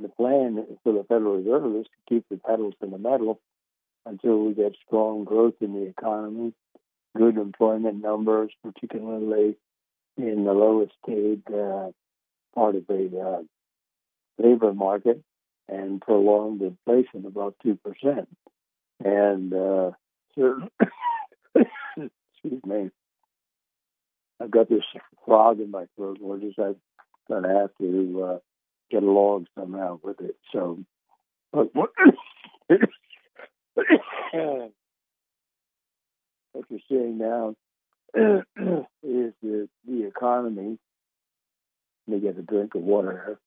the 0.00 0.08
plan 0.08 0.66
for 0.82 0.92
the 0.92 1.04
Federal 1.04 1.36
Reserve 1.36 1.76
is 1.76 1.86
to 1.86 1.90
keep 2.08 2.24
the 2.28 2.36
pedal 2.36 2.72
to 2.72 2.86
the 2.86 2.98
metal 2.98 3.40
until 4.06 4.44
we 4.44 4.54
get 4.54 4.74
strong 4.86 5.24
growth 5.24 5.54
in 5.60 5.72
the 5.74 5.86
economy, 5.86 6.52
good 7.16 7.36
employment 7.36 8.02
numbers, 8.02 8.50
particularly 8.62 9.56
in 10.16 10.44
the 10.44 10.52
lowest 10.52 10.92
paid 11.06 11.42
uh, 11.48 11.90
part 12.54 12.76
of 12.76 12.86
the 12.86 13.20
uh, 13.20 14.42
labor 14.42 14.72
market, 14.72 15.22
and 15.68 16.00
prolonged 16.00 16.60
inflation 16.60 17.24
above 17.26 17.54
2%. 17.64 18.26
And 19.02 19.54
uh, 19.54 19.90
excuse 21.56 22.64
me, 22.64 22.90
I've 24.40 24.50
got 24.50 24.68
this 24.68 24.82
frog 25.24 25.60
in 25.60 25.70
my 25.70 25.86
throat. 25.96 26.18
We're 26.20 26.40
just 26.40 26.58
I'm 26.58 26.76
gonna 27.28 27.60
have 27.60 27.70
to 27.80 28.22
uh, 28.24 28.38
get 28.94 29.02
along 29.02 29.46
somehow 29.58 29.98
with 30.02 30.20
it. 30.20 30.36
So, 30.52 30.78
but 31.52 31.74
what, 31.74 31.90
you're 36.70 36.80
seeing 36.88 37.18
now 37.18 37.54
is 38.16 39.32
the 39.42 39.68
the 39.86 40.06
economy. 40.06 40.78
Let 42.06 42.14
me 42.14 42.20
get 42.20 42.38
a 42.38 42.42
drink 42.42 42.74
of 42.74 42.82
water. 42.82 43.38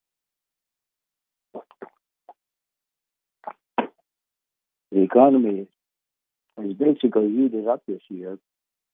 The 4.91 5.02
economy 5.02 5.68
has 6.58 6.74
basically 6.74 7.30
heated 7.30 7.68
up 7.68 7.84
this 7.88 8.02
year 8.10 8.38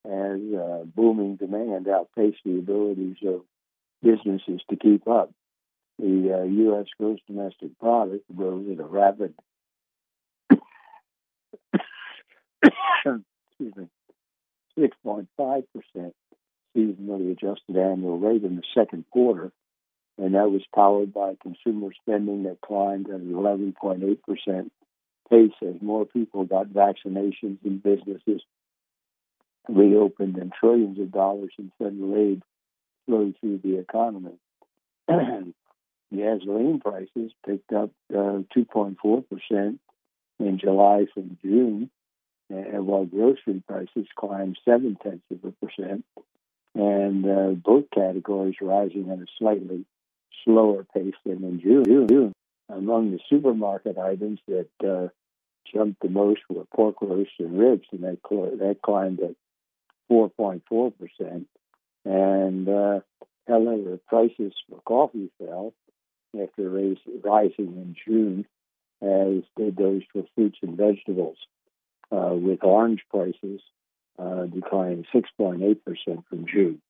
as 0.06 0.39
uh, 0.54 0.84
booming 0.84 1.38
demand 1.38 1.88
outpaced 1.88 2.39
the 2.43 2.58
abilities 2.58 3.16
of 3.26 3.41
businesses 4.01 4.62
to 4.70 4.76
keep 4.76 5.08
up. 5.08 5.32
The 6.00 6.39
uh, 6.39 6.44
U.S. 6.44 6.88
gross 7.00 7.20
domestic 7.28 7.78
product 7.80 8.26
rose 8.34 8.68
at 8.72 8.80
a 8.80 8.86
rapid, 8.86 9.36
excuse 13.04 13.76
me, 13.76 13.88
6.5 14.78 15.28
percent 15.74 16.16
seasonally 16.76 17.32
adjusted 17.32 17.78
annual 17.78 18.18
rate 18.18 18.44
in 18.44 18.56
the 18.56 18.64
second 18.74 19.06
quarter, 19.12 19.52
and 20.18 20.34
that 20.34 20.50
was 20.50 20.64
powered 20.74 21.14
by 21.14 21.36
consumer 21.41 21.89
spending 22.02 22.44
that 22.44 22.62
climbed 22.62 23.08
at 23.10 23.16
an 23.16 23.32
11.8 23.32 24.18
percent 24.24 24.72
pace 25.30 25.54
as 25.62 25.82
more 25.82 26.06
people 26.06 26.46
got 26.46 26.68
vaccinations 26.68 27.58
and 27.64 27.82
businesses 27.82 28.41
reopened 29.70 30.38
and 30.38 30.52
trillions 30.52 31.00
of 31.00 31.12
dollars 31.12 31.54
in 31.58 31.72
federal 31.78 32.18
aid 32.18 32.41
flowed 33.06 33.36
through 33.39 33.60
the 33.64 33.78
economy. 33.78 34.34
Gasoline 36.16 36.80
prices 36.80 37.32
picked 37.45 37.74
up 37.74 37.89
uh, 38.14 38.43
2.4% 38.55 39.80
in 40.39 40.59
July 40.59 41.05
from 41.14 41.38
June, 41.41 41.89
and 42.49 42.86
while 42.86 43.05
grocery 43.05 43.64
prices 43.68 44.07
climbed 44.16 44.57
7 44.66 44.97
tenths 45.01 45.24
of 45.32 45.43
a 45.43 45.51
percent, 45.66 46.05
and 46.76 47.26
uh, 47.26 47.49
both 47.51 47.86
categories 47.93 48.55
rising 48.61 49.09
at 49.09 49.20
a 49.20 49.26
slightly 49.39 49.86
slower 50.43 50.86
pace 50.93 51.14
than 51.26 51.43
in 51.43 51.59
June. 51.61 52.34
Among 52.70 53.11
the 53.11 53.20
supermarket 53.30 53.97
items 53.97 54.39
that 54.47 54.70
uh, 54.84 55.09
jumped 55.74 56.01
the 56.01 56.09
most 56.09 56.41
were 56.49 56.66
pork 56.76 57.01
roast 57.01 57.32
and 57.39 57.59
ribs, 57.59 57.88
and 57.91 58.03
that, 58.03 58.18
cl- 58.28 58.57
that 58.57 58.82
climbed 58.82 59.20
at 59.20 59.36
4.4%. 60.11 61.45
And 62.05 62.70
uh, 62.70 62.99
however, 63.47 63.99
prices 64.07 64.53
for 64.70 64.82
coffee 64.86 65.30
fell 65.39 65.74
after 66.41 66.69
raise, 66.69 66.97
rising 67.23 67.53
in 67.57 67.95
June, 68.05 68.45
as 69.01 69.43
did 69.57 69.77
those 69.77 70.01
for 70.11 70.23
fruits 70.36 70.57
and 70.61 70.77
vegetables, 70.77 71.38
uh, 72.11 72.34
with 72.34 72.63
orange 72.63 73.01
prices 73.09 73.61
uh, 74.19 74.45
declining 74.45 75.05
6.8% 75.13 75.79
from 76.29 76.45
June. 76.45 76.81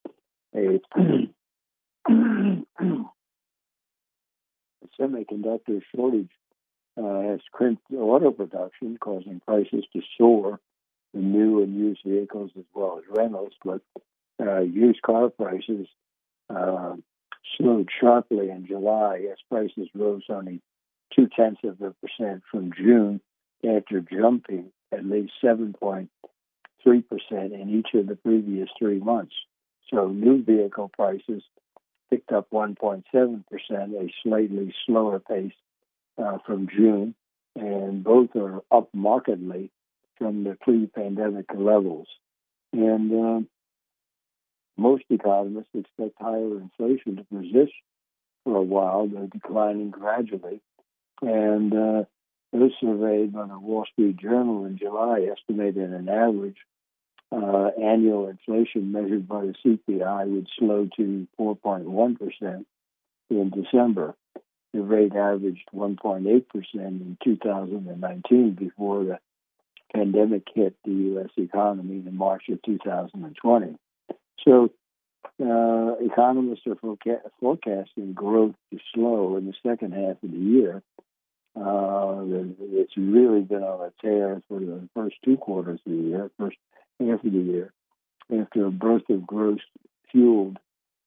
A 0.56 0.80
semiconductor 5.00 5.82
shortage 5.96 6.30
uh, 6.98 7.22
has 7.22 7.40
crimped 7.52 7.84
auto 7.92 8.32
production, 8.32 8.98
causing 9.00 9.40
prices 9.40 9.86
to 9.94 10.02
soar 10.18 10.60
in 11.14 11.32
new 11.32 11.64
and 11.64 11.76
used 11.76 12.02
vehicles 12.06 12.52
as 12.58 12.66
well 12.74 13.00
as 13.00 13.04
rentals. 13.10 13.54
But 13.64 13.82
uh, 14.40 14.60
used 14.60 15.02
car 15.02 15.30
prices 15.30 15.88
uh, 16.50 16.96
slowed 17.58 17.90
sharply 18.00 18.50
in 18.50 18.66
July 18.66 19.28
as 19.32 19.38
prices 19.50 19.90
rose 19.94 20.24
only 20.30 20.62
two 21.16 21.28
tenths 21.28 21.62
of 21.64 21.82
a 21.82 21.94
percent 22.02 22.44
from 22.50 22.72
June 22.76 23.22
after 23.64 24.02
jumping 24.02 24.72
at 24.92 25.06
least 25.06 25.34
7.3% 25.44 26.08
in 27.32 27.70
each 27.70 27.94
of 27.94 28.08
the 28.08 28.16
previous 28.16 28.70
three 28.78 29.00
months. 29.00 29.34
So 29.90 30.08
new 30.08 30.44
vehicle 30.44 30.90
prices 30.90 31.44
picked 32.10 32.32
up 32.32 32.50
1.7%, 32.52 33.44
a 33.62 34.14
slightly 34.24 34.74
slower 34.86 35.20
pace 35.20 35.54
uh, 36.18 36.38
from 36.46 36.68
June, 36.68 37.16
and 37.56 38.04
both 38.04 38.36
are 38.36 38.62
up 38.72 38.90
markedly 38.94 39.72
from 40.18 40.44
the 40.44 40.58
pre-pandemic 40.62 41.46
levels. 41.56 42.08
And 42.72 43.12
uh, 43.12 43.42
most 44.78 45.04
economists 45.10 45.70
expect 45.74 46.16
higher 46.20 46.60
inflation 46.60 47.18
to 47.18 47.24
persist 47.24 47.74
for 48.44 48.56
a 48.58 48.62
while, 48.62 49.08
though 49.08 49.28
declining 49.28 49.92
gradually. 49.92 50.62
And 51.22 51.74
uh, 51.74 52.04
those 52.52 52.72
surveyed 52.80 53.34
by 53.34 53.48
the 53.48 53.60
Wall 53.60 53.86
Street 53.92 54.18
Journal 54.18 54.66
in 54.66 54.78
July 54.78 55.28
estimated 55.32 55.92
an 55.92 56.10
average 56.10 56.58
uh, 57.32 57.70
annual 57.82 58.30
inflation 58.30 58.92
measured 58.92 59.28
by 59.28 59.42
the 59.42 59.56
CPI 59.66 60.28
would 60.28 60.48
slow 60.60 60.88
to 60.98 61.28
4.1% 61.40 62.66
in 63.30 63.50
December. 63.50 64.16
The 64.74 64.82
rate 64.82 65.16
averaged 65.16 65.68
1.8% 65.74 66.46
in 66.74 67.18
2019 67.24 68.52
before 68.54 69.04
the 69.04 69.20
pandemic 69.94 70.44
hit 70.54 70.76
the 70.84 70.92
U.S. 70.92 71.30
economy 71.38 72.04
in 72.06 72.16
March 72.16 72.50
of 72.50 72.62
2020. 72.64 73.76
So, 74.40 74.72
uh, 75.42 75.96
economists 76.00 76.68
are 76.68 76.76
foreca- 76.76 77.30
forecasting 77.40 78.14
growth 78.14 78.56
to 78.72 78.80
slow 78.94 79.38
in 79.38 79.46
the 79.46 79.54
second 79.66 79.94
half 79.94 80.22
of 80.24 80.32
the 80.32 80.38
year. 80.38 80.84
Uh, 81.56 82.24
it's 82.60 82.98
really 82.98 83.42
been 83.42 83.64
on 83.64 83.88
a 83.88 83.92
tear 84.02 84.42
for 84.48 84.60
the 84.60 84.88
first 84.96 85.16
two 85.24 85.38
quarters 85.38 85.80
of 85.86 85.92
the 85.92 85.98
year, 85.98 86.32
first 86.38 86.58
half 87.00 87.24
of 87.24 87.32
the 87.32 87.40
year, 87.40 87.72
after 88.36 88.66
a 88.66 88.72
burst 88.72 89.06
of 89.10 89.26
growth 89.26 89.60
fueled 90.12 90.58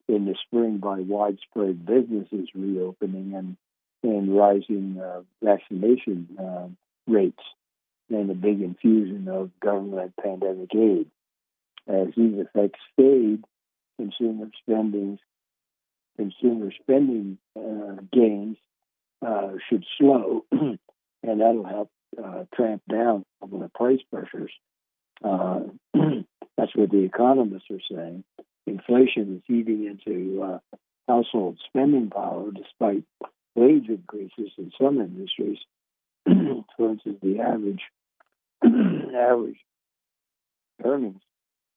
in 0.08 0.24
the 0.24 0.36
spring 0.46 0.78
by 0.78 1.00
widespread 1.00 1.84
businesses 1.84 2.48
reopening 2.54 3.34
and 3.34 3.56
and 4.02 4.36
rising 4.36 5.00
uh, 5.02 5.22
vaccination 5.42 6.28
uh, 6.38 6.68
rates 7.08 7.42
and 8.08 8.30
a 8.30 8.34
big 8.34 8.60
infusion 8.60 9.26
of 9.26 9.50
government 9.58 10.12
pandemic 10.22 10.72
aid. 10.74 11.10
As 11.88 12.08
these 12.16 12.38
effects 12.38 12.80
fade, 12.96 13.44
consumer 13.98 14.48
spending 14.62 15.18
consumer 16.16 16.70
spending 16.80 17.38
uh, 17.58 17.96
gains 18.12 18.56
uh, 19.24 19.52
should 19.68 19.84
slow, 19.98 20.44
and 20.52 20.78
that'll 21.22 21.64
help 21.64 21.90
uh, 22.22 22.44
tramp 22.54 22.82
down 22.90 23.24
some 23.40 23.54
of 23.54 23.60
the 23.60 23.70
price 23.74 24.00
pressures. 24.10 24.52
Uh, 25.22 25.60
that's 26.56 26.74
what 26.74 26.90
the 26.90 27.04
economists 27.04 27.70
are 27.70 27.80
saying. 27.90 28.24
Inflation 28.66 29.36
is 29.36 29.54
eating 29.54 29.86
into 29.86 30.42
uh, 30.42 30.58
household 31.08 31.58
spending 31.66 32.10
power 32.10 32.50
despite 32.50 33.04
wage 33.54 33.88
increases 33.88 34.52
in 34.58 34.72
some 34.80 35.00
industries. 35.00 35.58
For 36.76 36.90
instance, 36.90 37.18
the 37.22 37.40
average 37.40 37.82
average 38.64 39.58
earnings 40.84 41.20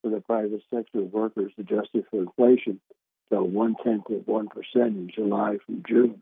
for 0.02 0.10
the 0.10 0.22
private 0.22 0.62
sector 0.74 1.02
workers 1.02 1.52
adjusted 1.58 2.06
for 2.10 2.22
inflation 2.22 2.80
fell 3.30 3.44
one 3.44 3.76
tenth 3.84 4.10
of 4.10 4.28
one 4.28 4.48
percent 4.48 4.96
in 4.96 5.12
July 5.14 5.58
from 5.66 5.84
June. 5.88 6.22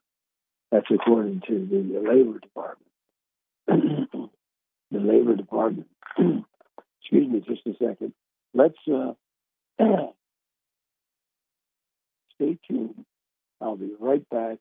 That's 0.71 0.87
according 0.91 1.41
to 1.47 1.65
the 1.65 1.99
Labor 1.99 2.39
Department. 2.39 2.91
the 4.91 4.99
Labor 4.99 5.35
Department. 5.35 5.87
Excuse 6.17 7.29
me, 7.29 7.41
just 7.47 7.65
a 7.67 7.73
second. 7.73 8.13
Let's 8.53 8.77
uh, 8.91 9.13
stay 12.35 12.57
tuned. 12.67 13.05
I'll 13.61 13.77
be 13.77 13.93
right 13.99 14.27
back. 14.29 14.57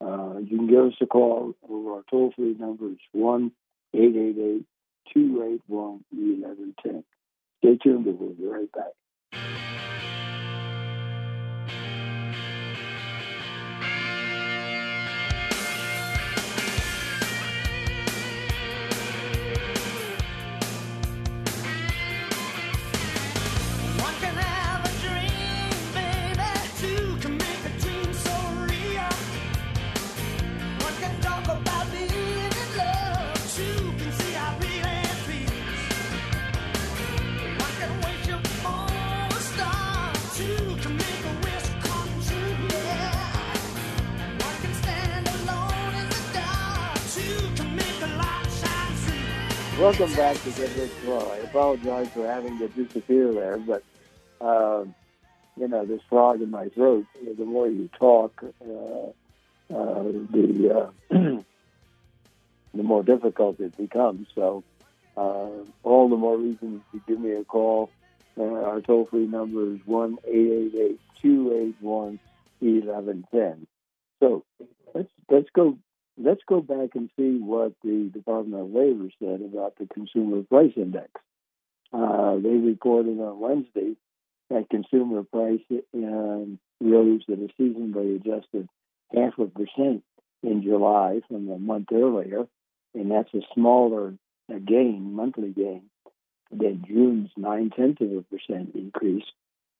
Uh, 0.00 0.38
you 0.38 0.56
can 0.56 0.66
give 0.68 0.86
us 0.86 0.94
a 1.00 1.06
call 1.06 1.54
over 1.68 1.96
our 1.96 2.02
toll 2.10 2.32
free 2.34 2.56
number. 2.58 2.88
It's 2.90 3.02
1 3.12 3.52
888 3.94 4.64
281 5.12 6.04
1110. 6.10 7.04
Stay 7.62 7.78
tuned, 7.82 8.06
and 8.06 8.18
we'll 8.18 8.34
be 8.34 8.44
right 8.44 8.70
back. 8.72 8.92
Back 50.22 50.40
to 50.44 50.50
Get 50.52 50.76
Rich 50.76 50.92
Slow. 51.02 51.32
I 51.32 51.38
apologize 51.38 52.08
for 52.10 52.24
having 52.24 52.56
to 52.60 52.68
disappear 52.68 53.32
there, 53.32 53.58
but 53.58 53.82
uh, 54.40 54.84
you 55.56 55.66
know 55.66 55.84
this 55.84 56.00
frog 56.08 56.40
in 56.40 56.48
my 56.48 56.68
throat. 56.68 57.06
The 57.36 57.44
more 57.44 57.66
you 57.66 57.90
talk, 57.98 58.40
uh, 58.40 59.08
uh, 59.74 60.02
the 60.30 60.92
uh, 61.10 61.10
the 62.72 62.82
more 62.84 63.02
difficult 63.02 63.58
it 63.58 63.76
becomes. 63.76 64.28
So 64.36 64.62
uh, 65.16 65.50
all 65.82 66.08
the 66.08 66.16
more 66.16 66.38
reason 66.38 66.84
to 66.92 67.02
give 67.08 67.18
me 67.18 67.32
a 67.32 67.42
call. 67.42 67.90
Uh, 68.38 68.44
our 68.44 68.80
toll 68.80 69.06
free 69.06 69.26
number 69.26 69.74
is 69.74 69.80
one 69.86 70.18
eight 70.24 70.52
eight 70.52 70.74
eight 70.80 71.00
two 71.20 71.52
eight 71.52 71.74
one 71.80 72.20
eleven 72.60 73.26
ten. 73.32 73.66
So 74.20 74.44
let's, 74.94 75.10
let's 75.28 75.50
go. 75.52 75.78
Let's 76.18 76.42
go 76.46 76.60
back 76.60 76.90
and 76.94 77.10
see 77.16 77.38
what 77.38 77.72
the 77.82 78.10
Department 78.12 78.62
of 78.62 78.70
Labor 78.70 79.08
said 79.18 79.40
about 79.40 79.76
the 79.78 79.86
Consumer 79.92 80.42
Price 80.42 80.72
Index. 80.76 81.10
Uh, 81.92 82.36
they 82.36 82.56
reported 82.56 83.18
on 83.20 83.40
Wednesday 83.40 83.96
that 84.52 84.68
consumer 84.70 85.22
price 85.24 85.60
um, 85.94 86.58
rose 86.80 87.22
at 87.28 87.38
a 87.38 87.48
seasonally 87.60 88.16
adjusted 88.16 88.68
half 89.14 89.38
a 89.38 89.46
percent 89.46 90.02
in 90.42 90.62
July 90.62 91.20
from 91.28 91.48
a 91.50 91.58
month 91.58 91.88
earlier, 91.92 92.46
and 92.94 93.10
that's 93.10 93.32
a 93.34 93.40
smaller 93.54 94.14
a 94.50 94.58
gain, 94.58 95.14
monthly 95.14 95.50
gain, 95.50 95.82
than 96.50 96.84
June's 96.86 97.30
nine 97.36 97.70
tenths 97.70 98.02
of 98.02 98.12
a 98.12 98.22
percent 98.22 98.74
increase, 98.74 99.24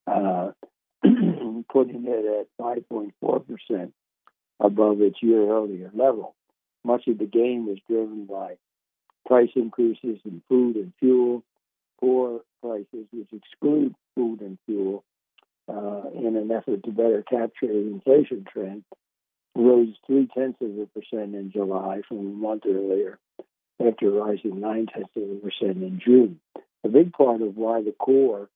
uh, 0.07 0.53
putting 1.03 2.07
it 2.07 2.41
at 2.41 2.47
5.4 2.61 3.47
percent 3.47 3.95
above 4.63 5.03
its 5.03 5.23
year 5.23 5.51
earlier 5.51 5.91
level. 5.93 6.35
Much 6.85 7.07
of 7.09 7.19
the 7.19 7.27
gain 7.27 7.67
was 7.67 7.79
driven 7.89 8.25
by 8.25 8.57
price 9.27 9.51
increases 9.55 10.19
in 10.25 10.43
food 10.49 10.77
and 10.77 10.93
fuel, 10.99 11.43
core 12.01 12.41
prices, 12.63 13.07
which 13.13 13.29
exclude 13.33 13.95
food 14.15 14.41
and 14.41 14.59
fuel, 14.67 15.05
uh, 15.69 16.03
in 16.15 16.37
an 16.37 16.51
effort 16.51 16.83
to 16.85 16.91
better 16.91 17.23
capture 17.29 17.67
the 17.67 17.91
inflation 17.93 18.45
trend, 18.51 18.85
rose 19.55 19.95
three 20.07 20.29
tenths 20.35 20.61
of 20.61 20.71
a 20.79 20.87
percent 20.87 21.35
in 21.35 21.51
July 21.53 22.01
from 22.09 22.19
a 22.19 22.23
month 22.23 22.63
earlier, 22.67 23.19
after 23.85 24.11
rising 24.11 24.61
nine 24.61 24.87
tenths 24.87 25.11
of 25.17 25.23
a 25.23 25.35
percent 25.37 25.83
in 25.83 26.01
June. 26.05 26.41
A 26.85 26.89
big 26.89 27.13
part 27.13 27.43
of 27.43 27.57
why 27.57 27.83
the 27.83 27.93
core 27.93 28.49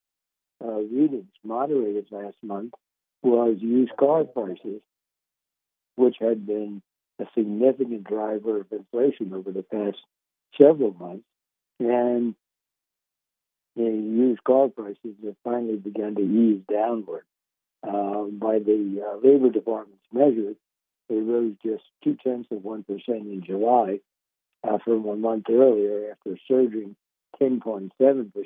uh, 0.64 0.80
readings 0.80 1.30
moderated 1.44 2.06
last 2.10 2.36
month 2.42 2.72
was 3.22 3.56
used 3.60 3.96
car 3.96 4.24
prices, 4.24 4.80
which 5.96 6.16
had 6.20 6.46
been 6.46 6.82
a 7.18 7.26
significant 7.34 8.04
driver 8.04 8.60
of 8.60 8.66
inflation 8.70 9.32
over 9.34 9.50
the 9.50 9.62
past 9.62 9.98
several 10.60 10.92
months. 10.92 11.24
And 11.78 12.34
the 13.74 13.82
used 13.82 14.42
car 14.44 14.68
prices 14.68 15.16
have 15.24 15.36
finally 15.44 15.76
begun 15.76 16.14
to 16.14 16.22
ease 16.22 16.62
downward. 16.70 17.24
Uh, 17.86 18.24
by 18.32 18.58
the 18.58 19.02
uh, 19.04 19.26
Labor 19.26 19.50
Department's 19.50 20.04
measure, 20.12 20.54
they 21.08 21.16
rose 21.16 21.54
just 21.64 21.84
two 22.02 22.16
tenths 22.24 22.48
of 22.50 22.58
1% 22.58 22.84
in 23.08 23.42
July 23.46 24.00
uh, 24.66 24.78
from 24.84 25.06
a 25.06 25.16
month 25.16 25.44
earlier 25.50 26.10
after 26.10 26.38
surging 26.48 26.96
10.7% 27.40 27.90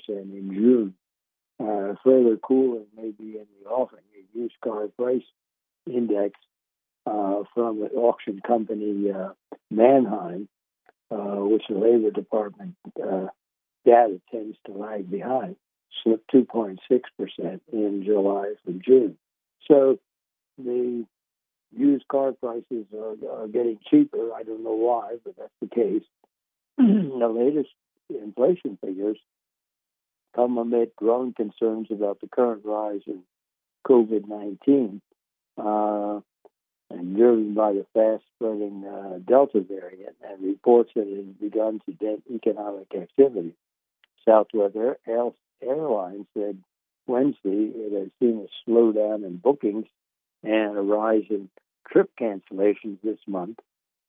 in 0.08 0.50
June. 0.52 0.94
Uh, 1.58 1.94
further 2.02 2.36
cooling 2.36 2.86
may 2.96 3.10
be 3.10 3.36
in 3.36 3.46
the 3.62 3.68
offing. 3.68 3.98
A 4.14 4.38
used 4.38 4.54
car 4.62 4.88
price 4.98 5.22
index 5.86 6.32
uh, 7.10 7.42
from 7.54 7.80
the 7.80 7.88
auction 7.88 8.40
company 8.46 9.10
uh, 9.10 9.30
Manheim, 9.70 10.48
uh, 11.10 11.42
which 11.42 11.64
the 11.68 11.76
Labor 11.76 12.10
Department 12.10 12.76
uh, 13.02 13.26
data 13.84 14.20
tends 14.30 14.56
to 14.66 14.72
lag 14.72 15.10
behind, 15.10 15.56
slipped 16.02 16.30
2.6% 16.32 16.78
in 17.72 18.02
July 18.04 18.52
from 18.64 18.80
June. 18.84 19.16
So 19.66 19.98
the 20.56 21.04
used 21.76 22.06
car 22.08 22.32
prices 22.32 22.86
are, 22.96 23.42
are 23.42 23.48
getting 23.48 23.78
cheaper. 23.90 24.32
I 24.32 24.42
don't 24.42 24.62
know 24.62 24.74
why, 24.74 25.16
but 25.24 25.34
that's 25.36 25.52
the 25.60 25.68
case. 25.68 26.02
the 26.76 27.28
latest 27.28 27.70
inflation 28.08 28.78
figures 28.84 29.18
come 30.34 30.58
amid 30.58 30.94
growing 30.96 31.34
concerns 31.34 31.88
about 31.90 32.20
the 32.20 32.28
current 32.28 32.62
rise 32.64 33.02
in 33.06 33.22
COVID 33.86 34.28
19 34.28 35.00
uh, 35.58 36.20
and 36.90 37.16
driven 37.16 37.54
by 37.54 37.72
the 37.72 37.86
fast 37.94 38.24
spreading 38.34 38.84
uh, 38.84 39.18
Delta 39.18 39.60
variant 39.60 40.16
and 40.28 40.42
reports 40.42 40.90
that 40.94 41.06
it 41.06 41.16
has 41.16 41.34
begun 41.40 41.80
to 41.86 41.92
dent 41.92 42.24
economic 42.32 42.92
activity. 42.94 43.54
Southwest 44.24 44.76
Airlines 45.62 46.26
said 46.34 46.58
Wednesday 47.06 47.70
it 47.74 47.98
has 47.98 48.10
seen 48.18 48.46
a 48.46 48.70
slowdown 48.70 49.24
in 49.24 49.36
bookings 49.36 49.86
and 50.42 50.76
a 50.76 50.80
rise 50.80 51.24
in 51.30 51.48
trip 51.90 52.10
cancellations 52.20 52.98
this 53.02 53.18
month 53.26 53.58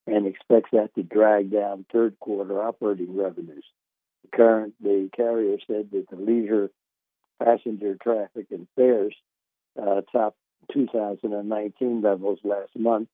and 0.07 0.25
expects 0.25 0.69
that 0.71 0.93
to 0.95 1.03
drag 1.03 1.51
down 1.51 1.85
third 1.91 2.19
quarter 2.19 2.61
operating 2.61 3.15
revenues. 3.15 3.65
The 4.23 4.37
current 4.37 4.73
the 4.81 5.09
carrier 5.15 5.57
said 5.67 5.89
that 5.91 6.09
the 6.09 6.15
leisure 6.15 6.69
passenger 7.43 7.95
traffic 8.01 8.47
and 8.51 8.67
fares 8.75 9.15
uh, 9.81 10.01
topped 10.11 10.37
2019 10.73 12.01
levels 12.01 12.39
last 12.43 12.71
month 12.77 13.09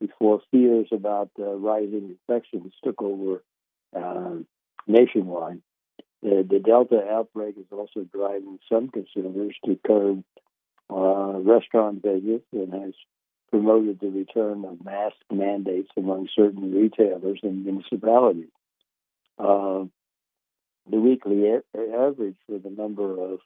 before 0.00 0.40
fears 0.50 0.88
about 0.92 1.30
uh, 1.38 1.44
rising 1.44 2.16
infections 2.16 2.72
took 2.82 3.02
over 3.02 3.42
uh, 3.96 4.36
nationwide. 4.86 5.60
The, 6.22 6.46
the 6.48 6.58
Delta 6.58 7.00
outbreak 7.10 7.56
is 7.58 7.66
also 7.70 8.04
driving 8.12 8.58
some 8.70 8.88
consumers 8.88 9.54
to 9.64 9.78
curb 9.86 10.24
uh, 10.90 11.38
restaurant 11.40 12.02
visits 12.02 12.46
and 12.52 12.72
has 12.72 12.94
promoted 13.50 14.00
the 14.00 14.08
return 14.08 14.64
of 14.64 14.84
mask 14.84 15.16
mandates 15.30 15.90
among 15.96 16.28
certain 16.34 16.72
retailers 16.72 17.40
and 17.42 17.64
municipalities. 17.64 18.50
Uh, 19.38 19.84
the 20.90 20.98
weekly 20.98 21.46
a- 21.46 21.62
average 21.74 22.36
for 22.46 22.58
the 22.58 22.70
number 22.70 23.32
of 23.32 23.40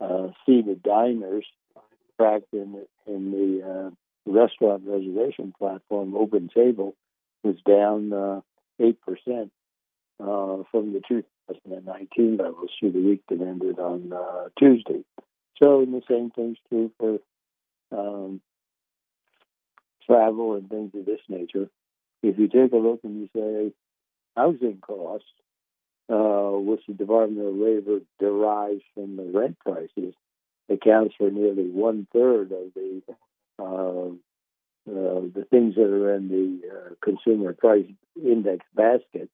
uh, 0.00 0.32
seated 0.44 0.82
diners 0.82 1.46
tracked 2.22 2.52
in, 2.52 2.84
in 3.06 3.30
the 3.32 3.68
uh, 3.68 3.90
restaurant 4.30 4.84
reservation 4.86 5.52
platform 5.58 6.14
Open 6.14 6.48
Table 6.54 6.94
was 7.42 7.56
down 7.66 8.12
uh, 8.12 8.40
8% 8.80 8.94
uh, 10.20 10.62
from 10.70 10.92
the 10.92 11.02
2019 11.08 12.36
levels 12.36 12.70
through 12.78 12.92
the 12.92 13.00
week 13.00 13.22
that 13.28 13.40
ended 13.40 13.78
on 13.78 14.12
uh, 14.12 14.48
Tuesday. 14.58 15.04
So, 15.60 15.84
the 15.84 16.02
same 16.08 16.30
thing's 16.30 16.58
true 16.68 16.90
for 16.98 17.18
um, 17.92 18.40
travel 20.06 20.54
and 20.54 20.68
things 20.68 20.92
of 20.94 21.04
this 21.04 21.20
nature. 21.28 21.68
If 22.22 22.38
you 22.38 22.48
take 22.48 22.72
a 22.72 22.76
look 22.76 23.00
and 23.02 23.20
you 23.20 23.28
say 23.34 23.72
housing 24.36 24.78
costs, 24.80 25.26
uh, 26.08 26.58
which 26.58 26.82
the 26.86 26.94
Department 26.94 27.46
of 27.46 27.54
Labor 27.54 28.00
derives 28.18 28.82
from 28.94 29.16
the 29.16 29.24
rent 29.24 29.58
prices, 29.58 30.14
accounts 30.68 31.14
for 31.16 31.30
nearly 31.30 31.68
one 31.68 32.06
third 32.12 32.52
of 32.52 32.74
the 32.74 33.02
uh, 33.58 34.10
uh, 34.90 35.20
the 35.32 35.46
things 35.50 35.76
that 35.76 35.84
are 35.84 36.14
in 36.14 36.28
the 36.28 36.68
uh, 36.68 36.94
consumer 37.02 37.52
price 37.52 37.86
index 38.16 38.64
basket. 38.74 39.28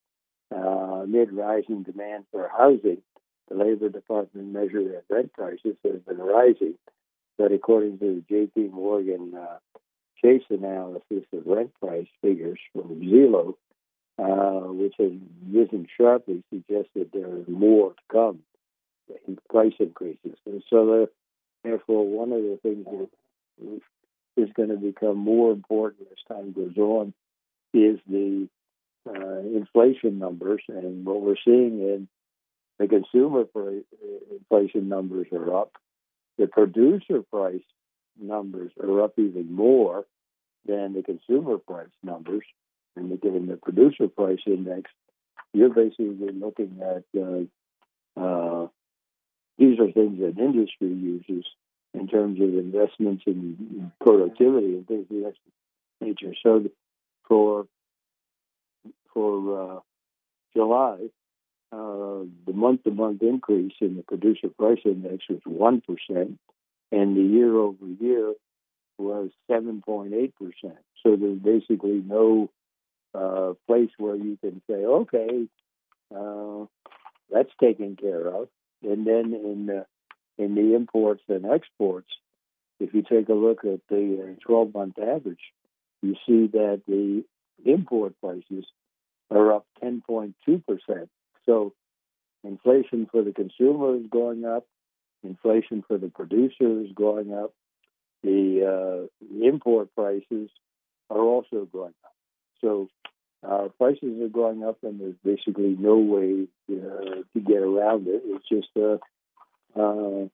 Uh, 0.54 1.02
amid 1.02 1.30
rising 1.32 1.82
demand 1.82 2.24
for 2.30 2.48
housing, 2.48 3.02
the 3.48 3.54
Labor 3.54 3.90
Department 3.90 4.50
measured 4.50 4.86
that 4.92 5.04
rent 5.10 5.30
prices 5.34 5.76
have 5.84 6.06
been 6.06 6.18
rising, 6.18 6.74
but 7.36 7.52
according 7.52 7.98
to 7.98 8.14
the 8.14 8.24
J.P. 8.28 8.68
Morgan 8.72 9.34
uh, 9.38 9.58
Chase 10.22 10.42
analysis 10.50 11.24
of 11.32 11.46
rent 11.46 11.72
price 11.80 12.08
figures 12.22 12.58
from 12.72 13.00
Zillow, 13.00 13.54
uh, 14.18 14.72
which 14.72 14.94
has 14.98 15.12
risen 15.50 15.86
sharply, 15.96 16.42
suggests 16.50 16.90
that 16.94 17.12
there 17.12 17.36
is 17.38 17.46
more 17.46 17.90
to 17.90 18.02
come 18.10 18.40
in 19.26 19.38
price 19.48 19.74
increases. 19.78 20.36
And 20.46 20.62
so, 20.68 21.08
therefore, 21.64 22.06
one 22.06 22.32
of 22.32 22.42
the 22.42 22.58
things 22.62 22.86
that 22.86 23.80
is 24.36 24.50
going 24.54 24.68
to 24.68 24.76
become 24.76 25.16
more 25.16 25.52
important 25.52 26.08
as 26.10 26.18
time 26.28 26.52
goes 26.52 26.76
on 26.76 27.12
is 27.74 27.98
the 28.08 28.48
uh, 29.08 29.38
inflation 29.38 30.18
numbers. 30.18 30.62
And 30.68 31.04
what 31.04 31.20
we're 31.20 31.36
seeing 31.44 31.80
in 31.80 32.08
the 32.78 32.86
consumer 32.86 33.44
price, 33.44 33.84
inflation 34.30 34.88
numbers 34.88 35.26
are 35.32 35.56
up. 35.56 35.72
The 36.38 36.46
producer 36.46 37.22
price 37.22 37.62
numbers 38.20 38.72
are 38.80 39.02
up 39.02 39.18
even 39.18 39.52
more 39.52 40.04
than 40.66 40.94
the 40.94 41.02
consumer 41.02 41.58
price 41.58 41.88
numbers. 42.02 42.44
And 42.96 43.20
given 43.20 43.46
the 43.46 43.56
producer 43.56 44.08
price 44.08 44.40
index, 44.46 44.90
you're 45.52 45.74
basically 45.74 46.32
looking 46.32 46.80
at 46.82 47.04
uh, 47.20 48.20
uh, 48.20 48.68
these 49.58 49.78
are 49.80 49.90
things 49.92 50.20
that 50.20 50.38
industry 50.38 50.88
uses 50.88 51.44
in 51.94 52.06
terms 52.06 52.40
of 52.40 52.48
investments 52.48 53.24
in 53.26 53.92
productivity 54.00 54.74
and 54.76 54.86
things 54.86 55.06
of 55.10 55.16
that 55.24 55.34
nature. 56.00 56.34
So 56.42 56.64
for 57.26 57.66
for 59.12 59.32
uh, 59.60 59.80
July, 60.54 60.98
uh, 61.72 62.20
the 62.46 62.52
month-to-month 62.54 63.22
increase 63.22 63.72
in 63.80 63.96
the 63.96 64.02
producer 64.02 64.48
price 64.48 64.78
index 64.84 65.24
was 65.28 65.40
one 65.44 65.80
percent, 65.80 66.38
and 66.92 67.16
the 67.16 67.22
year-over-year 67.22 68.34
was 68.98 69.30
seven 69.50 69.82
point 69.82 70.12
eight 70.14 70.34
percent. 70.36 70.78
So 71.02 71.16
there's 71.16 71.38
basically 71.38 72.02
no 72.06 72.50
uh, 73.14 73.54
place 73.66 73.90
where 73.98 74.16
you 74.16 74.38
can 74.40 74.60
say, 74.68 74.84
okay, 74.84 75.46
uh, 76.14 76.66
that's 77.30 77.52
taken 77.60 77.96
care 77.96 78.26
of. 78.28 78.48
And 78.82 79.06
then 79.06 79.34
in 79.34 79.66
the, 79.66 79.86
in 80.36 80.54
the 80.54 80.74
imports 80.74 81.22
and 81.28 81.46
exports, 81.46 82.08
if 82.80 82.94
you 82.94 83.02
take 83.02 83.28
a 83.28 83.34
look 83.34 83.64
at 83.64 83.80
the 83.88 84.36
12 84.46 84.74
month 84.74 84.98
average, 84.98 85.52
you 86.02 86.14
see 86.26 86.46
that 86.52 86.82
the 86.86 87.24
import 87.64 88.14
prices 88.20 88.64
are 89.30 89.52
up 89.52 89.66
10.2%. 89.82 90.32
So 91.44 91.74
inflation 92.44 93.08
for 93.10 93.22
the 93.22 93.32
consumer 93.32 93.96
is 93.96 94.06
going 94.10 94.44
up, 94.44 94.64
inflation 95.24 95.82
for 95.86 95.98
the 95.98 96.08
producer 96.08 96.82
is 96.82 96.92
going 96.94 97.34
up, 97.34 97.52
the 98.22 99.08
uh, 99.10 99.44
import 99.44 99.88
prices 99.94 100.50
are 101.10 101.20
also 101.20 101.68
going 101.72 101.94
up. 102.04 102.14
So 102.60 102.88
our 103.46 103.68
prices 103.68 104.20
are 104.20 104.28
going 104.28 104.64
up, 104.64 104.78
and 104.82 105.00
there's 105.00 105.14
basically 105.24 105.76
no 105.78 105.96
way 105.98 106.46
uh, 106.70 107.22
to 107.34 107.40
get 107.40 107.58
around 107.58 108.08
it. 108.08 108.22
It's 108.24 108.48
just 108.48 108.68
uh, 108.76 108.98
uh, 109.78 110.28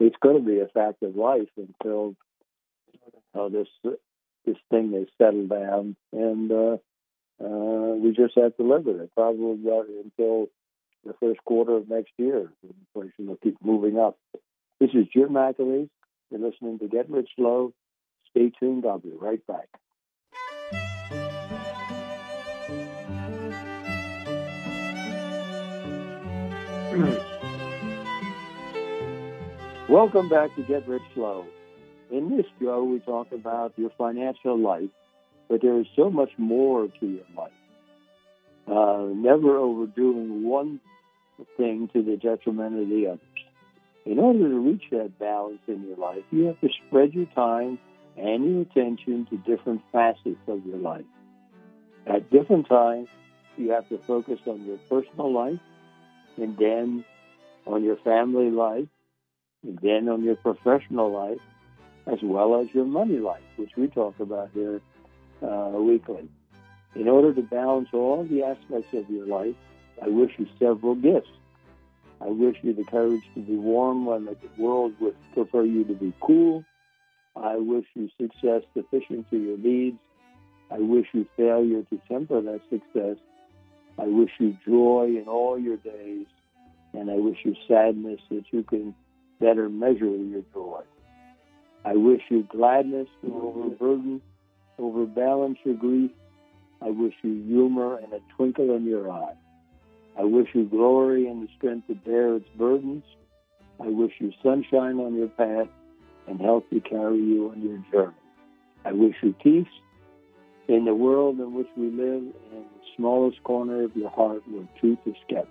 it's 0.00 0.16
going 0.22 0.36
to 0.36 0.46
be 0.46 0.60
a 0.60 0.66
fact 0.66 1.02
of 1.02 1.16
life 1.16 1.48
until 1.56 2.14
uh, 3.34 3.48
this 3.48 3.68
this 4.44 4.56
thing 4.70 4.94
is 4.94 5.08
settled 5.18 5.50
down, 5.50 5.96
and 6.12 6.50
uh, 6.50 6.76
uh, 7.42 7.94
we 7.96 8.12
just 8.12 8.34
have 8.36 8.56
to 8.56 8.62
live 8.62 8.86
with 8.86 9.00
it. 9.00 9.10
Probably 9.14 10.00
until 10.02 10.48
the 11.04 11.14
first 11.20 11.40
quarter 11.44 11.76
of 11.76 11.88
next 11.88 12.12
year, 12.16 12.50
inflation 12.62 13.26
will 13.26 13.36
keep 13.36 13.56
moving 13.62 13.98
up. 13.98 14.18
This 14.80 14.90
is 14.94 15.06
Jim 15.12 15.30
McAleese. 15.30 15.90
You're 16.30 16.40
listening 16.40 16.78
to 16.78 16.88
Get 16.88 17.10
Rich 17.10 17.30
Slow. 17.36 17.72
Stay 18.30 18.50
tuned. 18.58 18.84
I'll 18.86 18.98
be 18.98 19.12
right 19.18 19.44
back. 19.46 19.68
Welcome 29.88 30.28
back 30.28 30.52
to 30.56 30.62
Get 30.62 30.88
Rich 30.88 31.04
Slow. 31.14 31.46
In 32.10 32.36
this 32.36 32.46
show, 32.60 32.82
we 32.82 32.98
talk 32.98 33.30
about 33.30 33.72
your 33.76 33.90
financial 33.96 34.58
life, 34.58 34.90
but 35.48 35.62
there 35.62 35.78
is 35.78 35.86
so 35.94 36.10
much 36.10 36.30
more 36.38 36.88
to 36.88 37.06
your 37.06 37.24
life. 37.36 37.52
Uh, 38.66 39.06
never 39.14 39.56
overdoing 39.56 40.42
one 40.42 40.80
thing 41.56 41.88
to 41.92 42.02
the 42.02 42.16
detriment 42.16 42.80
of 42.80 42.88
the 42.88 43.06
others. 43.06 43.20
In 44.04 44.18
order 44.18 44.48
to 44.48 44.58
reach 44.58 44.82
that 44.90 45.20
balance 45.20 45.60
in 45.68 45.86
your 45.86 45.98
life, 45.98 46.24
you 46.32 46.46
have 46.46 46.60
to 46.62 46.68
spread 46.88 47.14
your 47.14 47.26
time 47.26 47.78
and 48.16 48.44
your 48.44 48.62
attention 48.62 49.28
to 49.30 49.36
different 49.36 49.82
facets 49.92 50.48
of 50.48 50.66
your 50.66 50.78
life. 50.78 51.04
At 52.08 52.28
different 52.32 52.68
times, 52.68 53.06
you 53.56 53.70
have 53.70 53.88
to 53.90 53.98
focus 53.98 54.40
on 54.46 54.64
your 54.66 54.78
personal 54.90 55.32
life 55.32 55.60
and 56.38 56.58
then 56.58 57.04
on 57.68 57.84
your 57.84 57.98
family 57.98 58.50
life 58.50 58.88
and 59.62 59.78
then 59.82 60.08
on 60.08 60.22
your 60.22 60.36
professional 60.36 61.10
life 61.10 61.40
as 62.06 62.18
well 62.22 62.60
as 62.60 62.68
your 62.72 62.84
money 62.84 63.18
life, 63.18 63.42
which 63.56 63.72
we 63.76 63.88
talk 63.88 64.18
about 64.20 64.50
here 64.54 64.80
uh, 65.42 65.72
weekly. 65.74 66.28
In 66.94 67.08
order 67.08 67.34
to 67.34 67.42
balance 67.42 67.88
all 67.92 68.24
the 68.24 68.42
aspects 68.42 68.94
of 68.94 69.10
your 69.10 69.26
life, 69.26 69.56
I 70.02 70.08
wish 70.08 70.30
you 70.38 70.46
several 70.58 70.94
gifts. 70.94 71.30
I 72.20 72.28
wish 72.28 72.56
you 72.62 72.72
the 72.72 72.84
courage 72.84 73.22
to 73.34 73.40
be 73.40 73.56
warm 73.56 74.06
when 74.06 74.24
the 74.24 74.36
world 74.56 74.94
would 75.00 75.16
prefer 75.34 75.64
you 75.64 75.84
to 75.84 75.94
be 75.94 76.14
cool. 76.20 76.64
I 77.34 77.56
wish 77.56 77.84
you 77.94 78.08
success 78.18 78.62
sufficient 78.74 79.28
to 79.30 79.36
your 79.36 79.58
needs. 79.58 79.98
I 80.70 80.78
wish 80.78 81.06
you 81.12 81.26
failure 81.36 81.82
to 81.82 82.00
temper 82.08 82.40
that 82.40 82.60
success. 82.70 83.16
I 83.98 84.06
wish 84.06 84.30
you 84.38 84.56
joy 84.66 85.16
in 85.20 85.24
all 85.28 85.58
your 85.58 85.76
days. 85.76 86.26
And 86.94 87.10
I 87.10 87.16
wish 87.16 87.38
you 87.44 87.54
sadness 87.68 88.20
that 88.30 88.44
you 88.50 88.62
can 88.62 88.94
better 89.40 89.68
measure 89.68 90.06
your 90.06 90.42
joy. 90.52 90.82
I 91.84 91.94
wish 91.94 92.22
you 92.30 92.46
gladness 92.50 93.08
to 93.22 93.28
mm-hmm. 93.28 93.46
overburden, 93.46 94.22
overbalance 94.78 95.58
your 95.64 95.76
grief. 95.76 96.10
I 96.82 96.90
wish 96.90 97.14
you 97.22 97.42
humor 97.44 97.98
and 97.98 98.12
a 98.12 98.20
twinkle 98.36 98.74
in 98.74 98.84
your 98.84 99.10
eye. 99.10 99.34
I 100.18 100.24
wish 100.24 100.48
you 100.54 100.64
glory 100.64 101.28
and 101.28 101.42
the 101.42 101.48
strength 101.56 101.86
to 101.88 101.94
bear 101.94 102.36
its 102.36 102.48
burdens. 102.56 103.04
I 103.80 103.88
wish 103.88 104.12
you 104.18 104.32
sunshine 104.42 104.98
on 104.98 105.14
your 105.14 105.28
path 105.28 105.68
and 106.26 106.40
help 106.40 106.68
to 106.70 106.80
carry 106.80 107.18
you 107.18 107.50
on 107.50 107.62
your 107.62 107.78
journey. 107.92 108.16
I 108.84 108.92
wish 108.92 109.14
you 109.22 109.34
peace 109.42 109.66
in 110.68 110.84
the 110.84 110.94
world 110.94 111.38
in 111.38 111.54
which 111.54 111.68
we 111.76 111.86
live 111.86 112.22
in 112.22 112.32
the 112.52 112.86
smallest 112.96 113.42
corner 113.44 113.84
of 113.84 113.94
your 113.96 114.10
heart 114.10 114.42
where 114.48 114.66
truth 114.80 114.98
is 115.06 115.16
kept. 115.28 115.48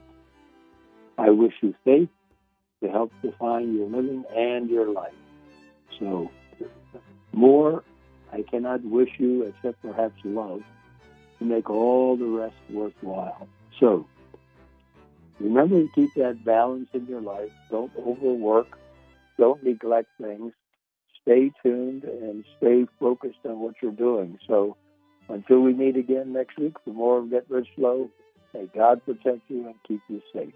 I 1.17 1.29
wish 1.29 1.53
you 1.61 1.73
faith 1.85 2.09
to 2.85 2.91
help 2.91 3.11
define 3.21 3.75
your 3.75 3.87
living 3.87 4.23
and 4.35 4.69
your 4.69 4.91
life. 4.91 5.13
So, 5.99 6.29
more 7.33 7.83
I 8.31 8.43
cannot 8.43 8.83
wish 8.83 9.09
you 9.17 9.43
except 9.43 9.81
perhaps 9.81 10.15
love 10.23 10.61
to 11.39 11.45
make 11.45 11.69
all 11.69 12.17
the 12.17 12.25
rest 12.25 12.55
worthwhile. 12.69 13.47
So, 13.79 14.05
remember 15.39 15.81
to 15.81 15.89
keep 15.95 16.13
that 16.15 16.43
balance 16.45 16.89
in 16.93 17.07
your 17.07 17.21
life. 17.21 17.51
Don't 17.71 17.91
overwork. 17.97 18.67
Don't 19.37 19.63
neglect 19.63 20.09
things. 20.21 20.53
Stay 21.21 21.51
tuned 21.63 22.03
and 22.03 22.45
stay 22.57 22.85
focused 22.99 23.39
on 23.45 23.59
what 23.59 23.75
you're 23.81 23.91
doing. 23.91 24.37
So, 24.47 24.77
until 25.27 25.61
we 25.61 25.73
meet 25.73 25.97
again 25.97 26.33
next 26.33 26.57
week 26.57 26.75
for 26.83 26.91
more 26.91 27.19
of 27.19 27.31
Get 27.31 27.45
Rich 27.49 27.67
Slow, 27.75 28.09
may 28.53 28.67
God 28.75 29.03
protect 29.03 29.41
you 29.49 29.65
and 29.65 29.75
keep 29.87 30.01
you 30.07 30.21
safe. 30.33 30.53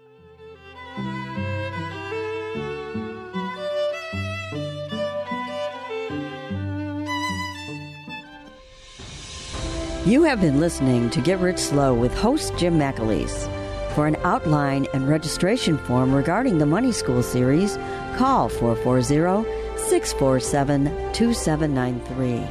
You 10.10 10.24
have 10.24 10.40
been 10.40 10.58
listening 10.58 11.08
to 11.10 11.20
Get 11.20 11.38
Rich 11.38 11.58
Slow 11.60 11.94
with 11.94 12.12
host 12.12 12.52
Jim 12.56 12.76
McAleese. 12.76 13.48
For 13.94 14.08
an 14.08 14.16
outline 14.24 14.88
and 14.92 15.08
registration 15.08 15.78
form 15.78 16.12
regarding 16.12 16.58
the 16.58 16.66
Money 16.66 16.90
School 16.90 17.22
series, 17.22 17.76
call 18.16 18.48
440 18.48 19.48
647 19.88 20.86
2793. 21.12 22.44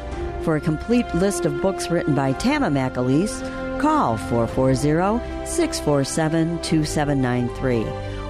For 0.46 0.56
a 0.56 0.62
complete 0.62 1.14
list 1.14 1.46
of 1.46 1.62
books 1.62 1.90
written 1.90 2.16
by 2.16 2.32
Tama 2.32 2.68
McAleese, 2.68 3.42
call 3.82 4.16
440 4.16 5.20
647 5.46 6.62
2793. 6.62 7.86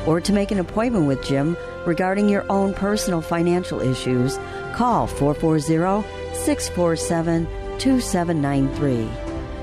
Or 0.08 0.20
to 0.20 0.34
make 0.34 0.50
an 0.50 0.58
appointment 0.58 1.06
with 1.06 1.24
Jim 1.24 1.56
regarding 1.86 2.30
your 2.30 2.52
own 2.52 2.74
personal 2.74 3.22
financial 3.22 3.80
issues, 3.80 4.40
call 4.74 5.06
440 5.06 6.02
647 6.34 7.46
2793. 7.46 7.59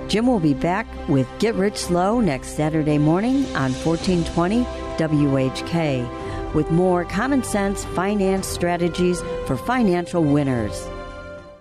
Jim 0.09 0.27
will 0.27 0.41
be 0.41 0.55
back 0.55 0.87
with 1.09 1.29
Get 1.39 1.55
Rich 1.55 1.77
Slow 1.77 2.19
next 2.21 2.57
Saturday 2.57 2.97
morning 2.97 3.45
on 3.55 3.73
1420 3.75 4.65
WHK 4.97 6.55
with 6.55 6.71
more 6.71 7.05
common 7.05 7.43
sense 7.43 7.85
finance 7.85 8.47
strategies 8.47 9.21
for 9.47 9.57
financial 9.57 10.25
winners. 10.25 10.89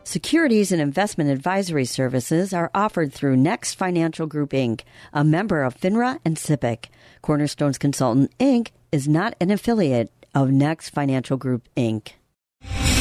Securities 0.06 0.72
and 0.72 0.82
investment 0.82 1.30
advisory 1.30 1.84
services 1.84 2.54
are 2.54 2.72
offered 2.74 3.12
through 3.12 3.36
Next 3.36 3.74
Financial 3.74 4.26
Group 4.26 4.52
Inc., 4.52 4.82
a 5.12 5.24
member 5.26 5.64
of 5.64 5.76
FINRA 5.76 6.20
and 6.24 6.38
SIPC. 6.38 6.86
Cornerstones 7.22 7.78
Consultant 7.78 8.32
Inc. 8.38 8.70
is 8.92 9.08
not 9.08 9.36
an 9.42 9.52
affiliate 9.52 10.12
of 10.34 10.52
Next 10.52 10.92
Financial 10.92 11.36
Group 11.36 11.68
Inc. 11.76 12.14